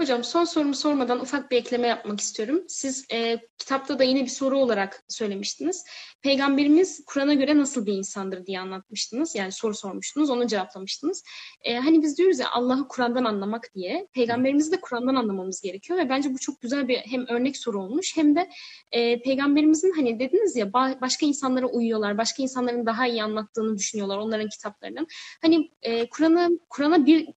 Hocam 0.00 0.24
son 0.24 0.44
sorumu 0.44 0.74
sormadan 0.74 1.20
ufak 1.20 1.50
bir 1.50 1.56
ekleme 1.56 1.86
yapmak 1.86 2.20
istiyorum. 2.20 2.64
Siz 2.68 3.06
e, 3.12 3.38
kitapta 3.58 3.98
da 3.98 4.04
yine 4.04 4.22
bir 4.22 4.28
soru 4.28 4.58
olarak 4.58 5.04
söylemiştiniz. 5.08 5.84
Peygamberimiz 6.22 7.04
Kur'an'a 7.06 7.34
göre 7.34 7.58
nasıl 7.58 7.86
bir 7.86 7.92
insandır 7.92 8.46
diye 8.46 8.60
anlatmıştınız. 8.60 9.34
Yani 9.34 9.52
soru 9.52 9.74
sormuştunuz, 9.74 10.30
onu 10.30 10.46
cevaplamıştınız. 10.46 11.22
E, 11.62 11.76
hani 11.76 12.02
biz 12.02 12.18
diyoruz 12.18 12.38
ya 12.38 12.50
Allah'ı 12.50 12.88
Kur'an'dan 12.88 13.24
anlamak 13.24 13.74
diye. 13.74 14.08
Peygamberimizi 14.12 14.72
de 14.72 14.80
Kur'an'dan 14.80 15.14
anlamamız 15.14 15.60
gerekiyor 15.60 15.98
ve 15.98 16.08
bence 16.08 16.34
bu 16.34 16.38
çok 16.38 16.60
güzel 16.60 16.88
bir 16.88 16.96
hem 16.96 17.26
örnek 17.26 17.56
soru 17.56 17.82
olmuş 17.82 18.16
hem 18.16 18.36
de 18.36 18.50
e, 18.92 19.22
Peygamberimizin 19.22 19.92
hani 19.96 20.20
dediniz 20.20 20.56
ya 20.56 20.66
ba- 20.66 21.00
başka 21.00 21.26
insanlara 21.26 21.66
uyuyorlar, 21.66 22.18
başka 22.18 22.42
insanların 22.42 22.86
daha 22.86 23.06
iyi 23.06 23.22
anlattığını 23.22 23.78
düşünüyorlar 23.78 24.18
onların 24.18 24.48
kitaplarının. 24.48 25.06
Hani 25.42 25.70
e, 25.82 26.08
Kur'an'ı 26.08 26.58
Kur'an'a 26.68 27.06
bir 27.06 27.28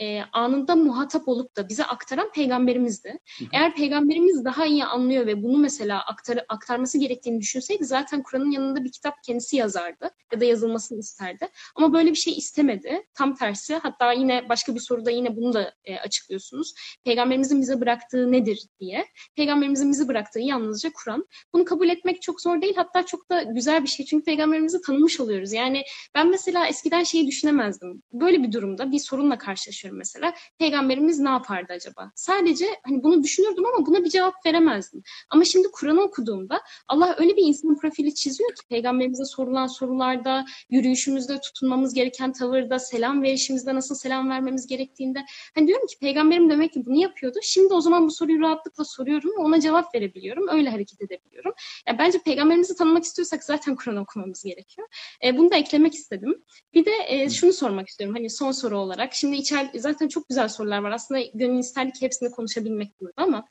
e, 0.00 0.22
anında 0.32 0.76
muhatap 0.76 1.28
olup 1.28 1.56
da 1.56 1.68
bize 1.68 1.84
aktaran 1.84 2.32
peygamberimizdi. 2.32 3.18
Eğer 3.52 3.74
peygamberimiz 3.74 4.44
daha 4.44 4.66
iyi 4.66 4.84
anlıyor 4.84 5.26
ve 5.26 5.42
bunu 5.42 5.58
mesela 5.58 6.00
aktar, 6.06 6.44
aktarması 6.48 6.98
gerektiğini 6.98 7.40
düşünseydi 7.40 7.84
zaten 7.84 8.22
Kur'an'ın 8.22 8.50
yanında 8.50 8.84
bir 8.84 8.92
kitap 8.92 9.14
kendisi 9.24 9.56
yazardı 9.56 10.10
ya 10.32 10.40
da 10.40 10.44
yazılmasını 10.44 10.98
isterdi. 10.98 11.48
Ama 11.74 11.92
böyle 11.92 12.10
bir 12.10 12.16
şey 12.16 12.32
istemedi. 12.36 13.06
Tam 13.14 13.34
tersi 13.34 13.74
hatta 13.74 14.12
yine 14.12 14.48
başka 14.48 14.74
bir 14.74 14.80
soruda 14.80 15.10
yine 15.10 15.36
bunu 15.36 15.52
da 15.52 15.74
e, 15.84 15.96
açıklıyorsunuz. 15.96 16.74
Peygamberimizin 17.04 17.60
bize 17.60 17.80
bıraktığı 17.80 18.32
nedir 18.32 18.66
diye. 18.80 19.06
Peygamberimizin 19.36 19.92
bize 19.92 20.08
bıraktığı 20.08 20.40
yalnızca 20.40 20.90
Kur'an. 20.94 21.26
Bunu 21.52 21.64
kabul 21.64 21.88
etmek 21.88 22.22
çok 22.22 22.40
zor 22.40 22.62
değil 22.62 22.74
hatta 22.76 23.06
çok 23.06 23.30
da 23.30 23.42
güzel 23.42 23.82
bir 23.82 23.88
şey. 23.88 24.06
Çünkü 24.06 24.24
peygamberimizi 24.24 24.80
tanımış 24.80 25.20
oluyoruz. 25.20 25.52
Yani 25.52 25.82
ben 26.14 26.30
mesela 26.30 26.66
eskiden 26.66 27.02
şeyi 27.02 27.26
düşünemezdim. 27.26 28.02
Böyle 28.12 28.42
bir 28.42 28.52
durumda 28.52 28.92
bir 28.92 28.98
sorunla 28.98 29.38
karşılaşıyorum 29.38 29.87
mesela. 29.96 30.34
Peygamberimiz 30.58 31.18
ne 31.18 31.28
yapardı 31.28 31.72
acaba? 31.72 32.12
Sadece 32.14 32.66
hani 32.84 33.02
bunu 33.02 33.22
düşünürdüm 33.22 33.66
ama 33.66 33.86
buna 33.86 34.04
bir 34.04 34.10
cevap 34.10 34.46
veremezdim. 34.46 35.02
Ama 35.30 35.44
şimdi 35.44 35.68
Kur'an'ı 35.72 36.00
okuduğumda 36.00 36.60
Allah 36.88 37.16
öyle 37.18 37.36
bir 37.36 37.42
insan 37.42 37.76
profili 37.78 38.14
çiziyor 38.14 38.50
ki 38.50 38.62
peygamberimize 38.68 39.24
sorulan 39.24 39.66
sorularda, 39.66 40.44
yürüyüşümüzde 40.70 41.40
tutunmamız 41.40 41.94
gereken 41.94 42.32
tavırda, 42.32 42.78
selam 42.78 43.22
verişimizde 43.22 43.74
nasıl 43.74 43.94
selam 43.94 44.30
vermemiz 44.30 44.66
gerektiğinde. 44.66 45.24
Hani 45.54 45.66
diyorum 45.66 45.86
ki 45.86 45.98
peygamberim 46.00 46.50
demek 46.50 46.72
ki 46.72 46.86
bunu 46.86 47.00
yapıyordu. 47.00 47.38
Şimdi 47.42 47.74
o 47.74 47.80
zaman 47.80 48.06
bu 48.06 48.10
soruyu 48.10 48.40
rahatlıkla 48.40 48.84
soruyorum 48.84 49.30
ve 49.30 49.42
ona 49.42 49.60
cevap 49.60 49.94
verebiliyorum. 49.94 50.48
Öyle 50.48 50.70
hareket 50.70 51.02
edebiliyorum. 51.02 51.52
Yani 51.88 51.98
bence 51.98 52.18
peygamberimizi 52.18 52.76
tanımak 52.76 53.04
istiyorsak 53.04 53.44
zaten 53.44 53.76
Kur'an 53.76 53.96
okumamız 53.96 54.44
gerekiyor. 54.44 54.88
E, 55.24 55.38
bunu 55.38 55.50
da 55.50 55.56
eklemek 55.56 55.94
istedim. 55.94 56.42
Bir 56.74 56.84
de 56.84 56.90
e, 57.06 57.30
şunu 57.30 57.52
sormak 57.52 57.88
istiyorum 57.88 58.16
hani 58.16 58.30
son 58.30 58.52
soru 58.52 58.78
olarak. 58.78 59.14
Şimdi 59.14 59.36
içeride 59.36 59.77
zaten 59.78 60.08
çok 60.08 60.28
güzel 60.28 60.48
sorular 60.48 60.78
var. 60.78 60.90
Aslında 60.90 61.20
gönül 61.34 61.58
isterdi 61.58 61.92
ki 61.92 62.02
hepsini 62.02 62.30
konuşabilmek 62.30 63.00
burada 63.00 63.22
ama 63.22 63.48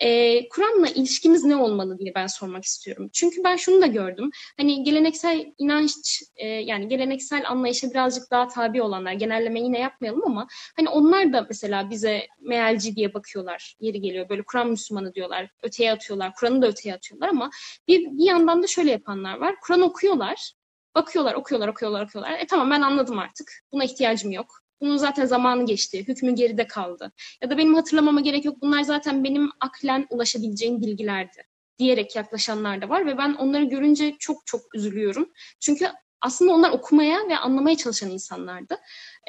e, 0.00 0.48
Kur'an'la 0.48 0.88
ilişkimiz 0.88 1.44
ne 1.44 1.56
olmalı 1.56 1.98
diye 1.98 2.14
ben 2.14 2.26
sormak 2.26 2.64
istiyorum. 2.64 3.10
Çünkü 3.12 3.44
ben 3.44 3.56
şunu 3.56 3.82
da 3.82 3.86
gördüm. 3.86 4.30
Hani 4.56 4.84
geleneksel 4.84 5.52
inanç 5.58 5.92
e, 6.36 6.46
yani 6.46 6.88
geleneksel 6.88 7.50
anlayışa 7.50 7.90
birazcık 7.90 8.30
daha 8.30 8.48
tabi 8.48 8.82
olanlar 8.82 9.12
genelleme 9.12 9.60
yine 9.60 9.78
yapmayalım 9.78 10.22
ama 10.26 10.46
hani 10.76 10.88
onlar 10.88 11.32
da 11.32 11.46
mesela 11.48 11.90
bize 11.90 12.26
mealci 12.40 12.96
diye 12.96 13.14
bakıyorlar. 13.14 13.76
Yeri 13.80 14.00
geliyor 14.00 14.28
böyle 14.28 14.42
Kur'an 14.42 14.70
Müslümanı 14.70 15.14
diyorlar. 15.14 15.50
Öteye 15.62 15.92
atıyorlar. 15.92 16.34
Kur'an'ı 16.34 16.62
da 16.62 16.66
öteye 16.66 16.94
atıyorlar 16.94 17.28
ama 17.28 17.50
bir, 17.88 18.04
bir 18.04 18.24
yandan 18.24 18.62
da 18.62 18.66
şöyle 18.66 18.90
yapanlar 18.90 19.38
var. 19.38 19.54
Kur'an 19.62 19.80
okuyorlar. 19.80 20.52
Bakıyorlar, 20.94 21.34
okuyorlar, 21.34 21.68
okuyorlar, 21.68 22.04
okuyorlar. 22.04 22.38
E 22.38 22.46
tamam 22.46 22.70
ben 22.70 22.80
anladım 22.80 23.18
artık. 23.18 23.52
Buna 23.72 23.84
ihtiyacım 23.84 24.30
yok. 24.30 24.62
Bunun 24.80 24.96
zaten 24.96 25.26
zamanı 25.26 25.66
geçti. 25.66 26.08
Hükmü 26.08 26.34
geride 26.34 26.66
kaldı. 26.66 27.12
Ya 27.42 27.50
da 27.50 27.58
benim 27.58 27.74
hatırlamama 27.74 28.20
gerek 28.20 28.44
yok. 28.44 28.62
Bunlar 28.62 28.82
zaten 28.82 29.24
benim 29.24 29.50
aklen 29.60 30.06
ulaşabileceğim 30.10 30.80
bilgilerdi 30.80 31.42
diyerek 31.78 32.16
yaklaşanlar 32.16 32.82
da 32.82 32.88
var 32.88 33.06
ve 33.06 33.18
ben 33.18 33.34
onları 33.34 33.64
görünce 33.64 34.16
çok 34.18 34.46
çok 34.46 34.74
üzülüyorum. 34.74 35.32
Çünkü 35.60 35.86
aslında 36.20 36.52
onlar 36.52 36.70
okumaya 36.70 37.18
ve 37.28 37.38
anlamaya 37.38 37.76
çalışan 37.76 38.10
insanlardı. 38.10 38.76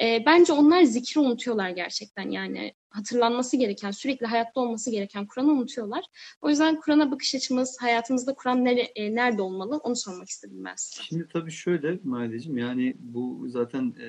E, 0.02 0.22
bence 0.26 0.52
onlar 0.52 0.82
zikri 0.82 1.20
unutuyorlar 1.20 1.70
gerçekten 1.70 2.30
yani 2.30 2.74
hatırlanması 2.90 3.56
gereken, 3.56 3.90
sürekli 3.90 4.26
hayatta 4.26 4.60
olması 4.60 4.90
gereken 4.90 5.26
Kur'an'ı 5.26 5.52
unutuyorlar. 5.52 6.04
O 6.40 6.48
yüzden 6.48 6.80
Kur'an'a 6.80 7.10
bakış 7.10 7.34
açımız, 7.34 7.76
hayatımızda 7.80 8.34
Kur'an 8.34 8.64
nere, 8.64 8.80
e, 8.80 9.14
nerede 9.14 9.42
olmalı 9.42 9.76
onu 9.76 9.96
sormak 9.96 10.28
istedim 10.28 10.64
ben 10.64 10.74
size. 10.76 11.02
Şimdi 11.02 11.28
tabii 11.32 11.52
şöyle 11.52 11.98
Maideciğim 12.04 12.58
yani 12.58 12.94
bu 12.98 13.48
zaten 13.48 13.94
e, 14.00 14.08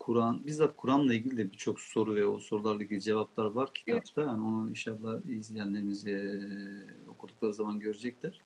Kur'an, 0.00 0.46
bizzat 0.46 0.76
Kur'an'la 0.76 1.14
ilgili 1.14 1.36
de 1.36 1.52
birçok 1.52 1.80
soru 1.80 2.14
ve 2.14 2.26
o 2.26 2.38
sorularla 2.38 2.82
ilgili 2.82 3.00
cevaplar 3.00 3.44
var 3.44 3.74
kitapta. 3.74 4.22
Yani 4.22 4.42
onu 4.42 4.70
inşallah 4.70 5.26
izleyenlerimiz 5.26 6.06
e, 6.06 6.40
okudukları 7.08 7.54
zaman 7.54 7.80
görecekler. 7.80 8.40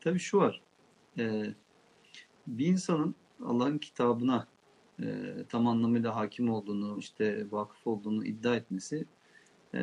Tabii 0.00 0.18
şu 0.18 0.38
var, 0.38 0.62
e, 1.18 1.54
bir 2.46 2.66
insanın 2.66 3.14
Allah'ın 3.44 3.78
kitabına 3.78 4.46
e, 5.02 5.34
tam 5.48 5.66
anlamıyla 5.66 6.16
hakim 6.16 6.50
olduğunu, 6.50 6.98
işte 6.98 7.46
vakıf 7.50 7.86
olduğunu 7.86 8.24
iddia 8.24 8.56
etmesi 8.56 9.04
e, 9.74 9.80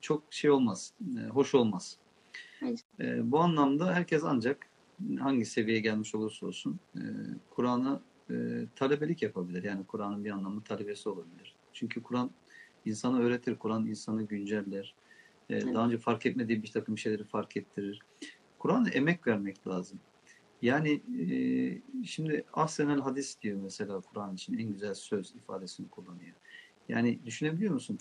çok 0.00 0.22
şey 0.30 0.50
olmaz, 0.50 0.92
e, 1.18 1.28
hoş 1.28 1.54
olmaz. 1.54 1.98
E, 3.00 3.30
bu 3.30 3.38
anlamda 3.38 3.94
herkes 3.94 4.24
ancak 4.24 4.66
hangi 5.20 5.44
seviyeye 5.44 5.80
gelmiş 5.80 6.14
olursa 6.14 6.46
olsun 6.46 6.80
e, 6.96 7.02
Kur'an'a 7.50 8.00
e, 8.30 8.66
talebelik 8.76 9.22
yapabilir. 9.22 9.62
Yani 9.62 9.86
Kur'an'ın 9.86 10.24
bir 10.24 10.30
anlamda 10.30 10.64
talebesi 10.64 11.08
olabilir. 11.08 11.54
Çünkü 11.72 12.02
Kur'an 12.02 12.30
insanı 12.84 13.20
öğretir, 13.20 13.56
Kur'an 13.56 13.86
insanı 13.86 14.22
günceller. 14.22 14.94
E, 15.50 15.54
evet. 15.56 15.74
Daha 15.74 15.86
önce 15.86 15.98
fark 15.98 16.26
etmediği 16.26 16.62
bir 16.62 16.72
takım 16.72 16.98
şeyleri 16.98 17.24
fark 17.24 17.56
ettirir. 17.56 18.00
Kur'an'a 18.58 18.88
emek 18.88 19.26
vermek 19.26 19.66
lazım. 19.66 20.00
Yani 20.62 21.02
e, 21.20 21.26
şimdi 22.04 22.44
ahsenel 22.52 23.00
hadis 23.00 23.42
diyor 23.42 23.60
mesela 23.62 24.00
Kur'an 24.00 24.34
için 24.34 24.58
en 24.58 24.72
güzel 24.72 24.94
söz 24.94 25.34
ifadesini 25.34 25.88
kullanıyor. 25.88 26.36
Yani 26.88 27.18
düşünebiliyor 27.26 27.74
musun? 27.74 27.98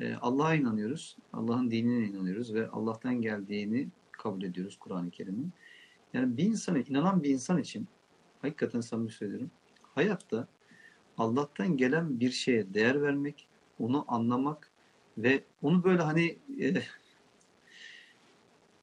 E, 0.00 0.14
Allah'a 0.14 0.54
inanıyoruz, 0.54 1.16
Allah'ın 1.32 1.70
dinine 1.70 2.06
inanıyoruz 2.06 2.54
ve 2.54 2.68
Allah'tan 2.68 3.20
geldiğini 3.20 3.88
kabul 4.12 4.42
ediyoruz 4.42 4.76
Kur'an-ı 4.80 5.10
Kerim'in. 5.10 5.52
Yani 6.12 6.36
bir 6.36 6.44
insana, 6.44 6.78
inanan 6.78 7.22
bir 7.22 7.30
insan 7.30 7.58
için 7.58 7.88
hakikaten 8.42 8.80
samimi 8.80 9.10
söylüyorum, 9.10 9.50
hayatta 9.94 10.48
Allah'tan 11.18 11.76
gelen 11.76 12.20
bir 12.20 12.30
şeye 12.30 12.74
değer 12.74 13.02
vermek, 13.02 13.48
onu 13.78 14.04
anlamak 14.08 14.70
ve 15.18 15.44
onu 15.62 15.84
böyle 15.84 16.02
hani 16.02 16.38
e, 16.60 16.74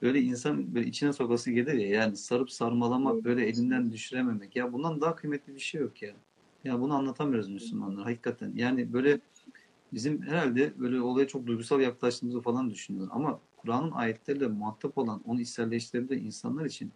böyle 0.01 0.21
insan 0.21 0.75
böyle 0.75 0.87
içine 0.87 1.13
sokası 1.13 1.51
gelir 1.51 1.73
ya 1.73 1.87
yani 1.89 2.17
sarıp 2.17 2.51
sarmalamak 2.51 3.23
böyle 3.23 3.45
elinden 3.45 3.91
düşürememek 3.91 4.55
ya 4.55 4.73
bundan 4.73 5.01
daha 5.01 5.15
kıymetli 5.15 5.55
bir 5.55 5.59
şey 5.59 5.81
yok 5.81 6.01
ya. 6.01 6.15
Ya 6.63 6.81
bunu 6.81 6.93
anlatamıyoruz 6.93 7.49
Müslümanlar 7.49 8.03
hakikaten. 8.03 8.51
Yani 8.55 8.93
böyle 8.93 9.19
bizim 9.93 10.21
herhalde 10.21 10.73
böyle 10.79 11.01
olaya 11.01 11.27
çok 11.27 11.47
duygusal 11.47 11.81
yaklaştığımızı 11.81 12.41
falan 12.41 12.69
düşünüyorlar. 12.69 13.15
Ama 13.15 13.39
Kur'an'ın 13.57 13.91
ayetleriyle 13.91 14.47
muhatap 14.47 14.97
olan, 14.97 15.21
onu 15.25 15.41
içselleştirdiği 15.41 16.19
insanlar 16.19 16.65
için 16.65 16.91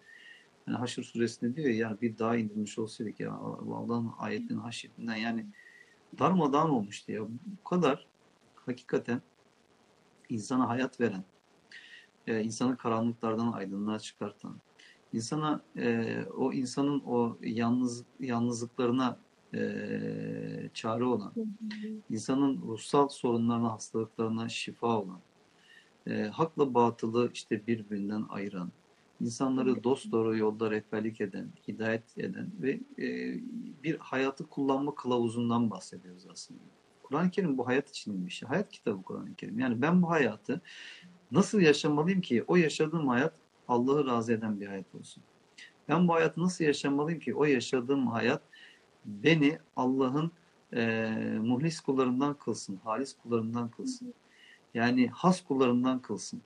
yani 0.67 0.77
Haşr 0.77 1.01
suresinde 1.01 1.55
diyor 1.55 1.69
ya 1.69 1.97
bir 2.01 2.17
daha 2.17 2.35
indirilmiş 2.35 2.79
olsaydık 2.79 3.19
ya 3.19 3.33
Allah'ın 3.33 4.11
ayetinin 4.17 4.59
haşyetinden 4.59 5.15
yani 5.15 5.45
darmadağın 6.19 6.69
olmuştu 6.69 7.11
ya. 7.11 7.21
Bu 7.45 7.69
kadar 7.69 8.07
hakikaten 8.55 9.21
insana 10.29 10.69
hayat 10.69 10.99
veren, 11.01 11.23
e, 12.27 12.41
insanı 12.41 12.77
karanlıklardan 12.77 13.51
aydınlığa 13.51 13.99
çıkartan, 13.99 14.55
insana 15.13 15.61
e, 15.77 16.17
o 16.37 16.53
insanın 16.53 16.99
o 17.05 17.37
yalnız 17.41 18.03
yalnızlıklarına 18.19 19.17
e, 19.53 20.69
çare 20.73 21.03
olan, 21.03 21.33
insanın 22.09 22.61
ruhsal 22.61 23.07
sorunlarına, 23.07 23.71
hastalıklarına 23.71 24.49
şifa 24.49 25.01
olan, 25.01 25.19
e, 26.07 26.23
hakla 26.23 26.73
batılı 26.73 27.31
işte 27.33 27.67
birbirinden 27.67 28.25
ayıran, 28.29 28.71
insanları 29.21 29.83
dost 29.83 30.11
doğru 30.11 30.37
yolda 30.37 30.71
rehberlik 30.71 31.21
eden, 31.21 31.49
hidayet 31.67 32.17
eden 32.17 32.51
ve 32.61 32.71
e, 32.99 33.39
bir 33.83 33.97
hayatı 33.97 34.47
kullanma 34.47 34.95
kılavuzundan 34.95 35.71
bahsediyoruz 35.71 36.27
aslında. 36.31 36.59
Kur'an-ı 37.03 37.31
Kerim 37.31 37.57
bu 37.57 37.67
hayat 37.67 37.89
için 37.89 38.25
bir 38.25 38.31
şey. 38.31 38.49
Hayat 38.49 38.71
kitabı 38.71 39.03
Kur'an-ı 39.03 39.35
Kerim. 39.35 39.59
Yani 39.59 39.81
ben 39.81 40.01
bu 40.01 40.09
hayatı 40.09 40.61
nasıl 41.31 41.59
yaşamalıyım 41.59 42.21
ki 42.21 42.43
o 42.47 42.55
yaşadığım 42.55 43.07
hayat 43.07 43.33
Allah'ı 43.67 44.07
razı 44.07 44.33
eden 44.33 44.61
bir 44.61 44.67
hayat 44.67 44.95
olsun. 44.95 45.23
Ben 45.89 46.07
bu 46.07 46.13
hayatı 46.13 46.41
nasıl 46.41 46.65
yaşamalıyım 46.65 47.19
ki 47.19 47.35
o 47.35 47.45
yaşadığım 47.45 48.07
hayat 48.07 48.41
beni 49.05 49.57
Allah'ın 49.75 50.31
e, 50.73 51.09
muhlis 51.41 51.79
kullarından 51.79 52.33
kılsın, 52.33 52.79
halis 52.83 53.15
kullarından 53.23 53.69
kılsın. 53.69 54.13
Yani 54.73 55.07
has 55.07 55.43
kullarından 55.43 56.01
kılsın 56.01 56.41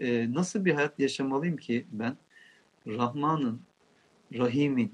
e, 0.00 0.32
nasıl 0.32 0.64
bir 0.64 0.74
hayat 0.74 0.98
yaşamalıyım 1.00 1.56
ki 1.56 1.86
ben 1.92 2.16
Rahman'ın, 2.86 3.60
Rahim'in, 4.34 4.92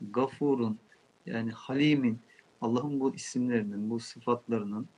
Gafur'un 0.00 0.78
yani 1.26 1.50
Halim'in 1.50 2.18
Allah'ın 2.60 3.00
bu 3.00 3.14
isimlerinin, 3.14 3.90
bu 3.90 4.00
sıfatlarının 4.00 4.88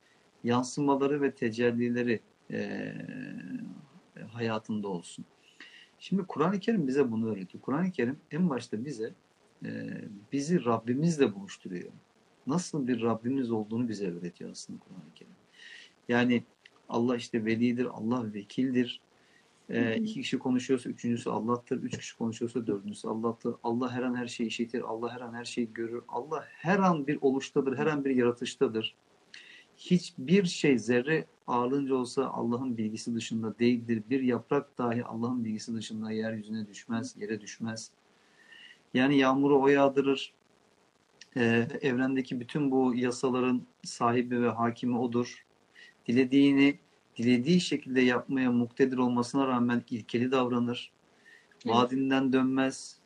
yansımaları 0.43 1.21
ve 1.21 1.31
tecellileri 1.31 2.19
e, 2.51 2.93
hayatında 4.31 4.87
olsun. 4.87 5.25
Şimdi 5.99 6.23
Kur'an-ı 6.23 6.59
Kerim 6.59 6.87
bize 6.87 7.11
bunu 7.11 7.31
öğretiyor. 7.31 7.61
Kur'an-ı 7.61 7.91
Kerim 7.91 8.17
en 8.31 8.49
başta 8.49 8.85
bize 8.85 9.13
e, 9.65 9.69
bizi 10.31 10.65
Rabbimizle 10.65 11.35
buluşturuyor. 11.35 11.91
Nasıl 12.47 12.87
bir 12.87 13.01
Rabbimiz 13.01 13.51
olduğunu 13.51 13.89
bize 13.89 14.11
öğretiyor 14.11 14.51
aslında 14.51 14.79
Kur'an-ı 14.79 15.13
Kerim. 15.15 15.33
Yani 16.09 16.43
Allah 16.89 17.15
işte 17.15 17.45
velidir, 17.45 17.85
Allah 17.85 18.33
vekildir. 18.33 19.01
E, 19.69 19.95
iki 19.95 20.21
kişi 20.21 20.39
konuşuyorsa 20.39 20.89
üçüncüsü 20.89 21.29
Allah'tır. 21.29 21.83
Üç 21.83 21.97
kişi 21.97 22.17
konuşuyorsa 22.17 22.67
dördüncüsü 22.67 23.07
Allah'tır. 23.07 23.55
Allah 23.63 23.91
her 23.91 24.03
an 24.03 24.15
her 24.15 24.27
şeyi 24.27 24.47
işitir. 24.47 24.81
Allah 24.81 25.13
her 25.15 25.21
an 25.21 25.33
her 25.33 25.45
şeyi 25.45 25.73
görür. 25.73 26.03
Allah 26.07 26.45
her 26.47 26.79
an 26.79 27.07
bir 27.07 27.17
oluştadır. 27.21 27.77
Her 27.77 27.85
an 27.87 28.05
bir 28.05 28.15
yaratıştadır. 28.15 28.95
Hiçbir 29.77 30.45
şey 30.45 30.79
zerre 30.79 31.25
ağırlığınca 31.47 31.95
olsa 31.95 32.29
Allah'ın 32.29 32.77
bilgisi 32.77 33.15
dışında 33.15 33.59
değildir. 33.59 34.03
Bir 34.09 34.21
yaprak 34.21 34.77
dahi 34.77 35.05
Allah'ın 35.05 35.45
bilgisi 35.45 35.75
dışında 35.75 36.11
yeryüzüne 36.11 36.67
düşmez, 36.67 37.15
yere 37.17 37.41
düşmez. 37.41 37.91
Yani 38.93 39.17
yağmuru 39.17 39.61
o 39.61 39.67
yağdırır. 39.67 40.33
Ee, 41.37 41.67
evrendeki 41.81 42.39
bütün 42.39 42.71
bu 42.71 42.95
yasaların 42.95 43.61
sahibi 43.83 44.41
ve 44.41 44.49
hakimi 44.49 44.97
odur. 44.97 45.45
Dilediğini 46.09 46.79
dilediği 47.17 47.61
şekilde 47.61 48.01
yapmaya 48.01 48.51
muktedir 48.51 48.97
olmasına 48.97 49.47
rağmen 49.47 49.83
ilkeli 49.89 50.31
davranır. 50.31 50.91
Vaadinden 51.65 52.33
dönmez, 52.33 52.99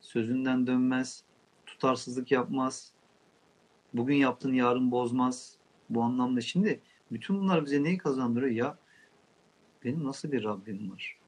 sözünden 0.00 0.66
dönmez, 0.66 1.24
tutarsızlık 1.66 2.32
yapmaz. 2.32 2.92
Bugün 3.94 4.14
yaptığını 4.14 4.56
yarın 4.56 4.90
bozmaz. 4.90 5.56
Bu 5.90 6.02
anlamda 6.02 6.40
şimdi 6.40 6.80
bütün 7.12 7.36
bunlar 7.36 7.64
bize 7.64 7.82
neyi 7.82 7.98
kazandırıyor? 7.98 8.52
Ya 8.52 8.78
benim 9.84 10.04
nasıl 10.04 10.32
bir 10.32 10.44
Rabbim 10.44 10.90
var? 10.90 11.18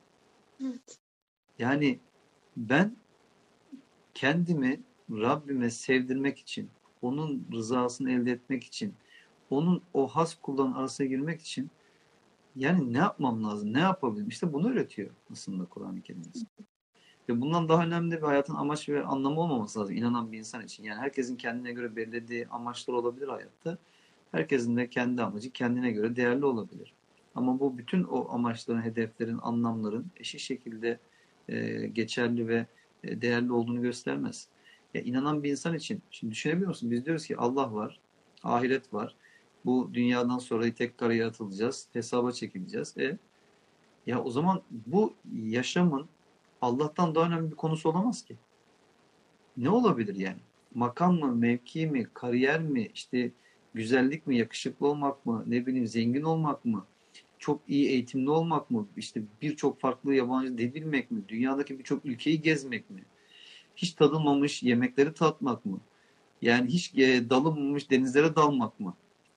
Evet. 0.60 0.98
Yani 1.58 1.98
ben 2.56 2.96
kendimi 4.14 4.80
Rabbime 5.10 5.70
sevdirmek 5.70 6.38
için, 6.38 6.70
onun 7.02 7.46
rızasını 7.52 8.12
elde 8.12 8.30
etmek 8.30 8.64
için, 8.64 8.94
onun 9.50 9.82
o 9.94 10.08
has 10.08 10.34
kulların 10.34 10.72
arasına 10.72 11.06
girmek 11.06 11.40
için 11.40 11.70
yani 12.56 12.92
ne 12.92 12.98
yapmam 12.98 13.44
lazım, 13.44 13.72
ne 13.72 13.80
yapabilirim? 13.80 14.28
İşte 14.28 14.52
bunu 14.52 14.70
öğretiyor 14.70 15.10
aslında 15.32 15.64
Kur'an-ı 15.64 16.02
Kerim. 16.02 16.22
Ve 17.28 17.40
bundan 17.40 17.68
daha 17.68 17.84
önemli 17.84 18.16
bir 18.16 18.22
hayatın 18.22 18.54
amaç 18.54 18.88
ve 18.88 19.04
anlamı 19.04 19.40
olmaması 19.40 19.80
lazım 19.80 19.96
inanan 19.96 20.32
bir 20.32 20.38
insan 20.38 20.64
için. 20.64 20.84
Yani 20.84 21.00
herkesin 21.00 21.36
kendine 21.36 21.72
göre 21.72 21.96
belirlediği 21.96 22.48
amaçlar 22.48 22.94
olabilir 22.94 23.28
hayatta. 23.28 23.78
Herkesin 24.32 24.76
de 24.76 24.90
kendi 24.90 25.22
amacı 25.22 25.50
kendine 25.50 25.90
göre 25.90 26.16
değerli 26.16 26.44
olabilir. 26.44 26.92
Ama 27.34 27.60
bu 27.60 27.78
bütün 27.78 28.04
o 28.04 28.28
amaçların, 28.34 28.82
hedeflerin, 28.82 29.38
anlamların 29.42 30.06
eşit 30.16 30.40
şekilde 30.40 30.98
e, 31.48 31.86
geçerli 31.86 32.48
ve 32.48 32.66
e, 33.04 33.20
değerli 33.20 33.52
olduğunu 33.52 33.82
göstermez. 33.82 34.48
Ya 34.94 35.00
inanan 35.02 35.42
bir 35.42 35.50
insan 35.50 35.74
için, 35.74 36.02
şimdi 36.10 36.32
düşünebiliyor 36.32 36.68
musun? 36.68 36.90
Biz 36.90 37.04
diyoruz 37.04 37.26
ki 37.26 37.36
Allah 37.36 37.74
var, 37.74 38.00
ahiret 38.42 38.94
var. 38.94 39.16
Bu 39.66 39.90
dünyadan 39.94 40.38
sonra 40.38 40.74
tekrar 40.74 41.10
yaratılacağız, 41.10 41.88
hesaba 41.92 42.32
çekileceğiz. 42.32 42.94
E, 42.98 43.18
ya 44.06 44.24
o 44.24 44.30
zaman 44.30 44.62
bu 44.70 45.14
yaşamın 45.34 46.06
Allah'tan 46.62 47.14
daha 47.14 47.26
önemli 47.26 47.50
bir 47.50 47.56
konusu 47.56 47.88
olamaz 47.88 48.24
ki. 48.24 48.36
Ne 49.56 49.70
olabilir 49.70 50.14
yani? 50.16 50.38
Makam 50.74 51.18
mı, 51.18 51.34
mevki 51.34 51.86
mi, 51.86 52.06
kariyer 52.14 52.60
mi, 52.60 52.90
işte 52.94 53.30
güzellik 53.74 54.26
mi, 54.26 54.36
yakışıklı 54.36 54.86
olmak 54.86 55.26
mı, 55.26 55.44
ne 55.46 55.66
bileyim 55.66 55.86
zengin 55.86 56.22
olmak 56.22 56.64
mı, 56.64 56.86
çok 57.38 57.60
iyi 57.68 57.88
eğitimli 57.88 58.30
olmak 58.30 58.70
mı, 58.70 58.86
işte 58.96 59.22
birçok 59.42 59.80
farklı 59.80 60.14
yabancı 60.14 60.58
dil 60.58 60.82
mi, 60.82 61.06
dünyadaki 61.28 61.78
birçok 61.78 62.04
ülkeyi 62.04 62.42
gezmek 62.42 62.90
mi, 62.90 63.04
hiç 63.76 63.92
tadılmamış 63.92 64.62
yemekleri 64.62 65.14
tatmak 65.14 65.66
mı, 65.66 65.80
yani 66.42 66.68
hiç 66.68 66.94
e, 66.94 67.30
dalınmamış 67.30 67.90
denizlere 67.90 68.36
dalmak 68.36 68.80
mı? 68.80 68.94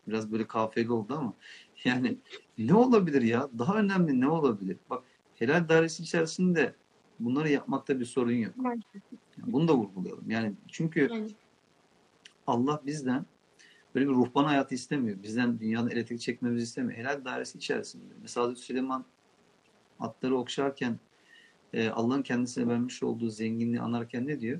Biraz 0.10 0.32
böyle 0.32 0.48
kafiyeli 0.48 0.92
oldu 0.92 1.16
ama 1.18 1.34
yani 1.84 2.18
ne 2.58 2.74
olabilir 2.74 3.22
ya? 3.22 3.50
Daha 3.60 3.80
önemli 3.80 4.22
ne 4.22 4.28
olabilir? 4.28 4.78
Bak 4.90 5.04
helal 5.36 5.70
dairesi 5.70 6.04
içerisinde 6.04 6.76
bunları 7.20 7.50
yapmakta 7.50 8.00
bir 8.00 8.06
sorun 8.06 8.32
yok. 8.32 8.54
Yani 8.64 8.82
bunu 9.38 9.68
da 9.68 9.76
vurgulayalım. 9.76 10.30
Yani 10.30 10.54
çünkü 10.68 11.10
Allah 12.48 12.82
bizden 12.86 13.26
böyle 13.96 14.08
bir 14.08 14.14
ruhban 14.14 14.44
hayatı 14.44 14.76
istemiyor. 14.76 15.24
Bizden 15.24 15.60
dünyanın 15.60 15.90
elektrik 15.90 16.22
çekmemizi 16.22 16.64
istemiyor. 16.64 17.00
Helal 17.00 17.26
dairesi 17.26 17.58
içerisinde. 17.58 18.14
Mesela 18.22 18.44
Hazreti 18.44 18.62
Süleyman 18.62 19.06
atları 20.00 20.38
okşarken 20.38 21.00
e, 21.74 21.90
Allah'ın 21.90 22.22
kendisine 22.22 22.68
vermiş 22.68 23.04
olduğu 23.04 23.30
zenginliği 23.30 23.82
anarken 23.82 24.28
ne 24.28 24.40
diyor? 24.40 24.60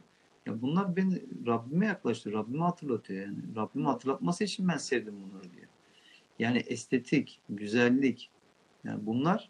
Ya 0.50 0.62
bunlar 0.62 0.96
beni 0.96 1.22
Rabbime 1.48 1.86
yaklaştırıyor. 1.86 2.44
Rabbime 2.44 2.64
hatırlatıyor 2.64 3.26
yani. 3.26 3.38
Rabbime 3.56 3.86
hatırlatması 3.86 4.44
için 4.44 4.68
ben 4.68 4.78
sevdim 4.78 5.16
bunları 5.24 5.54
diyor. 5.54 5.68
Yani 6.40 6.58
estetik, 6.58 7.40
güzellik 7.50 8.30
yani 8.84 9.06
bunlar 9.06 9.50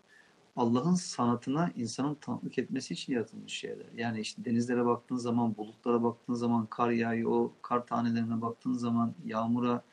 Allah'ın 0.55 0.93
sanatına 0.93 1.71
insanın 1.75 2.15
tanıklık 2.15 2.57
etmesi 2.57 2.93
için 2.93 3.13
yaratılmış 3.13 3.53
şeyler. 3.53 3.85
Yani 3.97 4.19
işte 4.19 4.45
denizlere 4.45 4.85
baktığın 4.85 5.15
zaman, 5.15 5.57
bulutlara 5.57 6.03
baktığın 6.03 6.33
zaman, 6.33 6.65
kar 6.65 6.89
yağıyor, 6.89 7.31
o 7.31 7.53
kar 7.61 7.87
tanelerine 7.87 8.41
baktığın 8.41 8.73
zaman, 8.73 9.13
yağmura, 9.25 9.83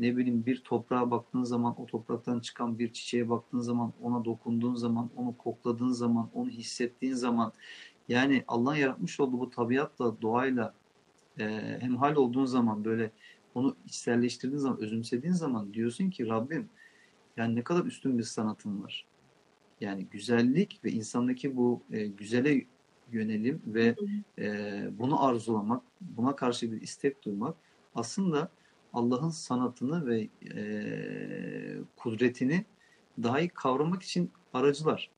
ne 0.00 0.16
bileyim 0.16 0.46
bir 0.46 0.60
toprağa 0.60 1.10
baktığın 1.10 1.44
zaman, 1.44 1.80
o 1.80 1.86
topraktan 1.86 2.40
çıkan 2.40 2.78
bir 2.78 2.92
çiçeğe 2.92 3.28
baktığın 3.28 3.60
zaman, 3.60 3.92
ona 4.02 4.24
dokunduğun 4.24 4.74
zaman, 4.74 5.10
onu 5.16 5.36
kokladığın 5.38 5.92
zaman, 5.92 6.28
onu 6.34 6.48
hissettiğin 6.48 7.14
zaman, 7.14 7.52
yani 8.08 8.44
Allah'ın 8.48 8.76
yaratmış 8.76 9.20
olduğu 9.20 9.40
bu 9.40 9.50
tabiatla, 9.50 10.22
doğayla 10.22 10.74
e, 11.38 11.78
hemhal 11.80 12.16
olduğun 12.16 12.44
zaman 12.44 12.84
böyle 12.84 13.10
onu 13.54 13.76
içselleştirdiğin 13.86 14.60
zaman, 14.60 14.80
özümsediğin 14.80 15.34
zaman 15.34 15.74
diyorsun 15.74 16.10
ki 16.10 16.28
Rabbim 16.28 16.68
yani 17.36 17.56
ne 17.56 17.62
kadar 17.62 17.84
üstün 17.84 18.18
bir 18.18 18.22
sanatın 18.22 18.82
var. 18.82 19.06
Yani 19.80 20.06
güzellik 20.10 20.80
ve 20.84 20.90
insandaki 20.90 21.56
bu 21.56 21.82
e, 21.90 22.06
güzele 22.06 22.66
yönelim 23.12 23.62
ve 23.66 23.96
e, 24.38 24.88
bunu 24.98 25.24
arzulamak, 25.24 25.82
buna 26.00 26.36
karşı 26.36 26.72
bir 26.72 26.80
istek 26.80 27.24
duymak 27.24 27.56
aslında 27.94 28.48
Allah'ın 28.92 29.30
sanatını 29.30 30.06
ve 30.06 30.28
e, 30.54 30.62
kudretini 31.96 32.64
daha 33.22 33.40
iyi 33.40 33.48
kavramak 33.48 34.02
için 34.02 34.30
aracılar. 34.52 35.10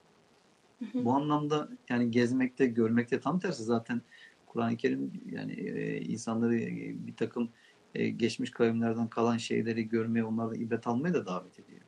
Bu 0.94 1.12
anlamda 1.12 1.68
yani 1.88 2.10
gezmekte, 2.10 2.66
görmekte 2.66 3.20
tam 3.20 3.38
tersi 3.38 3.62
zaten 3.62 4.02
Kur'an-ı 4.46 4.76
Kerim 4.76 5.12
yani 5.32 5.52
e, 5.52 6.00
insanları 6.00 6.56
e, 6.56 6.94
bir 7.06 7.16
takım 7.16 7.50
e, 7.94 8.08
geçmiş 8.08 8.50
kavimlerden 8.50 9.08
kalan 9.08 9.36
şeyleri 9.36 9.88
görmeye, 9.88 10.24
onlardan 10.24 10.60
ibret 10.60 10.86
almaya 10.86 11.14
da 11.14 11.26
davet 11.26 11.58
ediyor. 11.60 11.80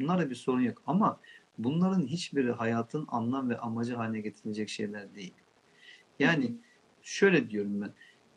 Bunlarda 0.00 0.30
bir 0.30 0.34
sorun 0.34 0.60
yok 0.60 0.82
ama 0.86 1.20
bunların 1.58 2.06
hiçbiri 2.06 2.52
hayatın 2.52 3.04
anlam 3.08 3.50
ve 3.50 3.58
amacı 3.58 3.94
haline 3.94 4.20
getirilecek 4.20 4.68
şeyler 4.68 5.14
değil. 5.14 5.34
Yani 6.18 6.54
şöyle 7.02 7.50
diyorum 7.50 7.80
ben. 7.80 7.92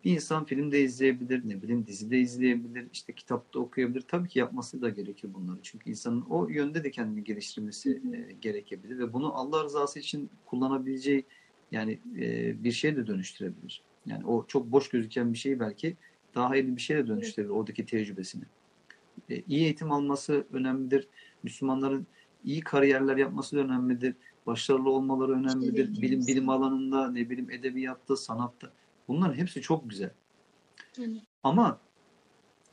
Bir 0.06 0.12
insan 0.12 0.46
filmde 0.46 0.82
izleyebilir, 0.82 1.50
ne 1.50 1.62
bileyim 1.62 1.88
dizide 1.88 2.20
izleyebilir, 2.20 2.88
işte 2.94 3.14
kitapta 3.14 3.60
okuyabilir. 3.60 4.02
Tabii 4.02 4.30
ki 4.30 4.40
yapması 4.40 4.82
da 4.82 4.90
gerekir 4.90 5.34
bunları. 5.34 5.58
Çünkü 5.64 5.90
insanın 5.90 6.22
o 6.22 6.50
yönde 6.50 6.84
de 6.84 6.92
kendini 6.92 7.24
geliştirmesi 7.24 8.02
e, 8.14 8.34
gerekebilir 8.42 9.00
ve 9.00 9.14
bunu 9.14 9.34
Allah 9.34 9.64
rızası 9.64 10.00
için 10.00 10.30
kullanabileceği 10.46 11.24
yani 11.72 12.00
e, 12.20 12.64
bir 12.64 12.72
şeye 12.72 12.96
de 12.96 13.08
dönüştürebilir. 13.08 13.82
Yani 14.06 14.26
o 14.26 14.46
çok 14.48 14.72
boş 14.72 14.90
gözüken 14.90 15.34
bir 15.34 15.38
şeyi 15.38 15.60
belki 15.60 15.96
daha 16.36 16.50
hayırlı 16.50 16.76
bir 16.76 16.82
şeye 16.82 17.04
de 17.04 17.08
dönüştürebilir 17.08 17.54
oradaki 17.54 17.86
tecrübesini. 17.86 18.44
E, 19.30 19.42
iyi 19.48 19.64
eğitim 19.64 19.92
alması 19.92 20.46
önemlidir. 20.54 21.08
Müslümanların 21.44 22.08
iyi 22.46 22.62
kariyerler 22.62 23.18
yapması 23.18 23.58
önemlidir. 23.58 24.16
Başarılı 24.46 24.90
olmaları 24.90 25.32
önemlidir. 25.32 26.02
Bilim 26.02 26.28
bilim 26.28 26.50
alanında, 26.50 27.12
ne 27.12 27.30
bileyim 27.30 27.52
edebiyatta, 27.52 28.16
sanatta. 28.16 28.72
Bunların 29.08 29.34
hepsi 29.34 29.62
çok 29.62 29.90
güzel. 29.90 30.12
Evet. 31.00 31.22
Ama 31.44 31.80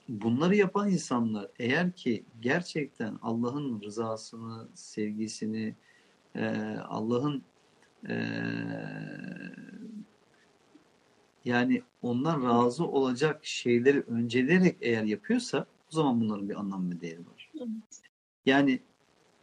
bunları 0.09 0.57
yapan 0.57 0.91
insanlar 0.91 1.49
eğer 1.59 1.93
ki 1.93 2.25
gerçekten 2.41 3.19
Allah'ın 3.23 3.83
rızasını, 3.83 4.69
sevgisini, 4.75 5.75
e, 6.35 6.47
Allah'ın 6.89 7.43
e, 8.09 8.15
yani 11.45 11.83
ondan 12.03 12.45
razı 12.45 12.87
olacak 12.87 13.47
şeyleri 13.47 14.01
öncelerek 14.01 14.77
eğer 14.81 15.05
yapıyorsa 15.05 15.67
o 15.89 15.95
zaman 15.95 16.21
bunların 16.21 16.49
bir 16.49 16.61
anlam 16.61 16.91
ve 16.91 17.01
değeri 17.01 17.27
var. 17.27 17.51
Evet. 17.57 18.03
Yani 18.47 18.81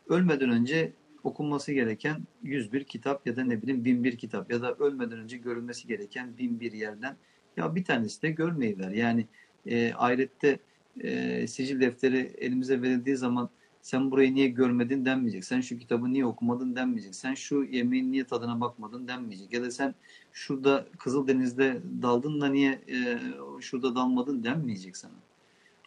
ölmeden 0.08 0.50
önce 0.50 0.94
okunması 1.24 1.72
gereken 1.74 2.22
101 2.44 2.84
kitap 2.84 3.28
ya 3.28 3.36
da 3.36 3.44
ne 3.44 3.62
bileyim 3.62 3.86
1001 3.86 4.18
kitap 4.18 4.52
ya 4.52 4.62
da 4.62 4.74
ölmeden 4.74 5.20
önce 5.20 5.38
görülmesi 5.38 5.88
gereken 5.88 6.38
1001 6.38 6.72
yerden 6.72 7.18
ya 7.58 7.76
bir 7.76 7.84
tanesi 7.84 8.22
de 8.22 8.32
görmeyi 8.32 8.80
ver. 8.80 8.92
Yani 8.92 9.28
e, 9.66 9.94
ahirette 9.94 10.60
e, 11.02 11.48
sicil 11.48 11.82
defteri 11.82 12.18
elimize 12.38 12.82
verildiği 12.82 13.18
zaman 13.18 13.50
sen 13.82 14.12
burayı 14.12 14.36
niye 14.36 14.48
görmedin 14.48 15.06
denmeyecek. 15.06 15.46
Sen 15.46 15.62
şu 15.62 15.78
kitabı 15.78 16.14
niye 16.14 16.26
okumadın 16.26 16.76
denmeyecek. 16.76 17.16
Sen 17.16 17.34
şu 17.34 17.64
yemeğin 17.64 18.12
niye 18.12 18.24
tadına 18.24 18.62
bakmadın 18.62 19.08
denmeyecek. 19.08 19.54
Ya 19.54 19.64
da 19.64 19.72
sen 19.72 19.96
şurada 20.34 20.88
Kızıldeniz'de 21.00 21.82
daldın 22.02 22.42
da 22.42 22.48
niye 22.48 22.82
e, 22.88 23.20
şurada 23.62 23.96
dalmadın 23.96 24.44
denmeyecek 24.44 24.98
sana. 24.98 25.14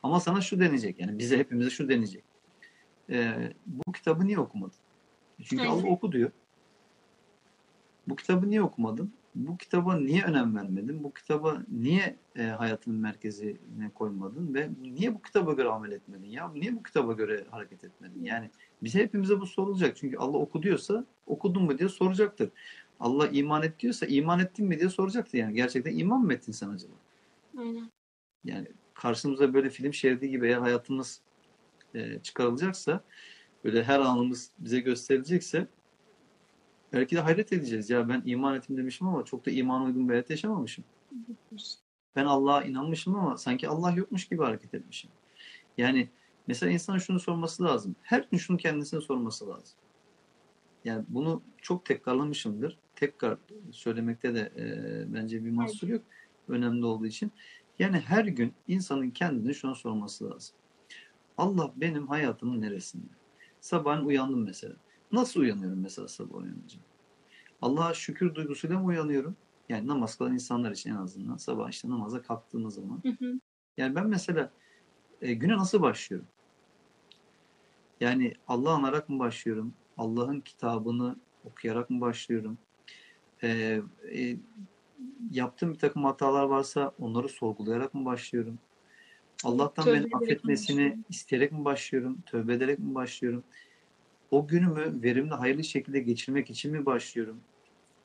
Ama 0.03 0.21
sana 0.21 0.41
şu 0.41 0.61
denecek. 0.61 1.01
Yani 1.01 1.19
bize 1.19 1.39
hepimize 1.39 1.71
şu 1.71 1.89
denecek. 1.89 2.25
E, 3.11 3.35
bu 3.67 3.93
kitabı 3.93 4.27
niye 4.27 4.39
okumadın? 4.39 4.84
Çünkü 5.43 5.63
Aynen. 5.63 5.73
Allah 5.73 5.87
oku 5.87 6.13
diyor. 6.13 6.31
Bu 8.09 8.17
kitabı 8.17 8.51
niye 8.51 8.63
okumadın? 8.63 9.13
Bu 9.35 9.57
kitaba 9.57 9.97
niye 9.97 10.23
önem 10.23 10.57
vermedin? 10.57 11.05
Bu 11.05 11.13
kitaba 11.13 11.63
niye 11.69 12.17
e, 12.37 12.43
hayatının 12.43 13.01
merkezine 13.01 13.91
koymadın 13.95 14.55
ve 14.55 14.71
niye 14.83 15.15
bu 15.15 15.23
kitaba 15.23 15.53
göre 15.53 15.69
amel 15.69 15.93
etmedin? 15.93 16.27
Ya 16.27 16.49
niye 16.49 16.77
bu 16.77 16.83
kitaba 16.83 17.13
göre 17.13 17.45
hareket 17.51 17.85
etmedin? 17.85 18.25
Yani 18.25 18.51
bize 18.83 18.99
hepimize 18.99 19.41
bu 19.41 19.47
sorulacak. 19.47 19.97
Çünkü 19.97 20.17
Allah 20.17 20.37
oku 20.37 20.63
diyorsa 20.63 21.05
okudun 21.27 21.63
mu 21.63 21.79
diye 21.79 21.89
soracaktır. 21.89 22.51
Allah 23.01 23.29
iman 23.29 23.63
et 23.63 23.81
diyorsa 23.81 24.07
iman 24.07 24.41
ettin 24.41 24.67
mi 24.67 24.79
diye 24.79 24.89
soracaktır. 24.89 25.39
Yani 25.39 25.55
gerçekten 25.55 25.97
iman 25.99 26.21
mı 26.21 26.33
ettin 26.33 26.53
sen 26.53 26.69
acaba? 26.69 26.95
Aynen. 27.59 27.91
Yani 28.45 28.67
karşımıza 28.95 29.55
böyle 29.55 29.71
film 29.71 29.95
şeridi 29.95 30.31
gibi 30.31 30.47
eğer 30.47 30.59
hayatımız 30.59 31.21
e, 31.95 32.19
çıkarılacaksa 32.19 33.01
böyle 33.65 33.85
her 33.85 34.01
anımız 34.01 34.51
bize 34.59 34.81
gösterilecekse 34.81 35.67
belki 36.93 37.17
de 37.17 37.21
hayret 37.21 37.53
edeceğiz. 37.53 37.91
Ya 37.91 38.09
ben 38.09 38.23
iman 38.25 38.57
ettim 38.57 38.77
demişim 38.77 39.07
ama 39.07 39.25
çok 39.25 39.47
da 39.47 39.51
iman 39.51 39.85
uygun 39.85 40.09
bir 40.09 40.13
hayat 40.13 40.31
yaşamamışım. 40.31 40.85
Ben 42.17 42.25
Allah'a 42.25 42.63
inanmışım 42.63 43.15
ama 43.15 43.37
sanki 43.37 43.69
Allah 43.69 43.91
yokmuş 43.91 44.29
gibi 44.29 44.43
hareket 44.43 44.75
etmişim. 44.75 45.11
Yani 45.79 46.09
mesela 46.47 46.73
insan 46.73 46.99
şunu 46.99 47.21
sorması 47.21 47.65
lazım. 47.65 47.97
Her 48.03 48.29
gün 48.31 48.39
şunu 48.39 48.57
kendisine 48.57 49.01
sorması 49.01 49.49
lazım. 49.49 49.79
Yani 50.85 51.05
bunu 51.09 51.43
çok 51.63 51.85
tekrarlamışımdır. 51.85 52.79
Tekrar 52.97 53.39
söylemekte 53.71 54.35
de 54.35 54.53
e, 54.57 55.15
bence 55.15 55.45
bir 55.45 55.51
mahsur 55.51 55.89
yok. 55.89 56.03
Önemli 56.49 56.85
olduğu 56.85 57.07
için. 57.07 57.33
Yani 57.79 57.99
her 57.99 58.25
gün 58.25 58.53
insanın 58.69 59.11
kendine 59.11 59.55
şunu 59.55 59.75
sorması 59.75 60.31
lazım. 60.31 60.57
Allah 61.39 61.73
benim 61.77 62.09
hayatımın 62.09 62.61
neresinde? 62.61 63.07
Sabahın 63.65 64.05
uyandım 64.05 64.45
mesela. 64.45 64.75
Nasıl 65.13 65.41
uyanıyorum 65.41 65.81
mesela 65.81 66.09
sabah 66.09 66.37
uyanınca? 66.37 66.79
Allah'a 67.63 67.95
şükür 67.95 68.35
duygusuyla 68.35 68.79
mı 68.79 68.87
uyanıyorum? 68.87 69.37
Yani 69.69 69.87
namaz 69.87 70.19
kılan 70.19 70.33
insanlar 70.33 70.71
için 70.71 70.91
en 70.91 70.97
azından 70.97 71.37
sabah 71.37 71.71
işte 71.71 71.89
namaza 71.89 72.23
kalktığımız 72.23 72.75
zaman. 72.75 73.01
Hı 73.03 73.09
hı. 73.09 73.41
Yani 73.77 73.95
ben 73.95 74.07
mesela 74.07 74.51
e, 75.23 75.35
güne 75.35 75.57
nasıl 75.57 75.83
başlıyorum? 75.83 76.29
Yani 78.01 78.35
Allah 78.49 78.71
anarak 78.71 79.09
mı 79.09 79.19
başlıyorum? 79.19 79.75
Allah'ın 79.97 80.41
kitabını 80.41 81.17
okuyarak 81.45 81.91
mı 81.91 82.01
başlıyorum? 82.01 82.59
E, 83.43 83.81
e, 84.15 84.37
yaptığım 85.31 85.73
bir 85.73 85.79
takım 85.79 86.05
hatalar 86.05 86.45
varsa 86.45 86.93
onları 87.01 87.29
sorgulayarak 87.29 87.95
mı 87.95 88.05
başlıyorum? 88.05 88.59
Allah'tan 89.45 89.85
Tövbe 89.85 90.05
beni 90.05 90.09
affetmesini 90.13 90.99
isteyerek 91.09 91.53
mi 91.53 91.65
başlıyorum? 91.65 92.19
Tövbe 92.27 92.55
ederek 92.55 92.79
mi 92.79 92.95
başlıyorum? 92.95 93.45
O 94.31 94.47
günümü 94.47 95.03
verimli, 95.03 95.35
hayırlı 95.35 95.65
şekilde 95.65 96.01
geçirmek 96.01 96.51
için 96.51 96.73
mi 96.73 96.87
başlıyorum? 96.87 97.41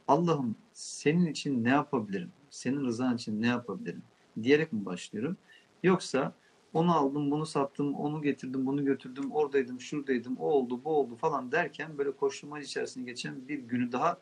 Allah'ım 0.08 0.56
senin 0.74 1.26
için 1.26 1.64
ne 1.64 1.70
yapabilirim? 1.70 2.32
Senin 2.50 2.86
rızan 2.86 3.16
için 3.16 3.42
ne 3.42 3.48
yapabilirim? 3.48 4.04
Diyerek 4.44 4.74
mi 4.74 4.86
başlıyorum? 4.86 5.38
Yoksa 5.84 6.34
onu 6.74 6.96
aldım, 6.96 7.32
bunu 7.32 7.46
sattım, 7.46 7.96
onu 7.96 8.22
getirdim, 8.22 8.66
bunu 8.66 8.86
götürdüm, 8.86 9.32
oradaydım, 9.32 9.82
şuradaydım, 9.82 10.38
o 10.38 10.46
oldu, 10.46 10.84
bu 10.84 10.90
oldu 10.90 11.16
falan 11.16 11.52
derken 11.52 11.98
böyle 11.98 12.12
koşturmaca 12.12 12.64
içerisinde 12.64 13.06
geçen 13.06 13.48
bir 13.48 13.60
günü 13.60 13.92
daha 13.92 14.22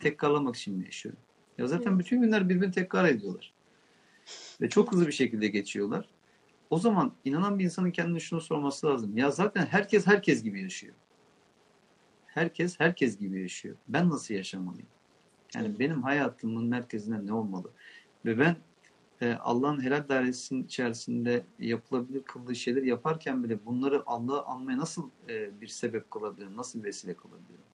tekrarlamak 0.00 0.56
için 0.56 0.78
mi 0.78 0.84
yaşıyorum? 0.84 1.20
Ya 1.58 1.66
zaten 1.66 1.90
Evet. 1.90 2.00
bütün 2.00 2.20
günler 2.22 2.48
birbirini 2.48 2.72
tekrar 2.72 3.08
ediyorlar. 3.08 3.54
Ve 4.60 4.68
çok 4.68 4.92
hızlı 4.92 5.06
bir 5.06 5.12
şekilde 5.12 5.48
geçiyorlar. 5.48 6.08
O 6.70 6.78
zaman 6.78 7.12
inanan 7.24 7.58
bir 7.58 7.64
insanın 7.64 7.90
kendine 7.90 8.20
şunu 8.20 8.40
sorması 8.40 8.86
lazım. 8.86 9.18
Ya 9.18 9.30
zaten 9.30 9.66
herkes 9.66 10.06
herkes 10.06 10.42
gibi 10.42 10.62
yaşıyor. 10.62 10.94
Herkes 12.26 12.80
herkes 12.80 13.18
gibi 13.18 13.42
yaşıyor. 13.42 13.76
Ben 13.88 14.10
nasıl 14.10 14.34
yaşamalıyım? 14.34 14.88
Yani 15.54 15.78
benim 15.78 16.02
hayatımın 16.02 16.64
merkezinde 16.64 17.26
ne 17.26 17.32
olmalı? 17.32 17.70
Ve 18.24 18.38
ben 18.38 18.56
e, 19.20 19.32
Allah'ın 19.32 19.82
helal 19.82 20.08
dairesinin 20.08 20.64
içerisinde 20.64 21.46
yapılabilir 21.58 22.22
kıldığı 22.22 22.54
şeyler 22.54 22.82
yaparken 22.82 23.44
bile 23.44 23.66
bunları 23.66 24.02
Allah'ı 24.06 24.42
anmaya 24.42 24.78
nasıl 24.78 25.10
e, 25.28 25.60
bir 25.60 25.66
sebep 25.66 26.10
kılabilirim? 26.10 26.56
Nasıl 26.56 26.84
vesile 26.84 27.14
kılabilirim? 27.14 27.64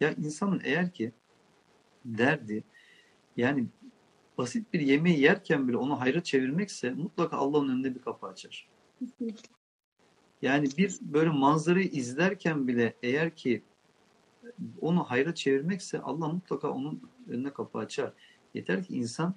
Ya 0.00 0.12
insanın 0.12 0.60
eğer 0.64 0.92
ki 0.92 1.12
derdi 2.04 2.64
yani 3.36 3.66
basit 4.38 4.72
bir 4.72 4.80
yemeği 4.80 5.20
yerken 5.20 5.68
bile 5.68 5.76
onu 5.76 6.00
hayra 6.00 6.22
çevirmekse 6.22 6.90
mutlaka 6.90 7.36
Allah'ın 7.36 7.68
önünde 7.68 7.94
bir 7.94 8.00
kapı 8.00 8.26
açar. 8.26 8.68
Yani 10.42 10.68
bir 10.78 10.98
böyle 11.00 11.30
manzarayı 11.30 11.88
izlerken 11.88 12.68
bile 12.68 12.94
eğer 13.02 13.36
ki 13.36 13.62
onu 14.80 15.04
hayra 15.04 15.34
çevirmekse 15.34 16.00
Allah 16.00 16.28
mutlaka 16.28 16.70
onun 16.70 17.10
önüne 17.28 17.52
kapı 17.52 17.78
açar. 17.78 18.12
Yeter 18.54 18.84
ki 18.84 18.94
insan 18.94 19.34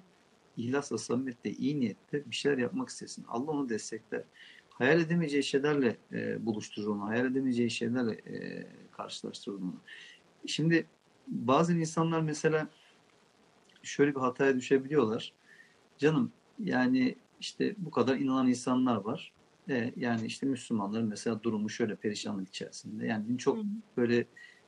ihlasla, 0.56 0.98
samimiyetle, 0.98 1.50
iyi 1.50 1.80
niyetle 1.80 2.30
bir 2.30 2.36
şeyler 2.36 2.58
yapmak 2.58 2.88
istesin. 2.88 3.24
Allah 3.28 3.50
onu 3.50 3.68
destekler. 3.68 4.22
Hayal 4.70 5.00
edemeyeceği 5.00 5.42
şeylerle 5.42 5.96
e, 6.12 6.46
buluşturur 6.46 6.86
onu. 6.86 7.06
Hayal 7.06 7.26
edemeyeceği 7.26 7.70
şeylerle 7.70 8.12
e, 8.12 8.66
karşılaştırır 8.92 9.56
onu. 9.56 9.74
Şimdi 10.46 10.86
bazı 11.28 11.72
insanlar 11.72 12.20
mesela 12.20 12.68
şöyle 13.82 14.14
bir 14.14 14.20
hataya 14.20 14.56
düşebiliyorlar. 14.56 15.32
Canım 15.98 16.32
yani 16.58 17.14
işte 17.40 17.74
bu 17.78 17.90
kadar 17.90 18.16
inanan 18.16 18.48
insanlar 18.48 18.96
var. 18.96 19.32
E, 19.68 19.92
yani 19.96 20.26
işte 20.26 20.46
Müslümanların 20.46 21.08
mesela 21.08 21.42
durumu 21.42 21.70
şöyle 21.70 21.96
perişanlık 21.96 22.48
içerisinde. 22.48 23.06
Yani 23.06 23.28
din 23.28 23.36
çok 23.36 23.56
Hı 23.56 23.60
hı. 23.60 23.66
böyle 23.96 24.26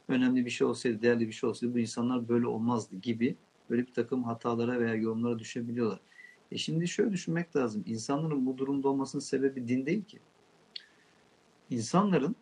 önemli 0.09 0.45
bir 0.45 0.51
şey 0.51 0.67
olsaydı, 0.67 1.03
değerli 1.03 1.27
bir 1.27 1.33
şey 1.33 1.51
olsaydı 1.51 1.75
bu 1.75 1.79
insanlar 1.79 2.29
böyle 2.29 2.47
olmazdı 2.47 2.97
gibi 2.97 3.37
böyle 3.71 3.87
bir 3.87 3.93
takım 3.93 4.25
hatalara 4.25 4.81
veya 4.81 4.95
yorumlara 4.95 5.39
düşebiliyorlar. 5.39 6.01
E 6.53 6.59
şimdi 6.59 6.89
şöyle 6.89 7.13
düşünmek 7.13 7.57
lazım. 7.57 7.85
İnsanların 7.87 8.47
bu 8.47 8.59
durumda 8.59 8.89
olmasının 8.89 9.23
sebebi 9.23 9.69
din 9.69 9.87
değil 9.87 10.05
ki. 10.05 10.19
İnsanların 11.71 12.37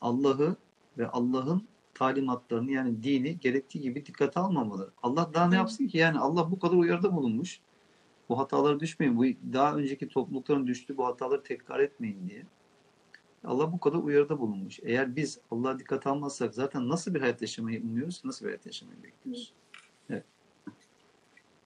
Allah'ı 0.00 0.56
ve 0.98 1.08
Allah'ın 1.08 1.62
talimatlarını 1.96 2.70
yani 2.70 3.02
dini 3.02 3.40
gerektiği 3.40 3.80
gibi 3.80 4.06
dikkate 4.06 4.40
almamaları. 4.40 4.90
Allah 5.02 5.30
daha 5.34 5.48
ne 5.48 5.56
yapsın 5.56 5.86
ki? 5.86 5.98
Yani 5.98 6.18
Allah 6.18 6.50
bu 6.50 6.58
kadar 6.58 6.76
uyarıda 6.76 7.16
bulunmuş. 7.16 7.60
Bu 8.28 8.38
hatalara 8.38 8.80
düşmeyin. 8.80 9.16
Bu 9.16 9.24
daha 9.52 9.76
önceki 9.76 10.08
toplulukların 10.08 10.66
düştüğü 10.66 10.96
bu 10.96 11.06
hataları 11.06 11.42
tekrar 11.42 11.80
etmeyin 11.80 12.28
diye. 12.28 12.42
Allah 13.44 13.72
bu 13.72 13.80
kadar 13.80 13.98
uyarıda 13.98 14.40
bulunmuş. 14.40 14.80
Eğer 14.82 15.16
biz 15.16 15.38
Allah'a 15.50 15.78
dikkat 15.78 16.06
almazsak 16.06 16.54
zaten 16.54 16.88
nasıl 16.88 17.14
bir 17.14 17.20
hayat 17.20 17.42
yaşamayı 17.42 17.82
umuyoruz? 17.82 18.22
Nasıl 18.24 18.44
bir 18.44 18.50
hayat 18.50 18.66
yaşamayı 18.66 19.02
bekliyoruz? 19.02 19.52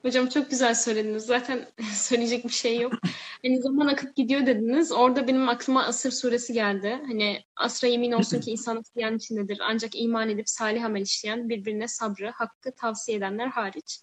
Hocam 0.02 0.28
çok 0.28 0.50
güzel 0.50 0.74
söylediniz. 0.74 1.22
Zaten 1.22 1.66
söyleyecek 1.94 2.44
bir 2.44 2.52
şey 2.52 2.80
yok. 2.80 2.92
Hani 3.44 3.62
zaman 3.62 3.86
akıp 3.86 4.16
gidiyor 4.16 4.46
dediniz. 4.46 4.92
Orada 4.92 5.28
benim 5.28 5.48
aklıma 5.48 5.84
Asır 5.84 6.10
suresi 6.10 6.52
geldi. 6.52 7.00
Hani 7.06 7.44
asra 7.56 7.88
yemin 7.88 8.12
olsun 8.12 8.40
ki 8.40 8.50
insanlık 8.50 8.86
ziyan 8.88 9.16
içindedir. 9.16 9.58
Ancak 9.62 9.90
iman 9.94 10.28
edip 10.28 10.48
salih 10.48 10.84
amel 10.84 11.02
işleyen 11.02 11.48
birbirine 11.48 11.88
sabrı, 11.88 12.30
hakkı 12.30 12.74
tavsiye 12.74 13.18
edenler 13.18 13.46
hariç. 13.46 14.00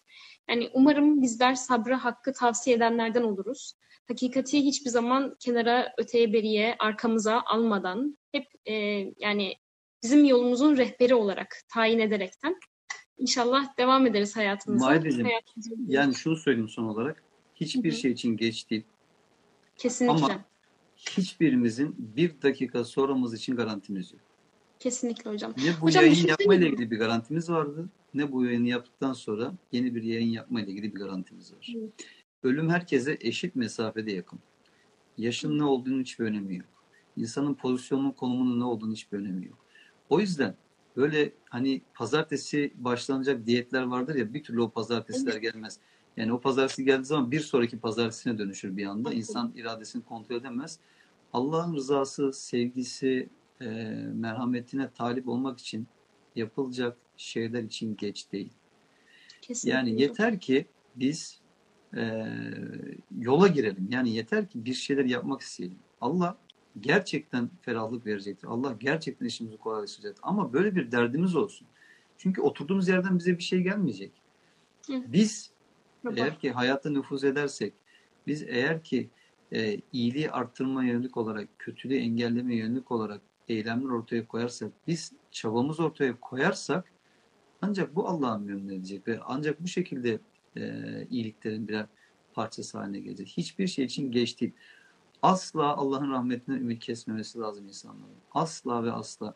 Yani 0.50 0.70
umarım 0.74 1.22
bizler 1.22 1.56
sabrı, 1.56 1.94
hakkı 1.94 2.34
tavsiye 2.34 2.76
edenlerden 2.76 3.24
oluruz. 3.24 3.74
Hakikati 4.08 4.64
hiçbir 4.64 4.90
zaman 4.90 5.36
kenara, 5.40 5.94
öteye, 5.98 6.34
beriye, 6.34 6.76
arkamıza 6.80 7.44
almadan 7.46 8.18
hep 8.32 8.46
e, 8.66 8.74
yani 9.18 9.56
bizim 10.04 10.26
yolumuzun 10.26 10.78
rehberi 10.78 11.16
olarak 11.16 11.56
tayin 11.74 12.00
ederekten 12.00 12.56
İnşallah 13.20 13.78
devam 13.78 14.06
ederiz 14.06 14.36
hayatımıza. 14.36 14.86
Maideciğim, 14.86 15.26
Hayatımıza 15.26 15.72
Yani 15.88 16.16
şunu 16.16 16.36
söyleyeyim 16.36 16.70
son 16.70 16.84
olarak. 16.84 17.24
Hiçbir 17.56 17.92
Hı 17.92 17.96
hı. 17.96 18.00
şey 18.00 18.12
için 18.12 18.38
geç 18.38 18.70
değil. 18.70 18.84
Kesinlikle. 19.76 20.26
Ama 20.26 20.46
hiçbirimizin 20.96 21.96
bir 21.98 22.42
dakika 22.42 22.84
sonramız 22.84 23.34
için 23.34 23.56
garantimiz 23.56 24.14
yok. 24.14 24.22
Kesinlikle 24.80 25.30
hocam. 25.32 25.54
Ne 25.58 25.72
bu 25.82 25.86
Hocam, 25.86 26.04
yayın 26.04 26.16
düşünsene- 26.16 26.30
yapmayla 26.30 26.68
ilgili 26.68 26.92
bir 26.92 27.00
garantimiz 27.00 27.50
vardı. 27.50 27.90
Ne 28.14 28.32
bu 28.32 28.46
yayını 28.46 28.68
yaptıktan 28.68 29.14
sonra 29.14 29.54
yeni 29.72 29.96
bir 29.96 30.04
yayın 30.04 30.30
yapmayla 30.30 30.72
ilgili 30.74 30.96
bir 30.96 31.00
garantimiz 31.00 31.54
var. 31.54 31.74
Evet. 31.78 31.92
Ölüm 32.44 32.70
herkese 32.70 33.18
eşit 33.22 33.56
mesafede 33.56 34.12
yakın. 34.12 34.40
Yaşın 35.18 35.60
ne 35.60 35.64
olduğunun 35.64 36.02
hiçbir 36.02 36.26
önemi 36.26 36.56
yok. 36.56 36.68
İnsanın 37.18 37.54
pozisyonunun 37.54 38.12
konumunun 38.12 38.60
ne 38.60 38.64
olduğunun 38.64 38.94
hiçbir 38.94 39.18
önemi 39.18 39.46
yok. 39.46 39.58
O 40.10 40.20
yüzden 40.20 40.56
böyle 40.98 41.34
hani 41.50 41.82
pazartesi 41.94 42.74
başlanacak 42.76 43.46
diyetler 43.46 43.84
vardır 43.84 44.16
ya 44.16 44.34
bir 44.34 44.44
türlü 44.44 44.62
o 44.62 44.70
pazartesiler 44.70 45.36
gelmez. 45.36 45.80
Yani 46.18 46.34
o 46.34 46.42
pazartesi 46.42 46.86
geldiği 46.86 47.06
zaman 47.06 47.32
bir 47.32 47.40
sonraki 47.40 47.80
pazartesine 47.80 48.38
dönüşür 48.38 48.78
bir 48.78 48.86
anda. 48.86 49.10
Evet. 49.10 49.18
İnsan 49.18 49.54
iradesini 49.56 50.04
kontrol 50.04 50.36
edemez. 50.36 50.80
Allah'ın 51.34 51.76
rızası, 51.76 52.34
sevgisi, 52.34 53.30
e, 53.62 53.66
merhametine 54.14 54.92
talip 54.92 55.28
olmak 55.28 55.60
için 55.60 55.88
yapılacak 56.36 56.98
şeyler 57.18 57.64
için 57.64 57.96
geç 57.96 58.32
değil. 58.32 58.54
Kesinlikle. 59.42 59.78
Yani 59.78 60.02
yeter 60.02 60.40
ki 60.40 60.66
biz 60.96 61.42
e, 61.98 62.26
yola 63.20 63.48
girelim. 63.48 63.88
Yani 63.92 64.10
yeter 64.10 64.50
ki 64.50 64.66
bir 64.66 64.74
şeyler 64.74 65.06
yapmak 65.06 65.42
isteyelim. 65.42 65.78
Allah 66.02 66.38
gerçekten 66.82 67.50
ferahlık 67.62 68.06
verecektir. 68.06 68.48
Allah 68.48 68.76
gerçekten 68.80 69.26
işimizi 69.26 69.58
kolaylaştıracaktır. 69.58 70.24
Ama 70.24 70.54
böyle 70.54 70.76
bir 70.76 70.92
derdimiz 70.92 71.36
olsun. 71.36 71.68
Çünkü 72.18 72.42
oturduğumuz 72.42 72.88
yerden 72.88 73.20
bize 73.20 73.38
bir 73.38 73.44
şey 73.44 73.62
gelmeyecek. 73.62 74.12
Biz 74.90 75.52
Baba. 76.06 76.14
eğer 76.18 76.40
ki 76.40 76.52
hayata 76.52 76.90
nüfuz 76.90 77.24
edersek, 77.24 77.74
biz 78.28 78.44
eğer 78.44 78.84
ki 78.84 79.10
e, 79.54 79.82
iyiliği 79.94 80.32
arttırma 80.32 80.84
yönelik 80.84 81.18
olarak, 81.18 81.50
kötülüğü 81.60 81.98
engelleme 81.98 82.56
yönelik 82.56 82.92
olarak 82.92 83.22
eylemler 83.50 83.90
ortaya 83.90 84.28
koyarsak, 84.28 84.72
biz 84.88 85.14
çabamız 85.32 85.80
ortaya 85.80 86.20
koyarsak 86.20 86.94
ancak 87.62 87.96
bu 87.96 88.08
Allah'ın 88.08 88.44
memnun 88.44 88.70
edecek 88.70 89.08
ve 89.08 89.20
ancak 89.26 89.64
bu 89.64 89.68
şekilde 89.68 90.20
e, 90.58 90.62
iyiliklerin 91.10 91.68
birer 91.68 91.86
parçası 92.34 92.78
haline 92.78 93.00
gelecek. 93.00 93.28
Hiçbir 93.28 93.68
şey 93.68 93.86
için 93.86 94.12
geç 94.12 94.42
değil. 94.42 94.54
Asla 95.22 95.76
Allah'ın 95.78 96.12
rahmetinden 96.12 96.58
ümit 96.58 96.84
kesmemesi 96.84 97.40
lazım 97.40 97.68
insanların. 97.68 98.16
Asla 98.32 98.84
ve 98.84 98.92
asla. 98.92 99.36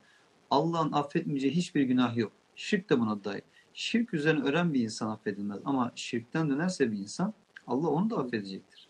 Allah'ın 0.49 0.91
affetmeyeceği 0.91 1.53
hiçbir 1.53 1.81
günah 1.81 2.17
yok. 2.17 2.31
Şirk 2.55 2.89
de 2.89 2.99
buna 2.99 3.23
dahil. 3.23 3.41
Şirk 3.73 4.13
üzerine 4.13 4.43
ölen 4.43 4.73
bir 4.73 4.83
insan 4.83 5.09
affedilmez. 5.09 5.59
Ama 5.65 5.91
şirkten 5.95 6.49
dönerse 6.49 6.91
bir 6.91 6.97
insan 6.97 7.33
Allah 7.67 7.87
onu 7.87 8.09
da 8.09 8.17
affedecektir. 8.17 8.87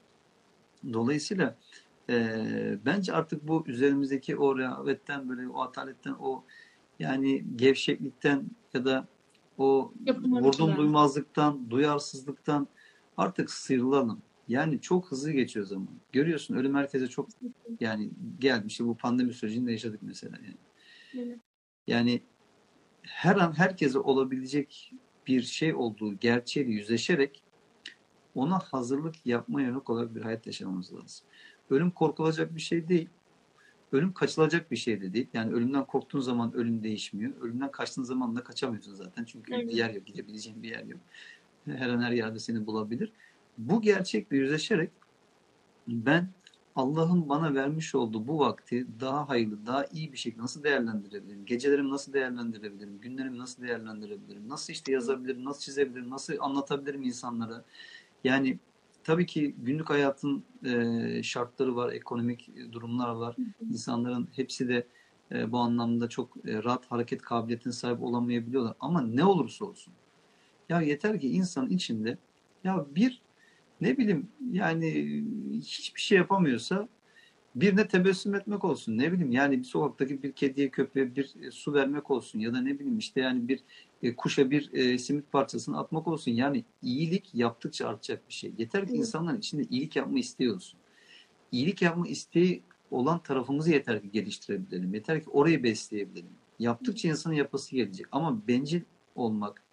Dolayısıyla 0.93 1.55
e, 2.09 2.77
bence 2.85 3.13
artık 3.13 3.47
bu 3.47 3.63
üzerimizdeki 3.67 4.37
o 4.37 4.57
rehavetten 4.57 5.29
böyle 5.29 5.47
o 5.47 5.61
ataletten 5.61 6.15
o 6.19 6.43
yani 6.99 7.45
gevşeklikten 7.55 8.45
ya 8.73 8.85
da 8.85 9.07
o 9.57 9.93
vurdum 10.25 10.75
duymazlıktan, 10.75 11.69
duyarsızlıktan 11.69 12.67
artık 13.17 13.51
sıyrılalım. 13.51 14.21
Yani 14.47 14.81
çok 14.81 15.11
hızlı 15.11 15.31
geçiyor 15.31 15.65
zaman. 15.65 15.89
Görüyorsun 16.11 16.55
ölüm 16.55 16.75
herkese 16.75 17.07
çok 17.07 17.29
yani 17.79 18.09
gelmiş. 18.39 18.79
Bu 18.79 18.97
pandemi 18.97 19.33
sürecinde 19.33 19.71
yaşadık 19.71 19.99
mesela. 20.03 20.37
Yani. 20.43 20.57
Evet. 21.13 21.39
Yani 21.87 22.21
her 23.01 23.35
an 23.35 23.57
herkese 23.57 23.99
olabilecek 23.99 24.93
bir 25.27 25.41
şey 25.41 25.73
olduğu 25.73 26.13
gerçeğiyle 26.13 26.71
yüzleşerek 26.71 27.43
ona 28.35 28.59
hazırlık 28.59 29.25
yapma 29.25 29.61
yönelik 29.61 29.89
olarak 29.89 30.15
bir 30.15 30.21
hayat 30.21 30.47
yaşamamız 30.47 30.93
lazım. 30.93 31.27
Ölüm 31.69 31.91
korkulacak 31.91 32.55
bir 32.55 32.61
şey 32.61 32.87
değil. 32.87 33.09
Ölüm 33.91 34.13
kaçılacak 34.13 34.71
bir 34.71 34.75
şey 34.75 35.01
de 35.01 35.13
değil. 35.13 35.27
Yani 35.33 35.53
ölümden 35.53 35.85
korktuğun 35.85 36.19
zaman 36.19 36.53
ölüm 36.53 36.83
değişmiyor. 36.83 37.33
Ölümden 37.41 37.71
kaçtığın 37.71 38.03
zaman 38.03 38.35
da 38.35 38.43
kaçamıyorsun 38.43 38.95
zaten. 38.95 39.25
Çünkü 39.25 39.53
Evet. 39.53 39.67
bir 39.67 39.73
yer 39.73 39.93
yok, 39.93 40.05
gidebileceğin 40.05 40.63
bir 40.63 40.69
yer 40.69 40.83
yok. 40.83 40.99
Her 41.65 41.89
an 41.89 42.01
her 42.01 42.11
yerde 42.11 42.39
seni 42.39 42.67
bulabilir. 42.67 43.11
Bu 43.57 43.81
gerçekle 43.81 44.37
yüzleşerek 44.37 44.91
ben 45.87 46.29
Allah'ın 46.75 47.29
bana 47.29 47.53
vermiş 47.53 47.95
olduğu 47.95 48.27
bu 48.27 48.39
vakti 48.39 48.87
daha 48.99 49.29
hayırlı, 49.29 49.65
daha 49.65 49.85
iyi 49.85 50.13
bir 50.13 50.17
şekilde 50.17 50.41
nasıl 50.43 50.63
değerlendirebilirim? 50.63 51.45
Gecelerimi 51.45 51.89
nasıl 51.89 52.13
değerlendirebilirim? 52.13 52.99
Günlerimi 53.01 53.37
nasıl 53.37 53.63
değerlendirebilirim? 53.63 54.49
Nasıl 54.49 54.73
işte 54.73 54.91
yazabilirim? 54.91 55.45
Nasıl 55.45 55.61
çizebilirim? 55.61 56.09
Nasıl 56.09 56.33
anlatabilirim 56.39 57.03
insanlara? 57.03 57.63
Yani 58.23 58.59
tabii 59.03 59.25
ki 59.25 59.55
günlük 59.63 59.89
hayatın 59.89 60.43
e, 60.65 61.23
şartları 61.23 61.75
var, 61.75 61.93
ekonomik 61.93 62.49
durumlar 62.71 63.09
var. 63.09 63.35
İnsanların 63.69 64.27
hepsi 64.35 64.67
de 64.69 64.87
e, 65.31 65.51
bu 65.51 65.57
anlamda 65.57 66.09
çok 66.09 66.37
e, 66.47 66.63
rahat 66.63 66.91
hareket 66.91 67.21
kabiliyetine 67.21 67.73
sahip 67.73 68.03
olamayabiliyorlar. 68.03 68.75
Ama 68.79 69.01
ne 69.01 69.25
olursa 69.25 69.65
olsun. 69.65 69.93
Ya 70.69 70.81
yeter 70.81 71.19
ki 71.19 71.29
insanın 71.29 71.69
içinde 71.69 72.17
ya 72.63 72.85
bir 72.95 73.21
ne 73.81 73.97
bileyim 73.97 74.27
yani 74.51 75.23
hiçbir 75.61 76.01
şey 76.01 76.17
yapamıyorsa 76.17 76.87
birine 77.55 77.87
tebessüm 77.87 78.35
etmek 78.35 78.65
olsun. 78.65 78.97
Ne 78.97 79.11
bileyim 79.11 79.31
yani 79.31 79.59
bir 79.59 79.63
sokaktaki 79.63 80.23
bir 80.23 80.31
kediye 80.31 80.69
köpeğe 80.69 81.15
bir 81.15 81.35
e, 81.41 81.51
su 81.51 81.73
vermek 81.73 82.11
olsun 82.11 82.39
ya 82.39 82.53
da 82.53 82.61
ne 82.61 82.79
bileyim 82.79 82.97
işte 82.97 83.21
yani 83.21 83.47
bir 83.47 83.59
e, 84.03 84.15
kuşa 84.15 84.51
bir 84.51 84.73
e, 84.73 84.97
simit 84.97 85.31
parçasını 85.31 85.79
atmak 85.79 86.07
olsun. 86.07 86.31
Yani 86.31 86.63
iyilik 86.81 87.29
yaptıkça 87.33 87.87
artacak 87.87 88.29
bir 88.29 88.33
şey. 88.33 88.53
Yeter 88.57 88.87
ki 88.87 88.93
insanların 88.93 89.37
içinde 89.37 89.63
iyilik 89.69 89.95
yapma 89.95 90.19
isteği 90.19 90.51
olsun. 90.51 90.79
İyilik 91.51 91.81
yapma 91.81 92.07
isteği 92.07 92.61
olan 92.91 93.19
tarafımızı 93.23 93.71
yeter 93.71 94.01
ki 94.01 94.11
geliştirebilelim. 94.11 94.93
Yeter 94.93 95.23
ki 95.23 95.29
orayı 95.29 95.63
besleyebilelim. 95.63 96.29
Yaptıkça 96.59 97.09
insanın 97.09 97.35
yapası 97.35 97.75
gelecek. 97.75 98.05
Ama 98.11 98.47
bencil 98.47 98.81
olmak, 99.15 99.63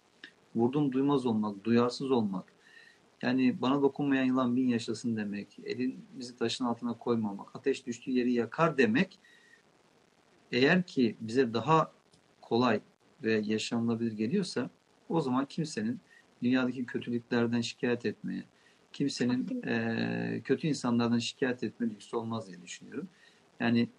vurdum 0.55 0.91
duymaz 0.91 1.25
olmak, 1.25 1.63
duyarsız 1.63 2.11
olmak, 2.11 2.53
yani 3.21 3.61
bana 3.61 3.81
dokunmayan 3.81 4.23
yılan 4.25 4.55
bin 4.55 4.67
yaşasın 4.67 5.17
demek, 5.17 5.59
elimizi 5.63 6.37
taşın 6.37 6.65
altına 6.65 6.97
koymamak, 6.97 7.55
ateş 7.55 7.85
düştüğü 7.87 8.11
yeri 8.11 8.33
yakar 8.33 8.77
demek, 8.77 9.19
eğer 10.51 10.83
ki 10.83 11.15
bize 11.21 11.53
daha 11.53 11.91
kolay 12.41 12.81
ve 13.23 13.33
yaşanılabilir 13.45 14.11
geliyorsa, 14.11 14.69
o 15.09 15.21
zaman 15.21 15.45
kimsenin 15.45 15.99
dünyadaki 16.43 16.85
kötülüklerden 16.85 17.61
şikayet 17.61 18.05
etmeye, 18.05 18.43
kimsenin 18.93 19.61
eee, 19.65 20.41
kötü 20.43 20.67
insanlardan 20.67 21.19
şikayet 21.19 21.63
etme 21.63 21.89
lüksü 21.89 22.15
olmaz 22.15 22.47
diye 22.47 22.61
düşünüyorum. 22.61 23.09
Yani 23.59 23.89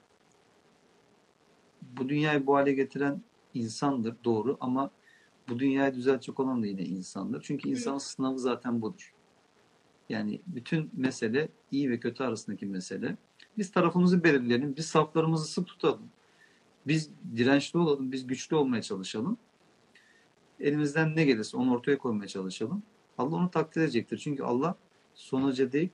bu 1.83 2.09
dünyayı 2.09 2.47
bu 2.47 2.57
hale 2.57 2.73
getiren 2.73 3.23
insandır, 3.55 4.15
doğru 4.25 4.57
ama 4.61 4.91
bu 5.51 5.59
dünyayı 5.59 5.95
düzeltecek 5.95 6.41
olan 6.41 6.63
da 6.63 6.67
yine 6.67 6.83
insandır. 6.83 7.43
Çünkü 7.43 7.69
insanın 7.69 7.99
sınavı 7.99 8.39
zaten 8.39 8.83
budur. 8.83 9.15
Yani 10.09 10.41
bütün 10.47 10.91
mesele 10.97 11.49
iyi 11.71 11.91
ve 11.91 12.01
kötü 12.01 12.23
arasındaki 12.23 12.67
mesele. 12.67 13.17
Biz 13.59 13.73
tarafımızı 13.73 14.25
belirleyelim, 14.25 14.77
biz 14.77 14.87
saflarımızı 14.87 15.45
sık 15.45 15.67
tutalım. 15.67 16.11
Biz 16.87 17.11
dirençli 17.37 17.79
olalım, 17.79 18.13
biz 18.13 18.27
güçlü 18.27 18.57
olmaya 18.57 18.83
çalışalım. 18.83 19.37
Elimizden 20.61 21.17
ne 21.17 21.25
gelirse 21.25 21.57
onu 21.57 21.75
ortaya 21.75 21.99
koymaya 21.99 22.29
çalışalım. 22.29 22.83
Allah 23.19 23.37
onu 23.37 23.51
takdir 23.51 23.81
edecektir. 23.81 24.19
Çünkü 24.19 24.43
Allah 24.43 24.77
sonuca 25.15 25.73
değil, 25.73 25.89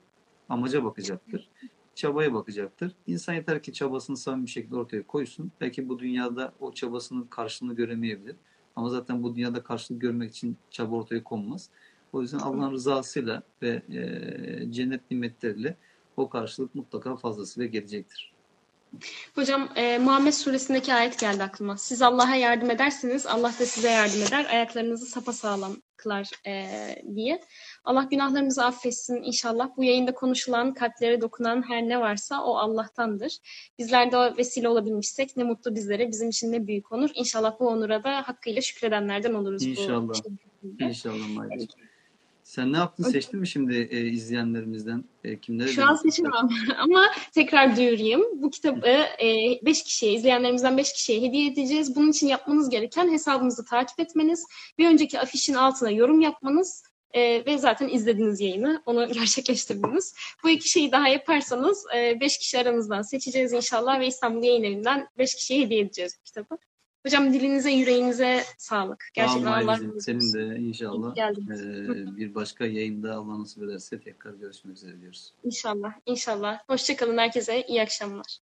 amaca 0.49 0.83
bakacaktır. 0.83 1.49
Çabaya 1.95 2.33
bakacaktır. 2.33 2.95
İnsan 3.07 3.33
yeter 3.33 3.63
ki 3.63 3.73
çabasını 3.73 4.17
samimi 4.17 4.45
bir 4.45 4.51
şekilde 4.51 4.75
ortaya 4.75 5.07
koysun. 5.07 5.51
Belki 5.61 5.89
bu 5.89 5.99
dünyada 5.99 6.53
o 6.59 6.71
çabasının 6.71 7.23
karşılığını 7.23 7.75
göremeyebilir. 7.75 8.35
Ama 8.77 8.89
zaten 8.89 9.23
bu 9.23 9.35
dünyada 9.35 9.63
karşılık 9.63 10.01
görmek 10.01 10.31
için 10.31 10.57
çaba 10.71 10.95
ortaya 10.95 11.23
konmaz. 11.23 11.69
O 12.13 12.21
yüzden 12.21 12.39
Allah'ın 12.39 12.71
rızasıyla 12.71 13.43
ve 13.61 13.81
e, 13.89 14.71
cennet 14.71 15.11
nimetleriyle 15.11 15.75
o 16.17 16.29
karşılık 16.29 16.75
mutlaka 16.75 17.15
fazlasıyla 17.15 17.67
gelecektir. 17.67 18.36
Hocam 19.35 19.69
e, 19.75 19.97
Muhammed 19.97 20.33
suresindeki 20.33 20.93
ayet 20.93 21.19
geldi 21.19 21.43
aklıma. 21.43 21.77
Siz 21.77 22.01
Allah'a 22.01 22.35
yardım 22.35 22.71
ederseniz 22.71 23.25
Allah 23.25 23.53
da 23.59 23.65
size 23.65 23.89
yardım 23.91 24.21
eder. 24.23 24.45
Ayaklarınızı 24.45 25.05
sapasağlam 25.05 25.75
kılar 25.97 26.29
e, 26.47 26.65
diye. 27.15 27.41
Allah 27.83 28.07
günahlarımızı 28.11 28.65
affetsin 28.65 29.23
inşallah. 29.23 29.69
Bu 29.77 29.83
yayında 29.83 30.13
konuşulan, 30.13 30.73
kalplere 30.73 31.21
dokunan 31.21 31.69
her 31.69 31.83
ne 31.83 31.99
varsa 31.99 32.43
o 32.43 32.55
Allah'tandır. 32.55 33.37
Bizler 33.79 34.11
de 34.11 34.17
o 34.17 34.37
vesile 34.37 34.69
olabilmişsek 34.69 35.37
ne 35.37 35.43
mutlu 35.43 35.75
bizlere. 35.75 36.11
Bizim 36.11 36.29
için 36.29 36.51
ne 36.51 36.67
büyük 36.67 36.91
onur. 36.91 37.09
İnşallah 37.13 37.59
bu 37.59 37.67
onura 37.67 38.03
da 38.03 38.27
hakkıyla 38.27 38.61
şükredenlerden 38.61 39.33
oluruz. 39.33 39.65
bu 39.65 39.69
İnşallah. 39.69 40.13
şekilde. 40.13 40.85
İnşallah 40.85 41.29
Mayra. 41.35 41.53
Sen 42.47 42.73
ne 42.73 42.77
yaptın? 42.77 43.03
Seçtin 43.03 43.39
mi 43.39 43.47
şimdi 43.47 43.87
e, 43.91 44.07
izleyenlerimizden? 44.07 45.03
E, 45.23 45.39
kimlere 45.39 45.67
Şu 45.67 45.85
an 45.85 45.95
seçemem 45.95 46.49
ama 46.77 47.05
tekrar 47.33 47.77
duyurayım. 47.77 48.23
Bu 48.35 48.49
kitabı 48.49 49.05
5 49.65 49.83
kişiye, 49.83 50.13
izleyenlerimizden 50.13 50.77
5 50.77 50.93
kişiye 50.93 51.21
hediye 51.21 51.51
edeceğiz. 51.51 51.95
Bunun 51.95 52.11
için 52.11 52.27
yapmanız 52.27 52.69
gereken 52.69 53.11
hesabımızı 53.11 53.65
takip 53.65 53.99
etmeniz, 53.99 54.45
bir 54.77 54.87
önceki 54.87 55.19
afişin 55.19 55.53
altına 55.53 55.89
yorum 55.89 56.21
yapmanız 56.21 56.83
e, 57.13 57.45
ve 57.45 57.57
zaten 57.57 57.89
izlediğiniz 57.89 58.41
yayını, 58.41 58.83
onu 58.85 59.07
gerçekleştirdiniz. 59.13 60.15
Bu 60.43 60.49
iki 60.49 60.69
şeyi 60.69 60.91
daha 60.91 61.07
yaparsanız 61.07 61.85
5 62.21 62.37
kişi 62.37 62.59
aranızdan 62.59 63.01
seçeceğiz 63.01 63.53
inşallah 63.53 63.99
ve 63.99 64.07
İstanbul 64.07 64.43
Yayın 64.43 64.63
Evi'nden 64.63 65.07
5 65.17 65.35
kişiye 65.35 65.65
hediye 65.65 65.81
edeceğiz 65.81 66.17
bu 66.19 66.23
kitabı. 66.23 66.57
Hocam 67.07 67.33
dilinize, 67.33 67.71
yüreğinize 67.71 68.43
sağlık. 68.57 69.09
Gerçekten 69.13 69.43
Tamam, 69.43 69.69
Allah 69.69 69.79
Senin 69.99 70.33
de 70.33 70.59
inşallah 70.59 71.17
e, 71.17 72.17
bir 72.17 72.35
başka 72.35 72.65
yayında 72.65 73.15
Allah 73.15 73.39
nasip 73.39 73.63
ederse 73.63 73.99
tekrar 73.99 74.33
görüşmek 74.33 74.77
üzere 74.77 75.01
diyoruz. 75.01 75.33
İnşallah, 75.43 75.93
inşallah. 76.05 76.59
Hoşçakalın 76.67 77.17
herkese. 77.17 77.63
İyi 77.67 77.81
akşamlar. 77.81 78.37